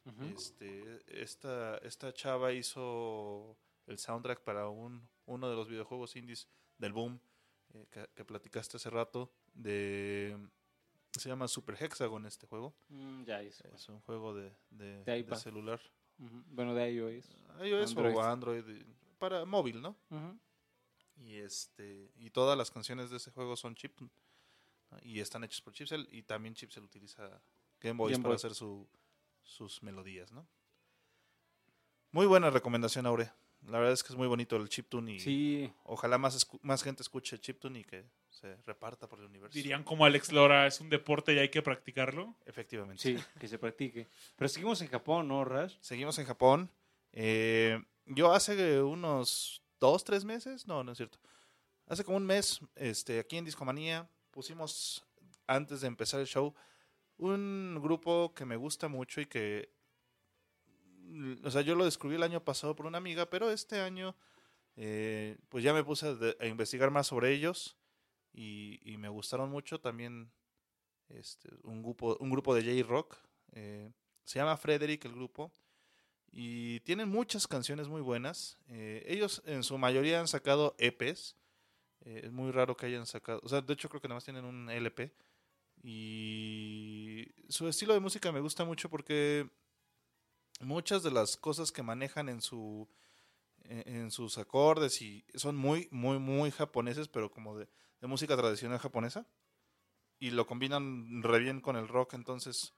[0.04, 0.24] Ujú.
[0.34, 3.58] Este, esta, esta chava hizo
[3.90, 6.48] el soundtrack para un, uno de los videojuegos indies
[6.78, 7.20] del boom
[7.74, 9.32] eh, que, que platicaste hace rato.
[9.52, 10.36] De,
[11.12, 12.74] se llama Super Hexagon este juego.
[12.88, 13.62] Mm, ya es.
[13.88, 15.80] Un juego de, de- De de celular.
[16.18, 16.42] Ujú.
[16.46, 17.36] Bueno, de iOS.
[17.64, 18.14] iOS Android.
[18.16, 18.64] o Android.
[19.18, 19.96] Para móvil, ¿no?
[21.16, 23.74] Y este y todas las canciones de ese juego son.
[24.00, 24.10] ¿no?
[25.02, 26.08] Y están hechas por Chipsel.
[26.12, 27.42] Y también Chipsel utiliza
[27.80, 28.36] Game Boys Game para Boy.
[28.36, 28.88] hacer su,
[29.42, 30.46] sus melodías, ¿no?
[32.12, 33.32] Muy buena recomendación, Aure.
[33.66, 37.02] La verdad es que es muy bonito el chiptune y Sí, ojalá más, más gente
[37.02, 39.54] escuche chiptune y que se reparta por el universo.
[39.54, 42.36] Dirían como Alex Lora, es un deporte y hay que practicarlo.
[42.46, 43.02] Efectivamente.
[43.02, 44.08] sí, que se practique.
[44.36, 45.76] Pero seguimos en Japón, ¿no, Rash?
[45.80, 46.70] Seguimos en Japón.
[47.12, 51.18] Eh, yo hace unos dos, tres meses, no, no es cierto.
[51.86, 55.04] Hace como un mes, este, aquí en Discomanía, pusimos,
[55.46, 56.54] antes de empezar el show,
[57.18, 59.70] un grupo que me gusta mucho y que,
[61.44, 64.14] o sea, yo lo descubrí el año pasado por una amiga, pero este año,
[64.76, 67.76] eh, pues ya me puse a, investigar más sobre ellos
[68.32, 70.30] y, me gustaron mucho también
[71.08, 73.16] este, un, grupo, un grupo de J-Rock.
[73.52, 73.90] eh,
[74.24, 75.52] se llama Frederick el grupo.
[76.32, 78.56] Y tienen muchas canciones muy buenas.
[78.68, 81.36] Eh, ellos en su mayoría han sacado EPs.
[82.04, 83.40] Es muy raro que hayan sacado.
[83.42, 85.12] O sea, de hecho creo que nada más tienen un LP.
[85.82, 89.48] Y su estilo de música me gusta mucho porque
[90.60, 92.88] muchas de las cosas que manejan en su
[93.64, 97.68] en, en sus acordes y son muy muy muy japoneses, pero como de,
[98.02, 99.26] música tradicional japonesa
[100.18, 102.74] y lo combinan re bien con el rock, entonces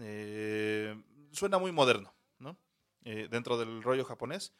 [0.00, 1.00] eh,
[1.32, 2.56] suena muy moderno, ¿no?
[3.04, 4.54] Eh, dentro del rollo japonés.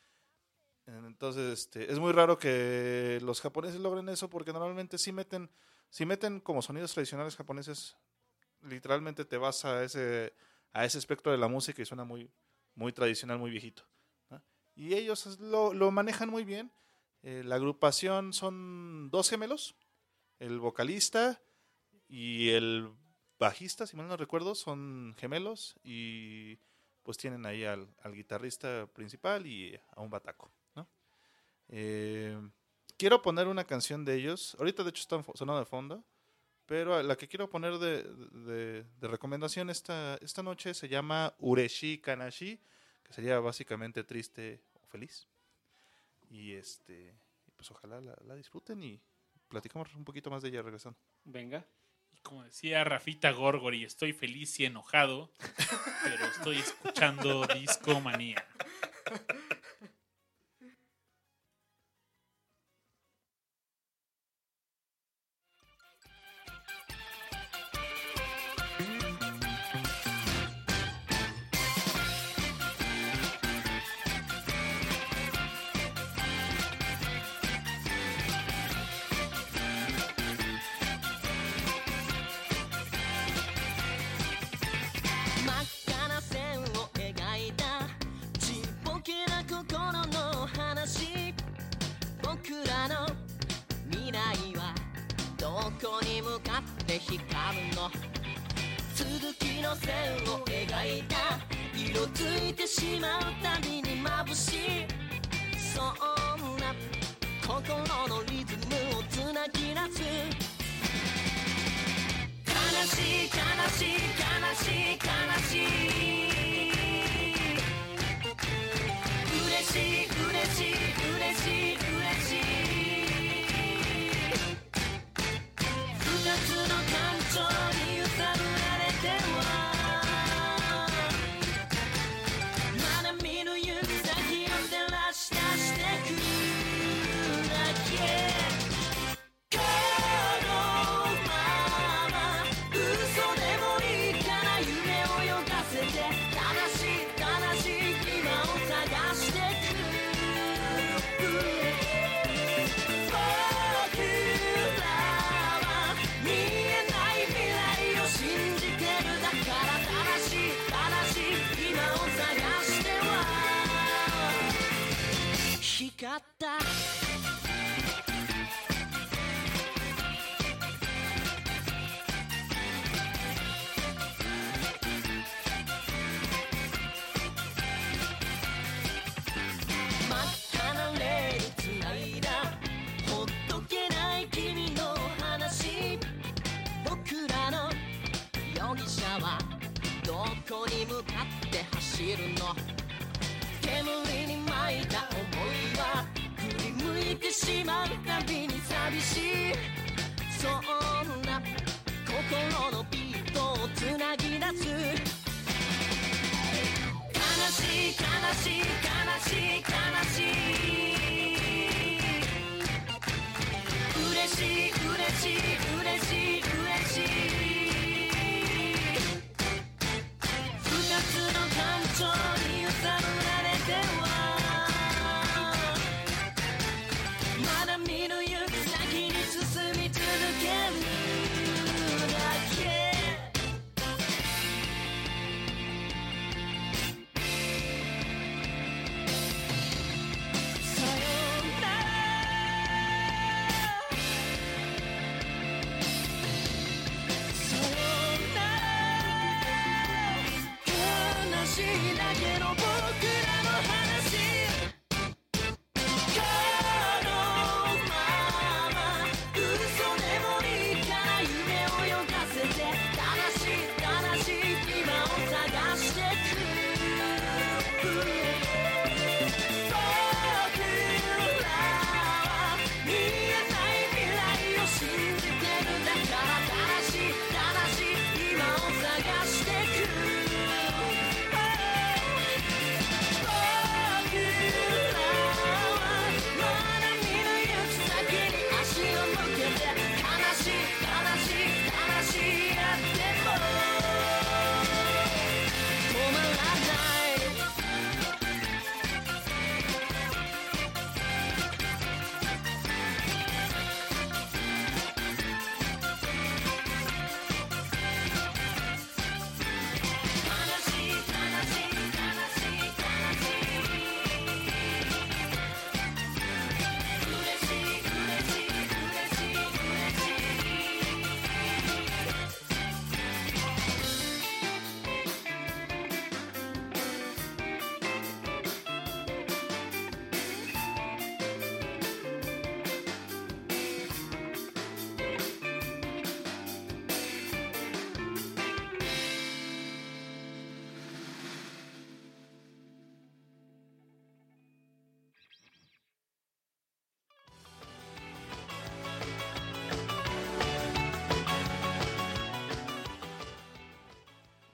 [0.87, 5.49] Entonces, este, es muy raro que los japoneses logren eso porque normalmente sí meten,
[5.91, 7.97] si meten como sonidos tradicionales japoneses,
[8.63, 10.35] literalmente te vas a ese,
[10.73, 12.31] a ese espectro de la música y suena muy,
[12.75, 13.85] muy tradicional, muy viejito.
[14.75, 16.73] Y ellos lo, lo manejan muy bien.
[17.23, 19.77] Eh, la agrupación son dos gemelos,
[20.39, 21.41] el vocalista
[22.09, 22.91] y el
[23.39, 26.59] bajista, si mal no recuerdo, son gemelos y
[27.03, 30.51] pues tienen ahí al, al guitarrista principal y a un bataco.
[31.75, 32.39] Eh,
[32.99, 34.57] quiero poner una canción de ellos.
[34.59, 36.05] Ahorita de hecho están sonando de fondo,
[36.73, 41.99] pero la que quiero poner de, de- de recomendación esta, esta noche se llama Ureshi
[41.99, 42.59] Kanashi,
[43.03, 45.29] que sería básicamente triste o feliz.
[46.31, 47.15] Y este,
[47.57, 48.99] pues ojalá la, la disfruten y
[49.49, 50.99] platicamos un poquito más de ella regresando.
[51.25, 51.63] Venga.
[52.23, 55.31] Como decía Rafita Gorgori, estoy feliz y enojado,
[56.05, 58.43] pero estoy escuchando Disco Manía.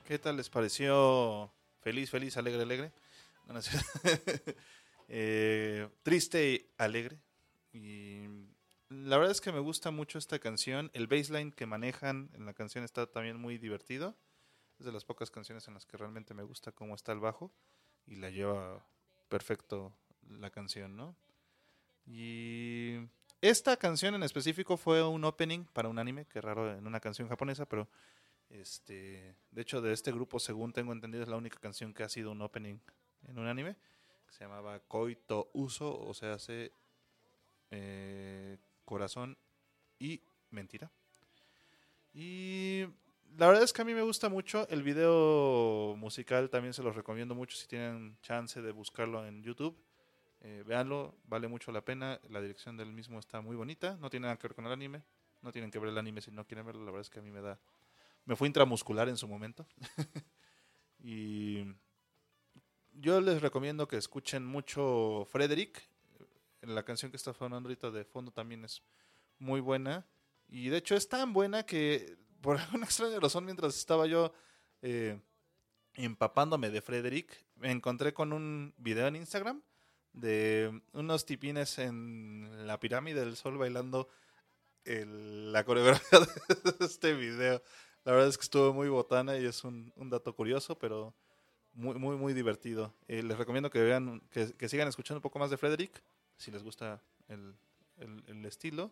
[0.08, 1.52] ¿Qué tal les pareció?
[1.82, 2.92] Feliz, feliz, alegre, alegre.
[5.10, 7.18] Eh, triste y alegre.
[7.74, 8.24] Y
[8.88, 10.90] la verdad es que me gusta mucho esta canción.
[10.94, 14.16] El baseline que manejan en la canción está también muy divertido.
[14.78, 17.52] Es de las pocas canciones en las que realmente me gusta cómo está el bajo.
[18.06, 18.82] Y la lleva
[19.28, 19.92] perfecto
[20.26, 21.16] la canción, ¿no?
[22.06, 22.96] Y
[23.42, 27.28] esta canción en específico fue un opening para un anime, que raro en una canción
[27.28, 27.88] japonesa, pero
[28.50, 32.08] este, de hecho de este grupo, según tengo entendido, es la única canción que ha
[32.08, 32.78] sido un opening
[33.26, 33.76] en un anime,
[34.26, 36.72] que se llamaba Koito Uso, o sea, hace
[37.70, 39.36] eh, corazón
[39.98, 40.90] y mentira.
[42.14, 42.84] Y
[43.36, 46.96] la verdad es que a mí me gusta mucho el video musical, también se los
[46.96, 49.76] recomiendo mucho si tienen chance de buscarlo en YouTube.
[50.40, 52.20] Eh, véanlo, vale mucho la pena.
[52.28, 53.96] La dirección del mismo está muy bonita.
[54.00, 55.02] No tiene nada que ver con el anime.
[55.42, 56.84] No tienen que ver el anime si no quieren verlo.
[56.84, 57.58] La verdad es que a mí me da.
[58.28, 59.66] Me fue intramuscular en su momento.
[61.02, 61.64] y
[62.92, 65.88] yo les recomiendo que escuchen mucho Frederick.
[66.60, 68.82] La canción que está sonando ahorita de fondo también es
[69.38, 70.06] muy buena.
[70.46, 74.34] Y de hecho es tan buena que por alguna extraña razón mientras estaba yo
[74.82, 75.18] eh,
[75.94, 79.62] empapándome de Frederick, me encontré con un video en Instagram
[80.12, 84.10] de unos tipines en la pirámide del sol bailando
[84.84, 86.18] la coreografía
[86.78, 87.62] de este video.
[88.08, 91.12] La verdad es que estuvo muy botana y es un, dato curioso, pero
[91.74, 92.94] muy, muy, muy divertido.
[93.06, 96.02] Eh, les recomiendo que vean, que, sigan escuchando un poco más de Frederick,
[96.38, 97.54] si les gusta el,
[98.46, 98.90] estilo,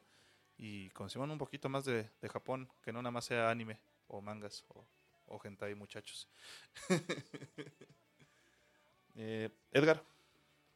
[0.59, 4.21] y consuman un poquito más de, de Japón, que no nada más sea anime o
[4.21, 4.85] mangas o,
[5.29, 6.29] o hentai, muchachos.
[9.19, 10.05] Eh, Edgar,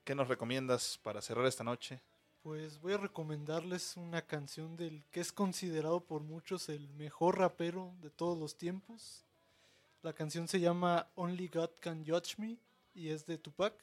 [0.03, 2.01] ¿qué nos recomiendas para cerrar esta noche?
[2.43, 7.93] pues voy a recomendarles una canción del que es considerado por muchos el mejor rapero
[8.01, 9.25] de todos los tiempos.
[10.03, 12.57] La canción se llama Only God Can Judge Me
[12.95, 13.75] y es de Tupac.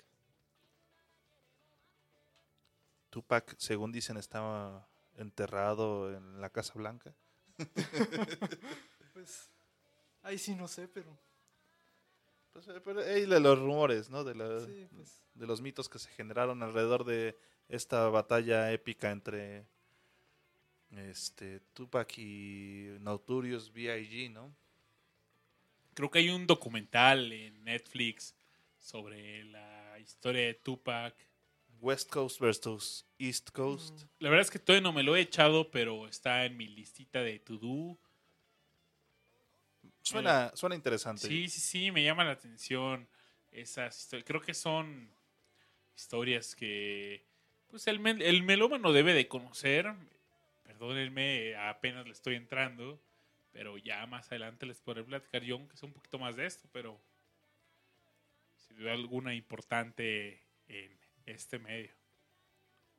[3.11, 7.13] Tupac, según dicen, estaba enterrado en la Casa Blanca.
[9.13, 9.49] pues
[10.23, 11.17] ahí sí no sé, pero...
[12.53, 14.23] Pues, eh, pero hey, los rumores, ¿no?
[14.23, 15.21] De, la, sí, pues.
[15.35, 17.37] de los mitos que se generaron alrededor de
[17.69, 19.65] esta batalla épica entre
[20.91, 24.55] este, Tupac y Nauturius B.I.G., ¿no?
[25.93, 28.35] Creo que hay un documental en Netflix
[28.79, 31.15] sobre la historia de Tupac.
[31.79, 33.93] West Coast versus East Coast.
[33.93, 34.07] Mm.
[34.19, 37.21] La verdad es que todavía no me lo he echado, pero está en mi listita
[37.21, 37.97] de to do.
[40.01, 41.27] Suena, eh, suena interesante.
[41.27, 43.07] Sí, sí, sí, me llama la atención
[43.51, 44.25] esas historias.
[44.25, 45.09] Creo que son
[45.95, 47.25] historias que
[47.69, 49.93] pues el, el melómano debe de conocer,
[50.63, 52.99] perdónenme, apenas le estoy entrando,
[53.51, 56.67] pero ya más adelante les podré platicar yo, aunque sea un poquito más de esto,
[56.71, 56.99] pero
[58.55, 61.91] si duda alguna importante en este medio.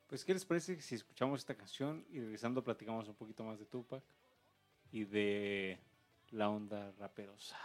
[0.09, 3.67] Pues, ¿qué les parece si escuchamos esta canción y regresando platicamos un poquito más de
[3.67, 4.03] Tupac
[4.91, 5.79] y de
[6.31, 7.59] la onda raperosa?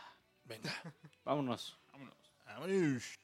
[0.43, 0.73] Venga.
[1.23, 1.79] Vámonos.
[1.91, 2.33] Vámonos.
[2.45, 3.19] Vámonos.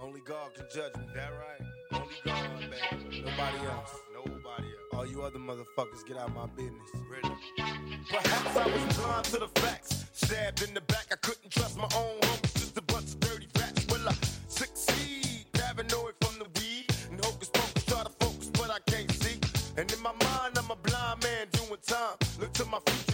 [0.00, 1.04] Only God can judge me.
[1.14, 1.68] That right?
[1.92, 3.22] Only God, baby.
[3.22, 3.94] Nobody else.
[4.14, 4.94] Nobody else.
[4.94, 6.90] All you other motherfuckers, get out of my business.
[7.10, 7.34] Really?
[8.08, 10.04] Perhaps I was blind to the facts.
[10.12, 12.54] Stabbed in the back, I couldn't trust my own homies.
[12.54, 13.86] Just a bunch of dirty facts.
[13.86, 14.14] Will I
[14.48, 15.46] succeed?
[15.52, 16.86] Paranoid from the weed.
[17.10, 19.40] And hocus pocus, try to focus, but I can't see.
[19.76, 22.16] And in my mind, I'm a blind man doing time.
[22.38, 23.07] Look to my future.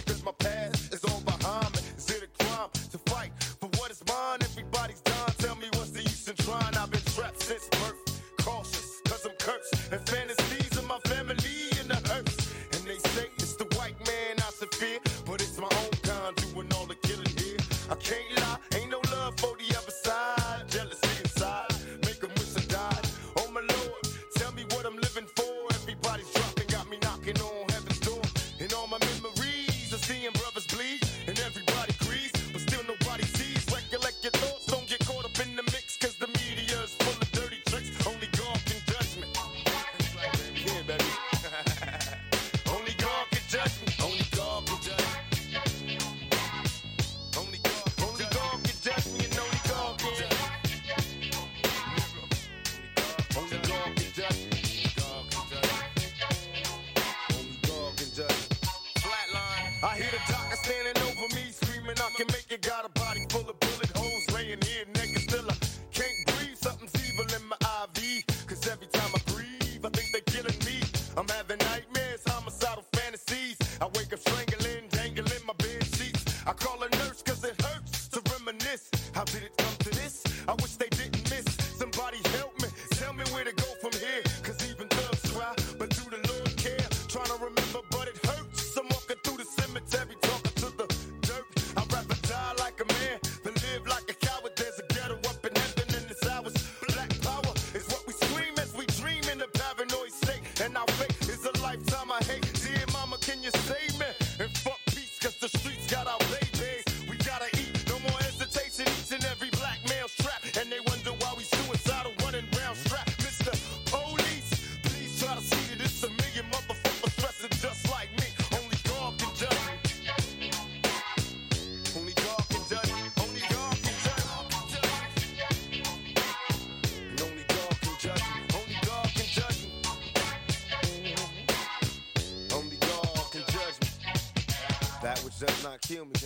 [135.87, 136.24] kill me.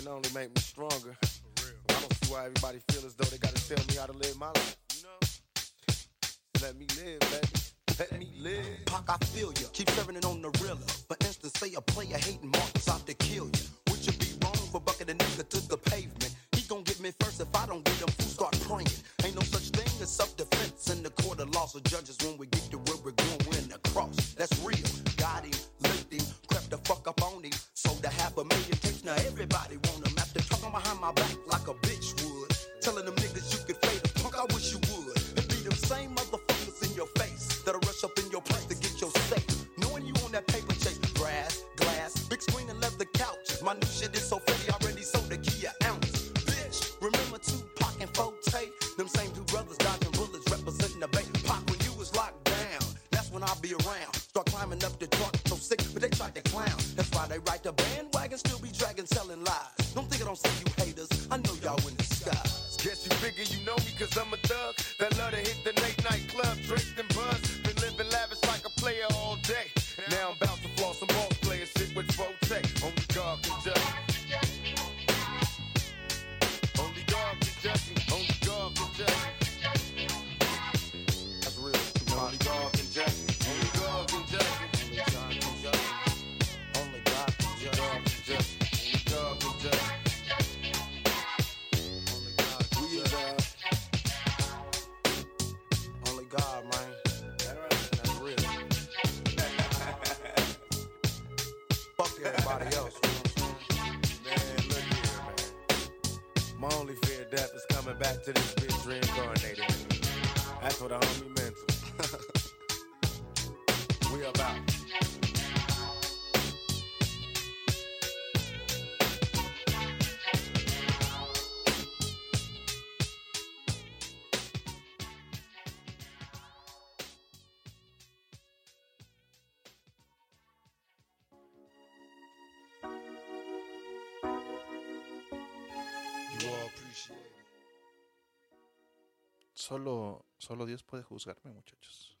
[139.70, 142.18] Solo, solo Dios puede juzgarme, muchachos.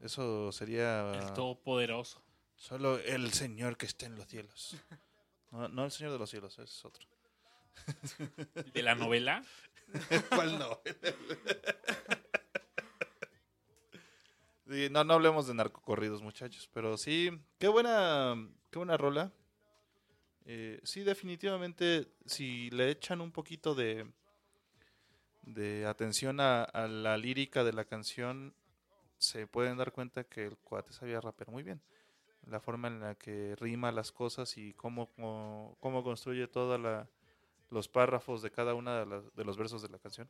[0.00, 1.12] Eso sería...
[1.12, 2.20] El Todopoderoso.
[2.56, 4.76] Solo el Señor que está en los cielos.
[5.52, 7.06] No, no el Señor de los cielos, es otro.
[8.72, 9.44] ¿De la novela?
[10.30, 10.96] ¿Cuál novela?
[14.68, 17.30] Sí, no, no hablemos de narcocorridos, muchachos, pero sí,
[17.60, 18.34] qué buena,
[18.72, 19.32] qué buena rola.
[20.44, 24.10] Eh, sí, definitivamente, si le echan un poquito de,
[25.46, 28.54] de atención a, a la lírica de la canción,
[29.18, 31.80] se pueden dar cuenta que el cuate sabía rapear muy bien.
[32.46, 36.78] La forma en la que rima las cosas y cómo, cómo, cómo construye todos
[37.70, 38.92] los párrafos de cada uno
[39.34, 40.28] de, los versos de la canción.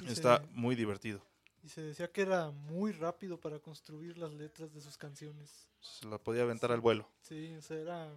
[0.00, 1.22] Y Está se- muy divertido.
[1.64, 5.68] Y se decía que era muy rápido para construir las letras de sus canciones.
[5.80, 7.08] Se la podía aventar al vuelo.
[7.22, 8.10] Sí, o sea, era...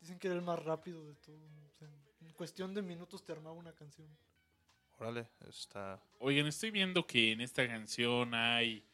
[0.00, 1.36] Dicen que era el más rápido de todo.
[1.36, 1.88] o sea,
[2.20, 4.08] en cuestión de minutos te armaba una canción.
[5.02, 6.00] Órale, está.
[6.20, 8.84] Oigan, estoy viendo que en esta canción hay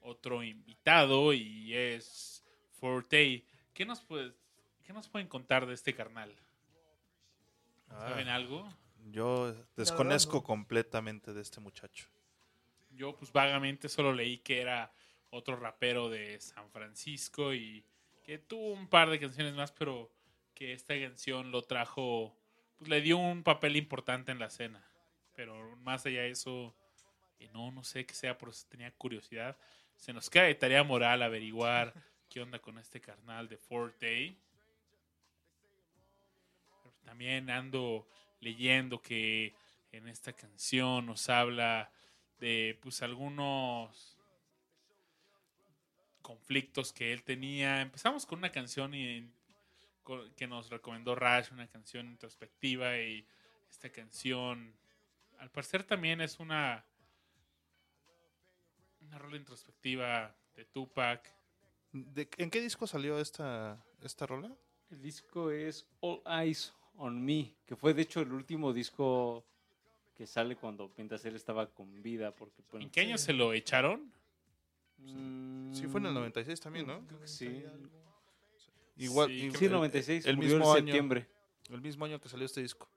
[0.00, 2.42] otro invitado y es
[2.80, 3.44] Forte.
[3.72, 4.32] ¿Qué nos, puede-
[4.84, 6.34] ¿Qué nos pueden contar de este carnal?
[7.88, 8.68] ¿Saben Ah, algo?
[9.12, 10.42] Yo desconozco no.
[10.42, 12.08] completamente de este muchacho.
[12.96, 14.92] Yo pues vagamente solo leí que era
[15.30, 17.84] otro rapero de San Francisco y
[18.24, 20.10] que tuvo un par de canciones más, pero
[20.54, 22.36] que esta canción lo trajo,
[22.78, 24.84] pues le dio un papel importante en la escena.
[25.34, 26.74] Pero más allá de eso,
[27.38, 29.56] eh, no, no sé qué sea, por eso tenía curiosidad.
[29.96, 31.92] Se nos cae de tarea moral averiguar
[32.28, 34.34] qué onda con este carnal de Forte.
[36.82, 38.06] Pero También ando
[38.40, 39.54] leyendo que
[39.92, 41.90] en esta canción nos habla
[42.38, 44.18] de pues algunos
[46.22, 47.80] conflictos que él tenía.
[47.82, 49.28] Empezamos con una canción y-
[50.36, 53.24] que nos recomendó Rash, una canción introspectiva y
[53.70, 54.74] esta canción
[55.42, 56.84] al parecer también es una
[59.00, 61.34] una rola introspectiva de Tupac.
[61.90, 64.54] ¿De- ¿En qué disco salió esta, esta rola?
[64.90, 69.44] El disco es All Eyes on Me, que fue de hecho el último disco
[70.14, 72.30] que sale cuando mientras él estaba con vida.
[72.32, 74.12] Porque, bueno, ¿En qué año se lo echaron?
[74.98, 77.04] Mm, Sí, fue en el 96 también, ¿no?
[77.06, 77.64] creo que sí.
[78.96, 80.86] Igual, Sí, Sí, el- 96, el murió mismo en año.
[80.86, 81.28] septiembre.
[81.70, 82.88] El mismo año que salió este disco.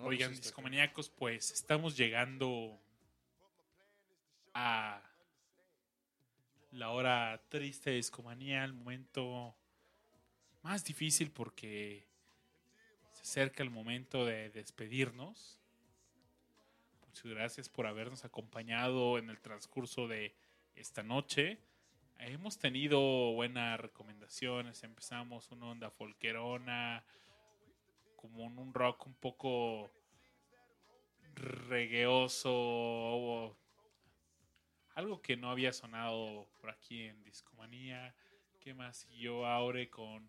[0.00, 2.78] No, Oigan, pues está- discomaníacos, pues estamos llegando
[4.54, 5.02] a
[6.72, 9.54] la hora triste de discomanía, el momento
[10.62, 12.06] más difícil porque
[13.12, 15.58] se acerca el momento de despedirnos.
[17.06, 20.34] Muchas gracias por habernos acompañado en el transcurso de
[20.76, 21.58] esta noche.
[22.20, 23.00] Hemos tenido
[23.32, 24.82] buenas recomendaciones.
[24.84, 27.02] Empezamos una onda folquerona,
[28.20, 29.90] como en un rock un poco
[31.34, 33.56] regueoso, o
[34.94, 38.14] algo que no había sonado por aquí en Discomanía.
[38.60, 40.28] ¿Qué más siguió Aure con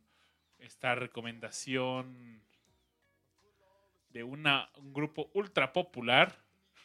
[0.60, 2.42] esta recomendación
[4.10, 6.38] de una, un grupo ultra popular?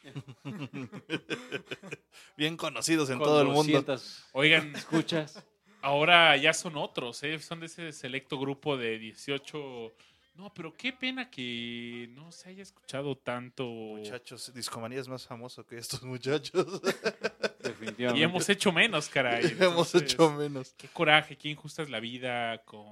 [2.37, 3.81] Bien conocidos en Con todo el mundo.
[3.81, 5.43] 200 Oigan, escuchas.
[5.81, 7.39] Ahora ya son otros, ¿eh?
[7.39, 9.93] son de ese selecto grupo de 18.
[10.37, 13.65] No, pero qué pena que no se haya escuchado tanto.
[13.65, 16.79] Muchachos, Discomanía es más famoso que estos muchachos.
[17.63, 18.19] Definitivamente.
[18.19, 19.43] Y hemos hecho menos, caray.
[19.59, 20.75] Hemos Entonces, hecho menos.
[20.77, 22.85] Qué coraje, qué injusta es la vida con...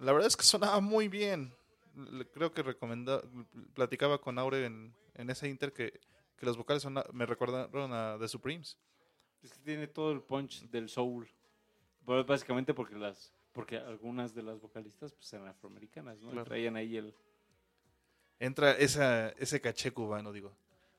[0.00, 1.54] La verdad es que sonaba muy bien.
[2.32, 3.22] Creo que recomenda,
[3.74, 6.00] platicaba con Aure en, en ese inter que,
[6.36, 8.76] que los vocales sona- me recordaron a The Supremes.
[9.42, 11.28] Es que tiene todo el punch del soul.
[12.04, 16.30] Básicamente porque las porque algunas de las vocalistas pues eran afroamericanas, ¿no?
[16.30, 16.44] Claro.
[16.44, 17.14] Traían ahí el
[18.40, 20.54] Entra esa, ese caché cubano, digo.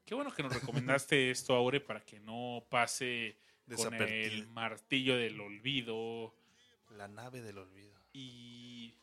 [0.05, 3.37] Qué bueno que nos recomendaste esto, Aure, para que no pase
[3.75, 6.33] con el martillo del olvido.
[6.91, 7.93] La nave del olvido.
[8.13, 8.95] Y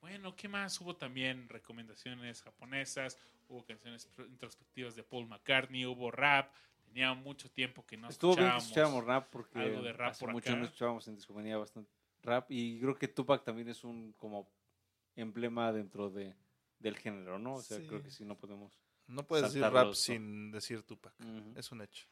[0.00, 0.80] bueno, ¿qué más?
[0.80, 3.16] Hubo también recomendaciones japonesas,
[3.48, 6.52] hubo canciones introspectivas de Paul McCartney, hubo rap.
[6.84, 10.24] Tenía mucho tiempo que no Estuvo bien que escuchábamos rap porque algo de rap hace
[10.24, 10.58] por mucho acá.
[10.58, 11.92] no escuchábamos en Discomanía bastante
[12.22, 14.50] rap y creo que Tupac también es un como
[15.16, 16.34] emblema dentro de
[16.78, 17.54] del género, ¿no?
[17.54, 17.86] O sea, Sí.
[17.88, 18.78] creo que sí no podemos.
[19.08, 21.14] No puedes decir rap sin decir Tupac.
[21.56, 22.06] Es un hecho.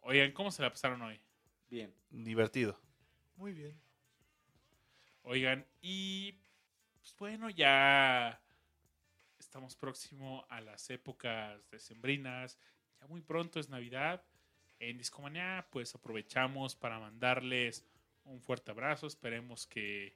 [0.00, 1.20] Oigan, ¿cómo se la pasaron hoy?
[1.68, 1.94] Bien.
[2.10, 2.78] Divertido.
[3.36, 3.80] Muy bien.
[5.22, 6.32] Oigan, y
[6.98, 8.40] pues bueno, ya
[9.38, 12.58] estamos próximo a las épocas decembrinas.
[13.00, 14.22] Ya muy pronto es Navidad.
[14.78, 17.86] En Discomanía, pues aprovechamos para mandarles
[18.24, 19.06] un fuerte abrazo.
[19.06, 20.14] Esperemos que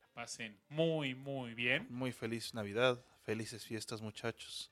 [0.00, 1.86] la pasen muy, muy bien.
[1.90, 3.04] Muy feliz Navidad.
[3.22, 4.70] Felices fiestas, muchachos.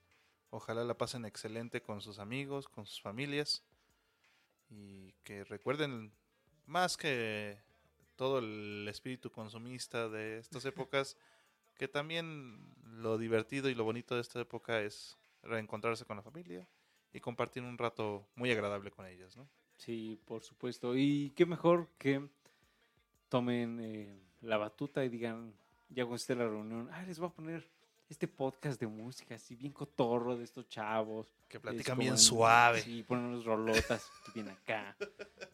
[0.51, 3.63] Ojalá la pasen excelente con sus amigos, con sus familias.
[4.69, 6.13] Y que recuerden
[6.67, 7.59] más que
[8.17, 11.17] todo el espíritu consumista de estas épocas,
[11.77, 16.69] que también lo divertido y lo bonito de esta época es reencontrarse con la familia
[17.13, 19.49] y compartir un rato muy agradable con ellas, ¿no?
[19.77, 20.97] Sí, por supuesto.
[20.97, 22.29] Y qué mejor que
[23.33, 25.55] tomen eh, la batuta y digan,
[25.89, 27.67] ya cuando esté la reunión, ah, les voy a poner
[28.11, 31.33] este podcast de música así bien cotorro de estos chavos.
[31.49, 32.83] Que platican bien en- suave.
[32.83, 34.95] Sí, ponen unos rolotas que vienen acá.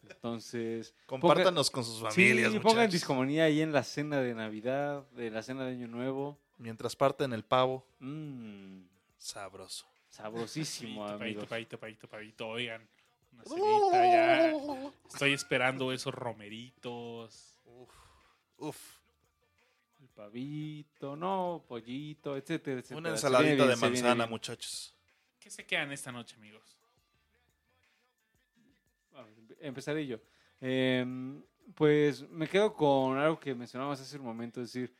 [0.09, 0.93] Entonces...
[1.05, 5.41] Compártanos con sus familias, Sí, pongan discomanía ahí en la cena de Navidad, de la
[5.41, 6.37] cena de Año Nuevo.
[6.57, 8.81] Mientras parten el pavo, Mmm,
[9.17, 9.85] sabroso.
[10.09, 11.45] sabrosísimo, Paito, amigos.
[11.45, 12.81] paito, paito, paito, Oigan,
[13.33, 14.91] una cenita ya.
[15.07, 17.55] Estoy esperando esos romeritos.
[18.59, 18.99] Uf.
[20.01, 22.99] El pavito, no, pollito, etcétera, etcétera.
[22.99, 24.29] Una ensaladita bien, de manzana, bien.
[24.29, 24.93] muchachos.
[25.39, 26.77] ¿Qué se quedan esta noche, amigos?
[29.15, 30.19] A ver, empe- empezaré yo.
[30.61, 31.41] Em,
[31.75, 34.93] pues me quedo con algo que mencionabas hace un momento, es decir,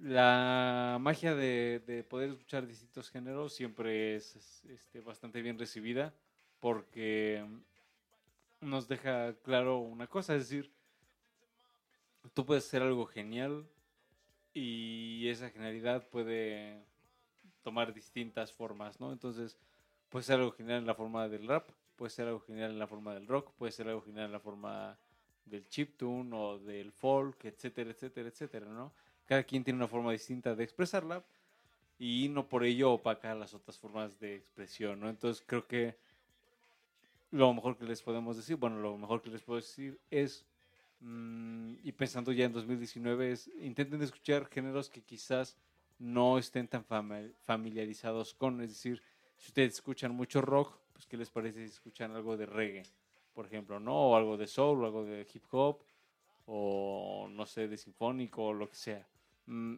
[0.00, 6.12] la magia de, de poder escuchar distintos géneros siempre es, es, este, bastante bien recibida
[6.58, 7.44] porque
[8.60, 10.72] nos deja claro una cosa, es decir,
[12.34, 13.66] tú puedes hacer algo genial
[14.54, 16.82] y esa genialidad puede
[17.62, 19.12] tomar distintas formas, ¿no?
[19.12, 19.56] Entonces,
[20.08, 22.86] puede ser algo genial en la forma del rap, puede ser algo genial en la
[22.86, 24.96] forma del rock, puede ser algo genial en la forma
[25.46, 28.92] del chiptune o del folk, etcétera, etcétera, etcétera, ¿no?
[29.26, 31.22] Cada quien tiene una forma distinta de expresarla
[31.98, 35.08] y no por ello opacar las otras formas de expresión, ¿no?
[35.08, 35.96] Entonces creo que
[37.30, 40.44] lo mejor que les podemos decir, bueno, lo mejor que les puedo decir es,
[41.02, 45.56] mm, y pensando ya en 2019, es intenten escuchar géneros que quizás
[45.98, 49.02] no estén tan fami- familiarizados con, es decir,
[49.36, 52.82] si ustedes escuchan mucho rock, pues ¿qué les parece si escuchan algo de reggae,
[53.34, 54.10] por ejemplo, ¿no?
[54.10, 55.82] O algo de soul, o algo de hip hop,
[56.46, 59.06] o no sé, de sinfónico, o lo que sea.
[59.46, 59.76] Mm,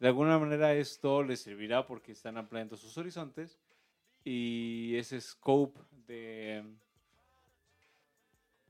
[0.00, 3.58] de alguna manera esto les servirá porque están ampliando sus horizontes
[4.24, 6.64] y ese scope de,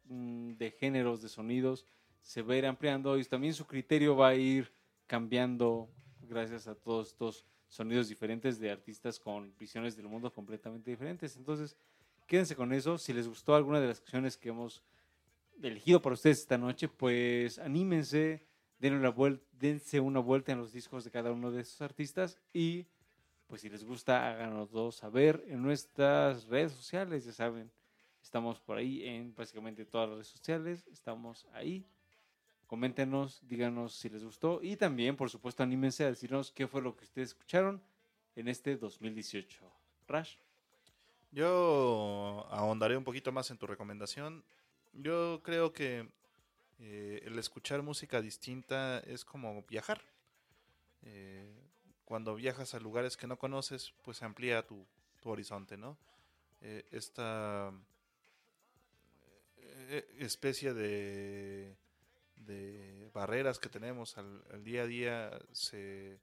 [0.09, 1.86] de géneros, de sonidos,
[2.22, 4.72] se va a ir ampliando y también su criterio va a ir
[5.06, 5.89] cambiando
[6.22, 11.36] gracias a todos estos sonidos diferentes de artistas con visiones del mundo completamente diferentes.
[11.36, 11.76] Entonces,
[12.26, 12.98] quédense con eso.
[12.98, 14.82] Si les gustó alguna de las canciones que hemos
[15.62, 18.47] elegido para ustedes esta noche, pues anímense,
[18.78, 22.86] denle una dense una vuelta en los discos de cada uno de esos artistas y
[23.48, 27.70] pues si les gusta, háganoslo saber en nuestras redes sociales, ya saben,
[28.23, 31.85] estamos por ahí en básicamente todas las redes sociales, estamos ahí.
[32.66, 36.95] Coméntenos, díganos si les gustó y también, por supuesto, anímense a decirnos qué fue lo
[36.97, 37.81] que ustedes escucharon
[38.36, 39.62] en este 2018.
[40.07, 40.36] Rash.
[41.31, 44.45] Yo ahondaré un poquito más en tu recomendación.
[44.93, 46.09] Yo creo que
[46.78, 50.01] eh, el escuchar música distinta es como viajar.
[51.03, 51.53] Eh,
[52.05, 54.86] cuando viajas a lugares que no conoces, pues amplía tu,
[55.20, 55.99] tu horizonte, ¿no?
[56.61, 57.73] Eh, esta
[60.19, 61.77] especie de,
[62.36, 66.20] de barreras que tenemos al, al día a día se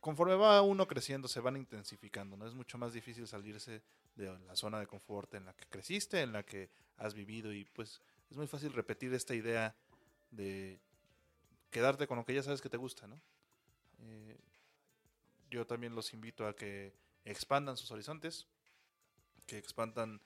[0.00, 2.46] conforme va uno creciendo se van intensificando, ¿no?
[2.46, 3.82] Es mucho más difícil salirse
[4.14, 7.64] de la zona de confort en la que creciste, en la que has vivido y
[7.66, 8.00] pues
[8.30, 9.74] es muy fácil repetir esta idea
[10.30, 10.80] de
[11.70, 13.20] quedarte con lo que ya sabes que te gusta, ¿no?
[14.02, 14.38] Eh,
[15.50, 16.94] yo también los invito a que
[17.24, 18.46] expandan sus horizontes,
[19.46, 20.20] que expandan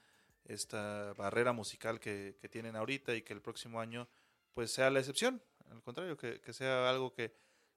[0.45, 4.09] esta barrera musical que, tienen ahorita y que el próximo año
[4.53, 7.35] pues sea la excepción, al contrario, que, que sea algo que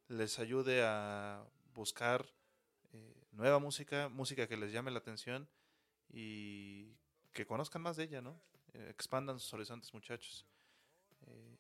[0.10, 2.26] les ayude a buscar
[2.94, 5.48] eh, nueva música, música que les llame la atención
[6.10, 6.96] y
[7.34, 8.40] que conozcan más de ella, ¿no?
[8.74, 10.46] Eh, expandan sus horizontes, muchachos.
[11.28, 11.58] Eh,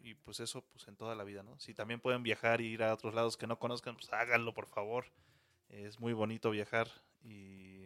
[0.00, 1.58] y pues eso, pues en toda la vida, ¿no?
[1.60, 4.66] Si también pueden viajar y ir a otros lados que no conozcan, pues háganlo, por
[4.66, 5.06] favor.
[5.68, 6.88] Es muy bonito viajar
[7.22, 7.79] y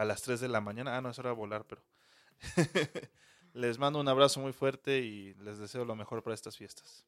[0.00, 1.82] a las 3 de la mañana, ah, no, es hora de volar, pero
[3.52, 7.04] les mando un abrazo muy fuerte y les deseo lo mejor para estas fiestas.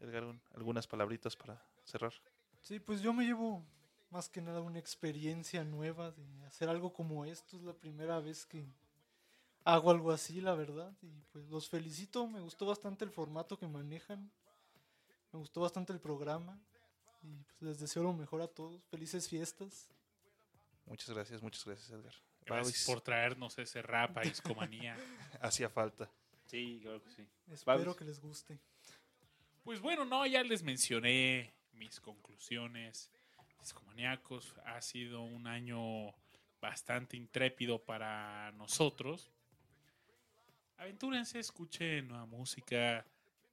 [0.00, 2.12] Edgar, un- algunas palabritas para cerrar.
[2.60, 3.64] Sí, pues yo me llevo
[4.10, 7.56] más que nada una experiencia nueva de hacer algo como esto.
[7.56, 8.66] Es la primera vez que
[9.64, 10.92] hago algo así, la verdad.
[11.02, 12.26] Y pues los felicito.
[12.26, 14.30] Me gustó bastante el formato que manejan.
[15.32, 16.58] Me gustó bastante el programa.
[17.22, 18.82] Y pues les deseo lo mejor a todos.
[18.90, 19.88] Felices fiestas.
[20.86, 22.14] Muchas gracias, muchas gracias, Edgar.
[22.44, 24.96] Gracias Babis, por traernos ese rap a Discomanía.
[25.40, 26.08] Hacía falta.
[26.46, 27.26] Sí, claro que sí.
[27.50, 27.96] Espero Babis.
[27.96, 28.58] que les guste.
[29.64, 33.10] Pues bueno, no, ya les mencioné mis conclusiones.
[33.60, 36.14] Discomaníacos ha sido un año
[36.60, 39.32] bastante intrépido para nosotros.
[40.76, 43.04] Aventúrense, escuchen nueva música,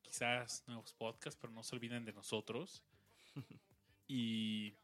[0.03, 2.83] quizás nuevos podcasts, pero no se olviden de nosotros.
[4.05, 4.75] Y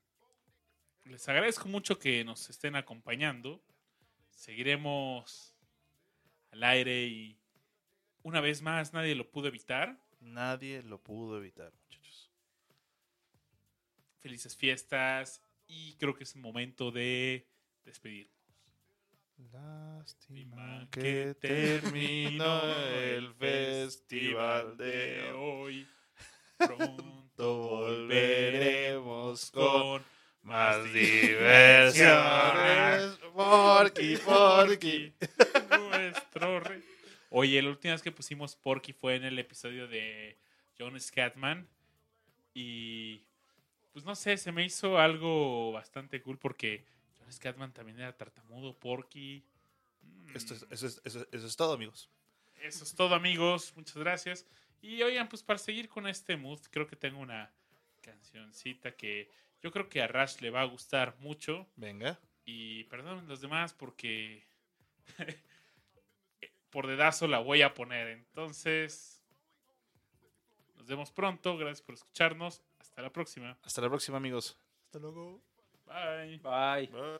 [1.09, 3.61] les agradezco mucho que nos estén acompañando.
[4.29, 5.55] Seguiremos
[6.51, 7.37] al aire y
[8.21, 9.99] una vez más nadie lo pudo evitar.
[10.19, 12.29] Nadie lo pudo evitar, muchachos.
[14.19, 17.47] felices fiestas y creo que es el momento de
[17.85, 18.35] despedirnos.
[19.53, 25.87] Lástima que que terminó el festival de hoy.
[26.57, 30.03] Pronto volveremos con
[30.43, 33.17] más diversiones.
[33.33, 35.13] Porky, Porky.
[35.79, 36.83] Nuestro rey.
[37.29, 40.37] Oye, la última vez que pusimos Porky fue en el episodio de
[40.77, 41.67] John Scatman.
[42.53, 43.21] Y
[43.93, 46.83] pues no sé, se me hizo algo bastante cool porque
[47.19, 49.43] John Scatman también era tartamudo, Porky.
[50.01, 52.09] Mm, Esto es- eso, es, eso, eso es todo, amigos.
[52.61, 53.73] Eso es todo, amigos.
[53.75, 54.45] Muchas gracias.
[54.81, 57.51] Y oigan, pues para seguir con este mood, creo que tengo una
[58.01, 59.29] cancioncita que
[59.61, 61.67] yo creo que a Rash le va a gustar mucho.
[61.75, 62.19] Venga.
[62.45, 64.43] Y perdón los demás porque
[66.69, 68.07] por dedazo la voy a poner.
[68.07, 69.23] Entonces,
[70.75, 71.57] nos vemos pronto.
[71.57, 72.61] Gracias por escucharnos.
[72.79, 73.57] Hasta la próxima.
[73.63, 74.57] Hasta la próxima, amigos.
[74.85, 75.41] Hasta luego.
[75.85, 76.37] Bye.
[76.37, 76.89] Bye.
[76.91, 77.19] I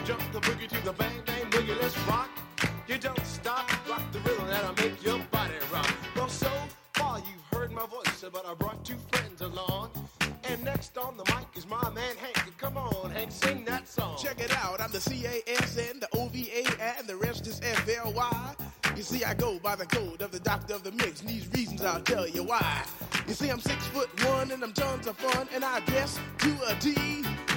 [11.23, 12.57] the mic is my man Hank.
[12.57, 14.17] Come on, Hank, sing that song.
[14.21, 16.65] Check it out, I'm the C-A-S-N, the O-V-A,
[16.97, 18.55] and the rest is F-L-Y.
[18.95, 21.47] You see, I go by the code of the doctor of the mix, and these
[21.53, 22.83] reasons I'll tell you why.
[23.27, 26.49] You see, I'm six foot one, and I'm tons of fun, and I dress to
[26.67, 26.95] a D.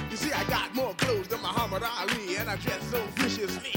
[0.09, 3.73] You see, I got more clothes than Muhammad Ali, and I dress so viciously.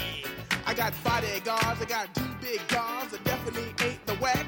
[0.66, 4.46] I got bodyguards, I got two big cars, that definitely ain't the whack.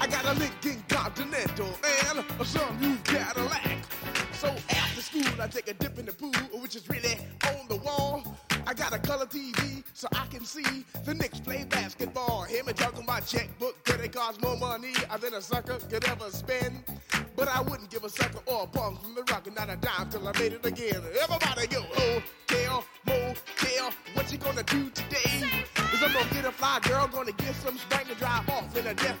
[0.00, 1.68] I got a Lincoln Continental
[2.08, 3.83] and a sunroof Cadillac.
[5.16, 7.16] I take a dip in the pool, which is really
[7.46, 8.24] on the wall.
[8.66, 12.42] I got a color TV so I can see the Knicks play basketball.
[12.42, 16.30] Hear me talking my checkbook, cause it costs more money than a sucker could ever
[16.30, 16.82] spend.
[17.36, 19.76] But I wouldn't give a sucker or a punk from the rock and not a
[19.76, 21.00] dime till I made it again.
[21.22, 25.46] Everybody go, hotel, motel, what you gonna do today?
[25.92, 28.86] Is I'm gonna get a fly girl, gonna get some spank and drive off in
[28.86, 29.20] a death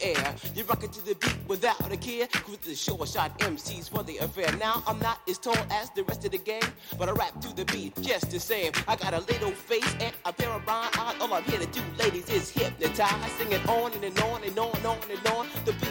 [0.01, 0.35] air.
[0.55, 2.27] You're rocking to the beat without a care.
[2.27, 4.51] Cruise the short shot MCs for the affair.
[4.57, 6.63] Now I'm not as tall as the rest of the gang,
[6.97, 8.71] but I rap to the beat just the same.
[8.87, 11.15] I got a little face and a pair of rhyme eyes.
[11.21, 13.31] All I'm here to do, ladies, is hypnotize.
[13.33, 15.47] Sing it on and, and on and on and on and on.
[15.65, 15.90] The beat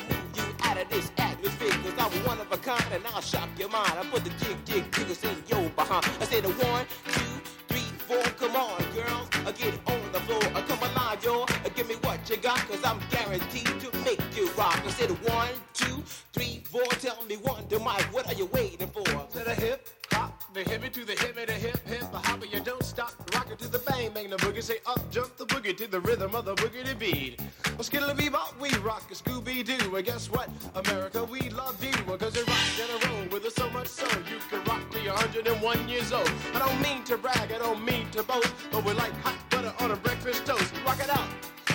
[0.00, 3.48] move you out of this atmosphere, cause I'm one of a kind and I'll shock
[3.58, 3.92] your mind.
[3.98, 6.04] I put the jig, jig, jiggles in your behind.
[6.20, 8.22] I say the one, two, three, four.
[8.38, 10.42] Come on, girls, uh, get on the floor.
[10.54, 11.44] Uh, come alive, y'all.
[11.44, 14.80] Uh, give me what you got, cause I'm guaranteed to make you rock.
[14.84, 16.02] I said one, two,
[16.32, 16.86] three, four.
[17.00, 19.04] Tell me one, to Mike, what are you waiting for?
[19.04, 22.60] To the hip, hop, the hippie to the hippie, the hip, hip, the hopper, you
[22.60, 23.12] don't stop.
[23.34, 26.00] Rock it to the bang, bang the boogie, say up, jump the boogie to the
[26.00, 27.40] rhythm of the boogie beat.
[27.76, 29.96] Well, skittle bebop, we rock a Scooby Doo.
[29.96, 30.48] And guess what?
[30.74, 31.92] America, we love you.
[32.16, 35.12] Cause you rock in a row with us so much so you can rock you're
[35.12, 36.30] 101 years old.
[36.54, 39.74] I don't mean to brag, I don't mean to boast, but we're like hot butter
[39.78, 40.72] on a breakfast toast.
[40.86, 41.28] Rock it out,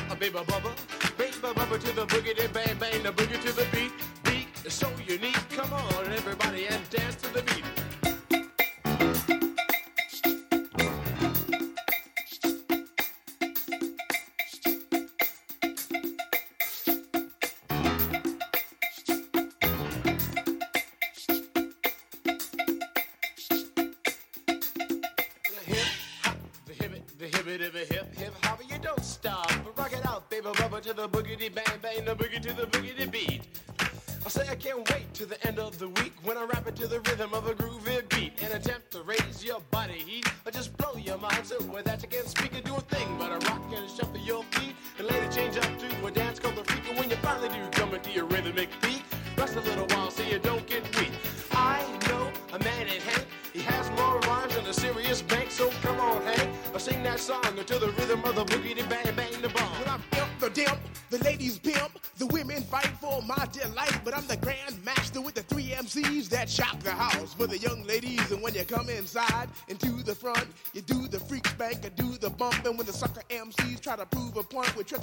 [0.09, 0.73] a baby bubba,
[1.17, 2.51] baby bubba to the boogie, then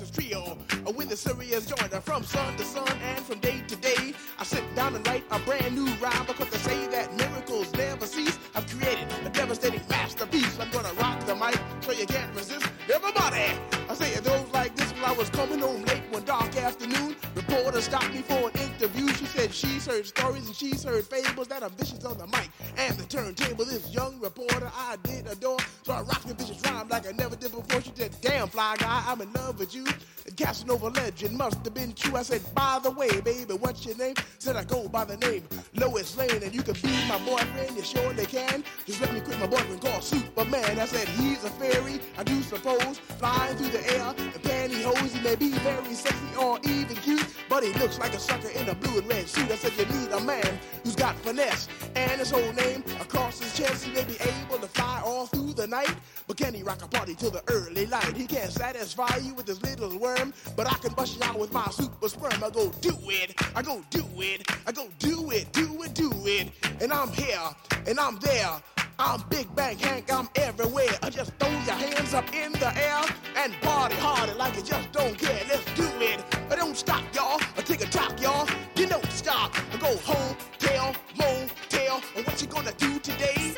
[0.08, 3.76] with Trevor's trio, when the serious joiner from sun to sun and from day to
[3.76, 7.72] day, I sit down and write a brand new rhyme because they say that miracles
[7.74, 8.38] never cease.
[8.54, 10.58] I've created a devastating masterpiece.
[10.60, 12.66] I'm gonna rock the mic so you can't resist.
[12.92, 13.52] Everybody,
[13.88, 17.16] I say it goes like this when I was coming home late one dark afternoon.
[17.48, 19.08] Reporter stopped me for an interview.
[19.14, 22.50] She said she's heard stories and she's heard fables that are vicious on the mic
[22.76, 23.64] and the turntable.
[23.64, 27.36] This young reporter I did adore, so I rocked the vicious rhyme like I never
[27.36, 27.80] did before.
[27.80, 29.84] She said, "Damn fly guy, I'm in love with you."
[30.26, 32.16] The Casanova legend must have been true.
[32.16, 35.48] I said, "By the way, baby, what's your name?" Said I go by the name
[35.74, 37.76] Lois Lane, and you can be my boyfriend.
[37.76, 38.62] You surely can.
[38.86, 40.78] Just let me quit my boyfriend called Superman.
[40.78, 45.12] I said he's a fairy, I do suppose, flying through the air in pantyhose.
[45.12, 48.68] He may be very sexy or even cute, but he looks like a sucker in
[48.68, 49.50] a blue and red suit.
[49.50, 53.56] I said you need a man who's got finesse and his whole name across his
[53.56, 53.84] chest.
[53.84, 55.94] He may be able to fly all through the night,
[56.26, 58.16] but can he rock a party till the early light?
[58.16, 61.52] He can't satisfy you with his little worm, but I can bust you out with
[61.52, 62.42] my super sperm.
[62.42, 66.10] I go do it, I go do it, I go do it, do it, do
[66.24, 66.50] it,
[66.80, 67.38] and I'm here
[67.86, 68.77] and I'm there.
[69.00, 70.90] I'm Big Bang Hank, I'm everywhere.
[71.04, 73.00] I just throw your hands up in the air
[73.36, 75.40] and party harder like you just don't care.
[75.48, 76.24] Let's do it.
[76.50, 77.40] I don't stop, y'all.
[77.56, 78.48] I take a top, y'all.
[78.74, 79.54] You don't stop.
[79.72, 82.02] I go home, tell, motel.
[82.16, 83.54] And what you gonna do today?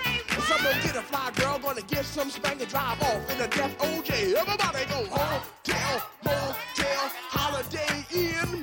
[0.46, 3.48] Some gonna get a fly girl, gonna get some spank and drive off in a
[3.48, 4.34] death OJ.
[4.34, 8.59] Everybody go home, tell, motel, holiday in.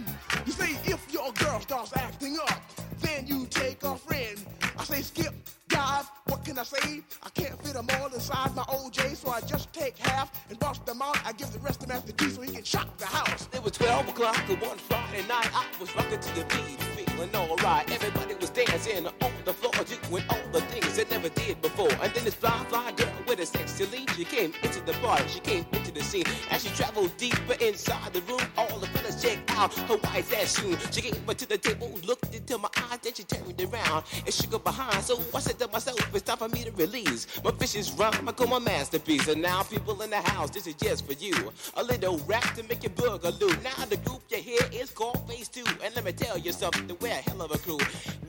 [5.78, 7.02] Dive, what can I say?
[7.22, 10.86] I can't fit them all inside my OJ, so I just take half and bust
[10.88, 11.18] them out.
[11.24, 13.48] I give the rest to Master G so he can shock the house.
[13.54, 15.50] It was 12 o'clock on one Friday night.
[15.54, 17.86] I was rocking to the beat, feeling alright.
[17.92, 19.74] Everybody was dancing on the floor,
[20.10, 21.94] doing all the things they never did before.
[22.02, 25.20] And then this fly, fly girl with a sexy lead, she came into the bar.
[25.28, 26.24] she came into scene.
[26.50, 30.60] As she traveled deeper inside the room, all the fellas checked out her white ass
[30.60, 30.78] shoe.
[30.92, 34.34] She came up to the table, looked into my eyes, then she turned around and
[34.34, 35.04] shook her behind.
[35.04, 38.28] So I said to myself, it's time for me to release my vicious rhyme.
[38.28, 39.28] I call my masterpiece.
[39.28, 41.36] And now, people in the house, this is just for you.
[41.76, 43.52] A little rap to make you boogaloo.
[43.64, 46.96] Now the group you hear is called Phase Two, and let me tell you something,
[47.02, 47.80] we're a hell of a crew.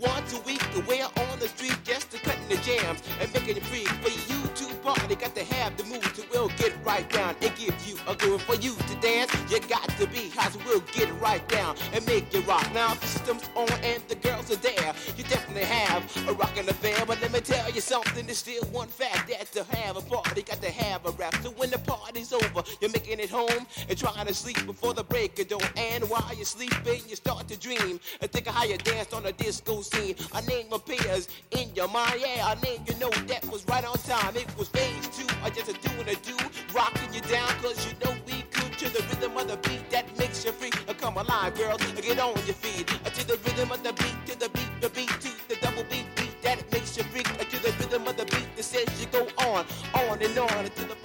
[0.00, 3.65] Once a week, we're on the street just to cutting the jams and making it
[3.65, 5.15] free for you to party.
[5.15, 8.42] Got to have the mood to we'll get right down and give you a groove
[8.42, 9.32] for you to dance.
[9.50, 12.66] You got to be hot, so we'll get right down and make it rock.
[12.74, 14.94] Now the system's on and the girls are there.
[15.16, 18.26] You definitely have a rockin' affair, but let me tell you something.
[18.26, 21.34] There's still one fact that to have a party, got to have a rap.
[21.42, 25.05] So when the party's over, you're making it home and trying to sleep before the
[25.05, 25.62] break of dawn.
[25.76, 29.26] And while you're sleeping, you start to dream and think of how you danced on
[29.26, 30.14] a disco scene.
[30.34, 33.97] A name appears in your mind, yeah, a name you know that was right on
[33.98, 34.36] time.
[34.36, 36.36] It was phase two, or just a doing a do,
[36.75, 40.07] rocking you down, cause you know we could to the rhythm of the beat that
[40.18, 40.70] makes you free.
[40.89, 42.91] Uh, Come alive, girls, uh, get on your feet.
[43.05, 45.84] Uh, To the rhythm of the beat, to the beat, the beat, to the double
[45.84, 47.28] beat, beat that makes you freak.
[47.41, 50.65] Uh, To the rhythm of the beat that says you go on, on and on
[50.65, 50.97] until the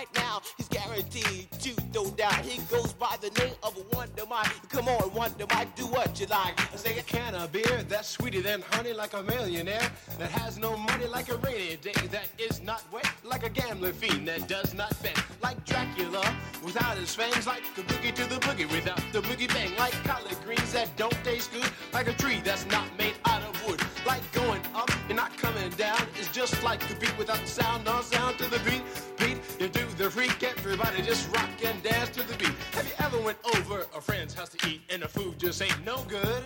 [0.00, 0.40] right now.
[0.56, 2.44] He's guaranteed to no doubt.
[2.44, 4.52] He goes by the name of Wonder Mike.
[4.70, 6.58] Come on, Wonder Mike, do what you like.
[6.72, 10.58] I say a can of beer that's sweeter than honey, like a millionaire that has
[10.58, 14.48] no money, like a rainy day that is not wet, like a gambling fiend that
[14.48, 16.24] does not bet, like Dracula
[16.64, 20.36] without his fangs, like a boogie to the boogie without the boogie bang, like collard
[20.44, 24.22] greens that don't taste good, like a tree that's not made out of wood, like
[24.32, 26.00] going up and not coming down.
[26.18, 28.82] It's just like the beat without the sound, no sound to the beat.
[30.80, 32.54] Everybody just rock and dance to the beat.
[32.72, 35.84] Have you ever went over a friend's house to eat and the food just ain't
[35.84, 36.42] no good?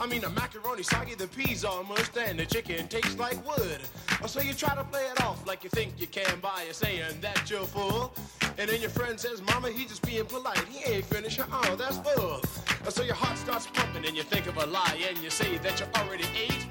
[0.00, 3.80] I mean, the macaroni soggy, the peas almost, and the chicken tastes like wood.
[4.26, 7.48] So you try to play it off like you think you can by saying that
[7.48, 8.12] you're full.
[8.58, 10.58] And then your friend says, Mama, he just being polite.
[10.68, 11.40] He ain't finished.
[11.50, 12.42] Oh, that's full.
[12.90, 15.80] So your heart starts pumping and you think of a lie and you say that
[15.80, 16.66] you already ate.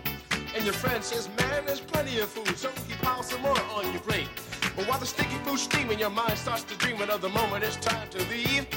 [0.56, 3.92] And your friend says, man, there's plenty of food, so you pile some more on
[3.92, 4.28] your plate.
[4.78, 7.78] But while the sticky food's steaming, your mind starts to dream of the moment it's
[7.78, 8.68] time to leave.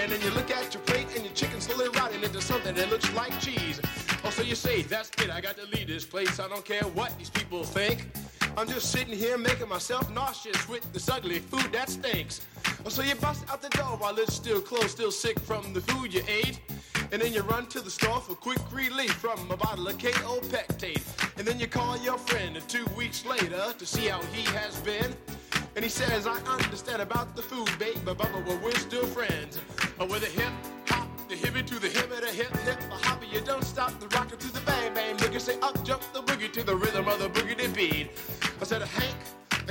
[0.00, 2.88] And then you look at your plate and your chicken slowly rotting into something that
[2.88, 3.78] looks like cheese.
[4.24, 6.40] Oh, so you say, that's it, I got to leave this place.
[6.40, 8.08] I don't care what these people think.
[8.56, 12.40] I'm just sitting here making myself nauseous with this ugly food that stinks.
[12.86, 15.82] Oh, so you bust out the door while it's still closed, still sick from the
[15.82, 16.58] food you ate.
[17.12, 20.40] And then you run to the store for quick relief from a bottle of KO
[20.40, 21.02] Pectate.
[21.36, 25.14] And then you call your friend two weeks later to see how he has been.
[25.80, 29.58] And he says, I understand about the food, babe, but well, we're still friends.
[29.96, 30.52] But with a hip
[30.86, 34.06] hop, the hippie to the hip, the hip hip, the hopper, you don't stop the
[34.08, 35.16] rocker to the bang bang.
[35.16, 38.10] Look say up, jump the boogie to the rhythm of the boogie to beat.
[38.60, 39.16] I said, Hank,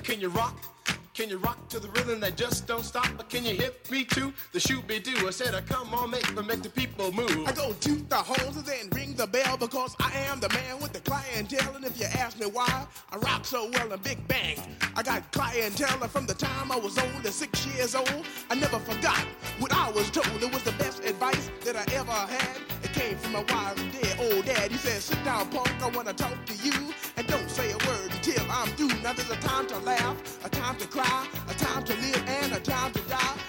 [0.04, 0.79] can you rock?
[1.20, 3.10] Can you rock to the rhythm that just don't stop?
[3.18, 5.28] But can you hit me to the shoot be do?
[5.28, 7.46] I said, uh, come on, make but make the people move.
[7.46, 10.94] I go to the horns and ring the bell because I am the man with
[10.94, 11.76] the clientele.
[11.76, 14.56] And if you ask me why I rock so well in Big Bang,
[14.96, 18.26] I got clientele from the time I was only six years old.
[18.50, 19.26] I never forgot
[19.60, 20.42] what I was told.
[20.42, 22.62] It was the best advice that I ever had.
[22.82, 24.72] It came from my wise dead old dad.
[24.72, 26.94] He said, sit down, punk, I want to talk to you.
[27.18, 28.09] And don't say a word
[28.50, 28.88] I'm through.
[29.04, 32.54] Now there's a time to laugh, a time to cry, a time to live, and
[32.54, 33.49] a time to die.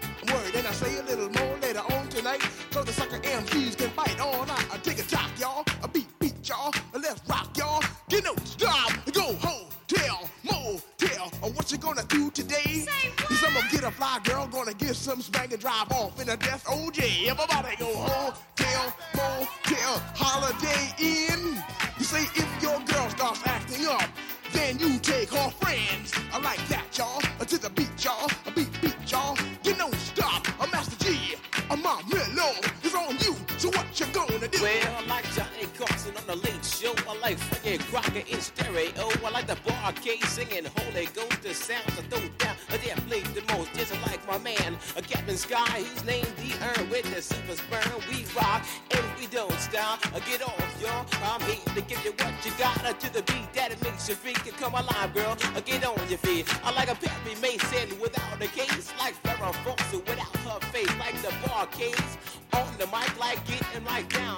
[0.33, 0.55] word.
[0.55, 4.19] And I say a little more later on tonight, so the sucker MCs can fight
[4.19, 4.67] all night.
[4.71, 7.83] I take a talk, y'all, a beat, beat, y'all, let's rock, y'all.
[8.09, 12.85] Get no stop, go home, tell, motel, or what you gonna do today?
[13.29, 16.29] Is I'm gonna get a fly girl, gonna get some spank and drive off in
[16.29, 17.27] a death oh, OJ.
[17.27, 21.57] Everybody go home, tell, motel, holiday in.
[21.97, 24.09] You say if your girl starts acting up,
[24.51, 26.13] then you take her friends.
[26.33, 26.59] I like
[37.91, 39.09] rocker in stereo.
[39.25, 42.55] I like the barcade singing Holy Ghost, the sounds I throw down.
[42.69, 46.51] I did play the most, just like my man, a Captain Sky, whose name the
[46.65, 47.91] earn with the Super spurn.
[48.09, 49.99] We rock and we don't stop.
[50.15, 51.05] I get off, y'all.
[51.23, 54.07] I'm here to give you what you got uh, to the beat that it makes
[54.07, 55.37] you freak come alive, girl.
[55.55, 56.47] I get on your feet.
[56.63, 61.15] I like a Perry Mason without a case, like Farrah Fawcett without her face, like
[61.21, 62.17] the barcades
[62.53, 64.30] on the mic, like getting right down.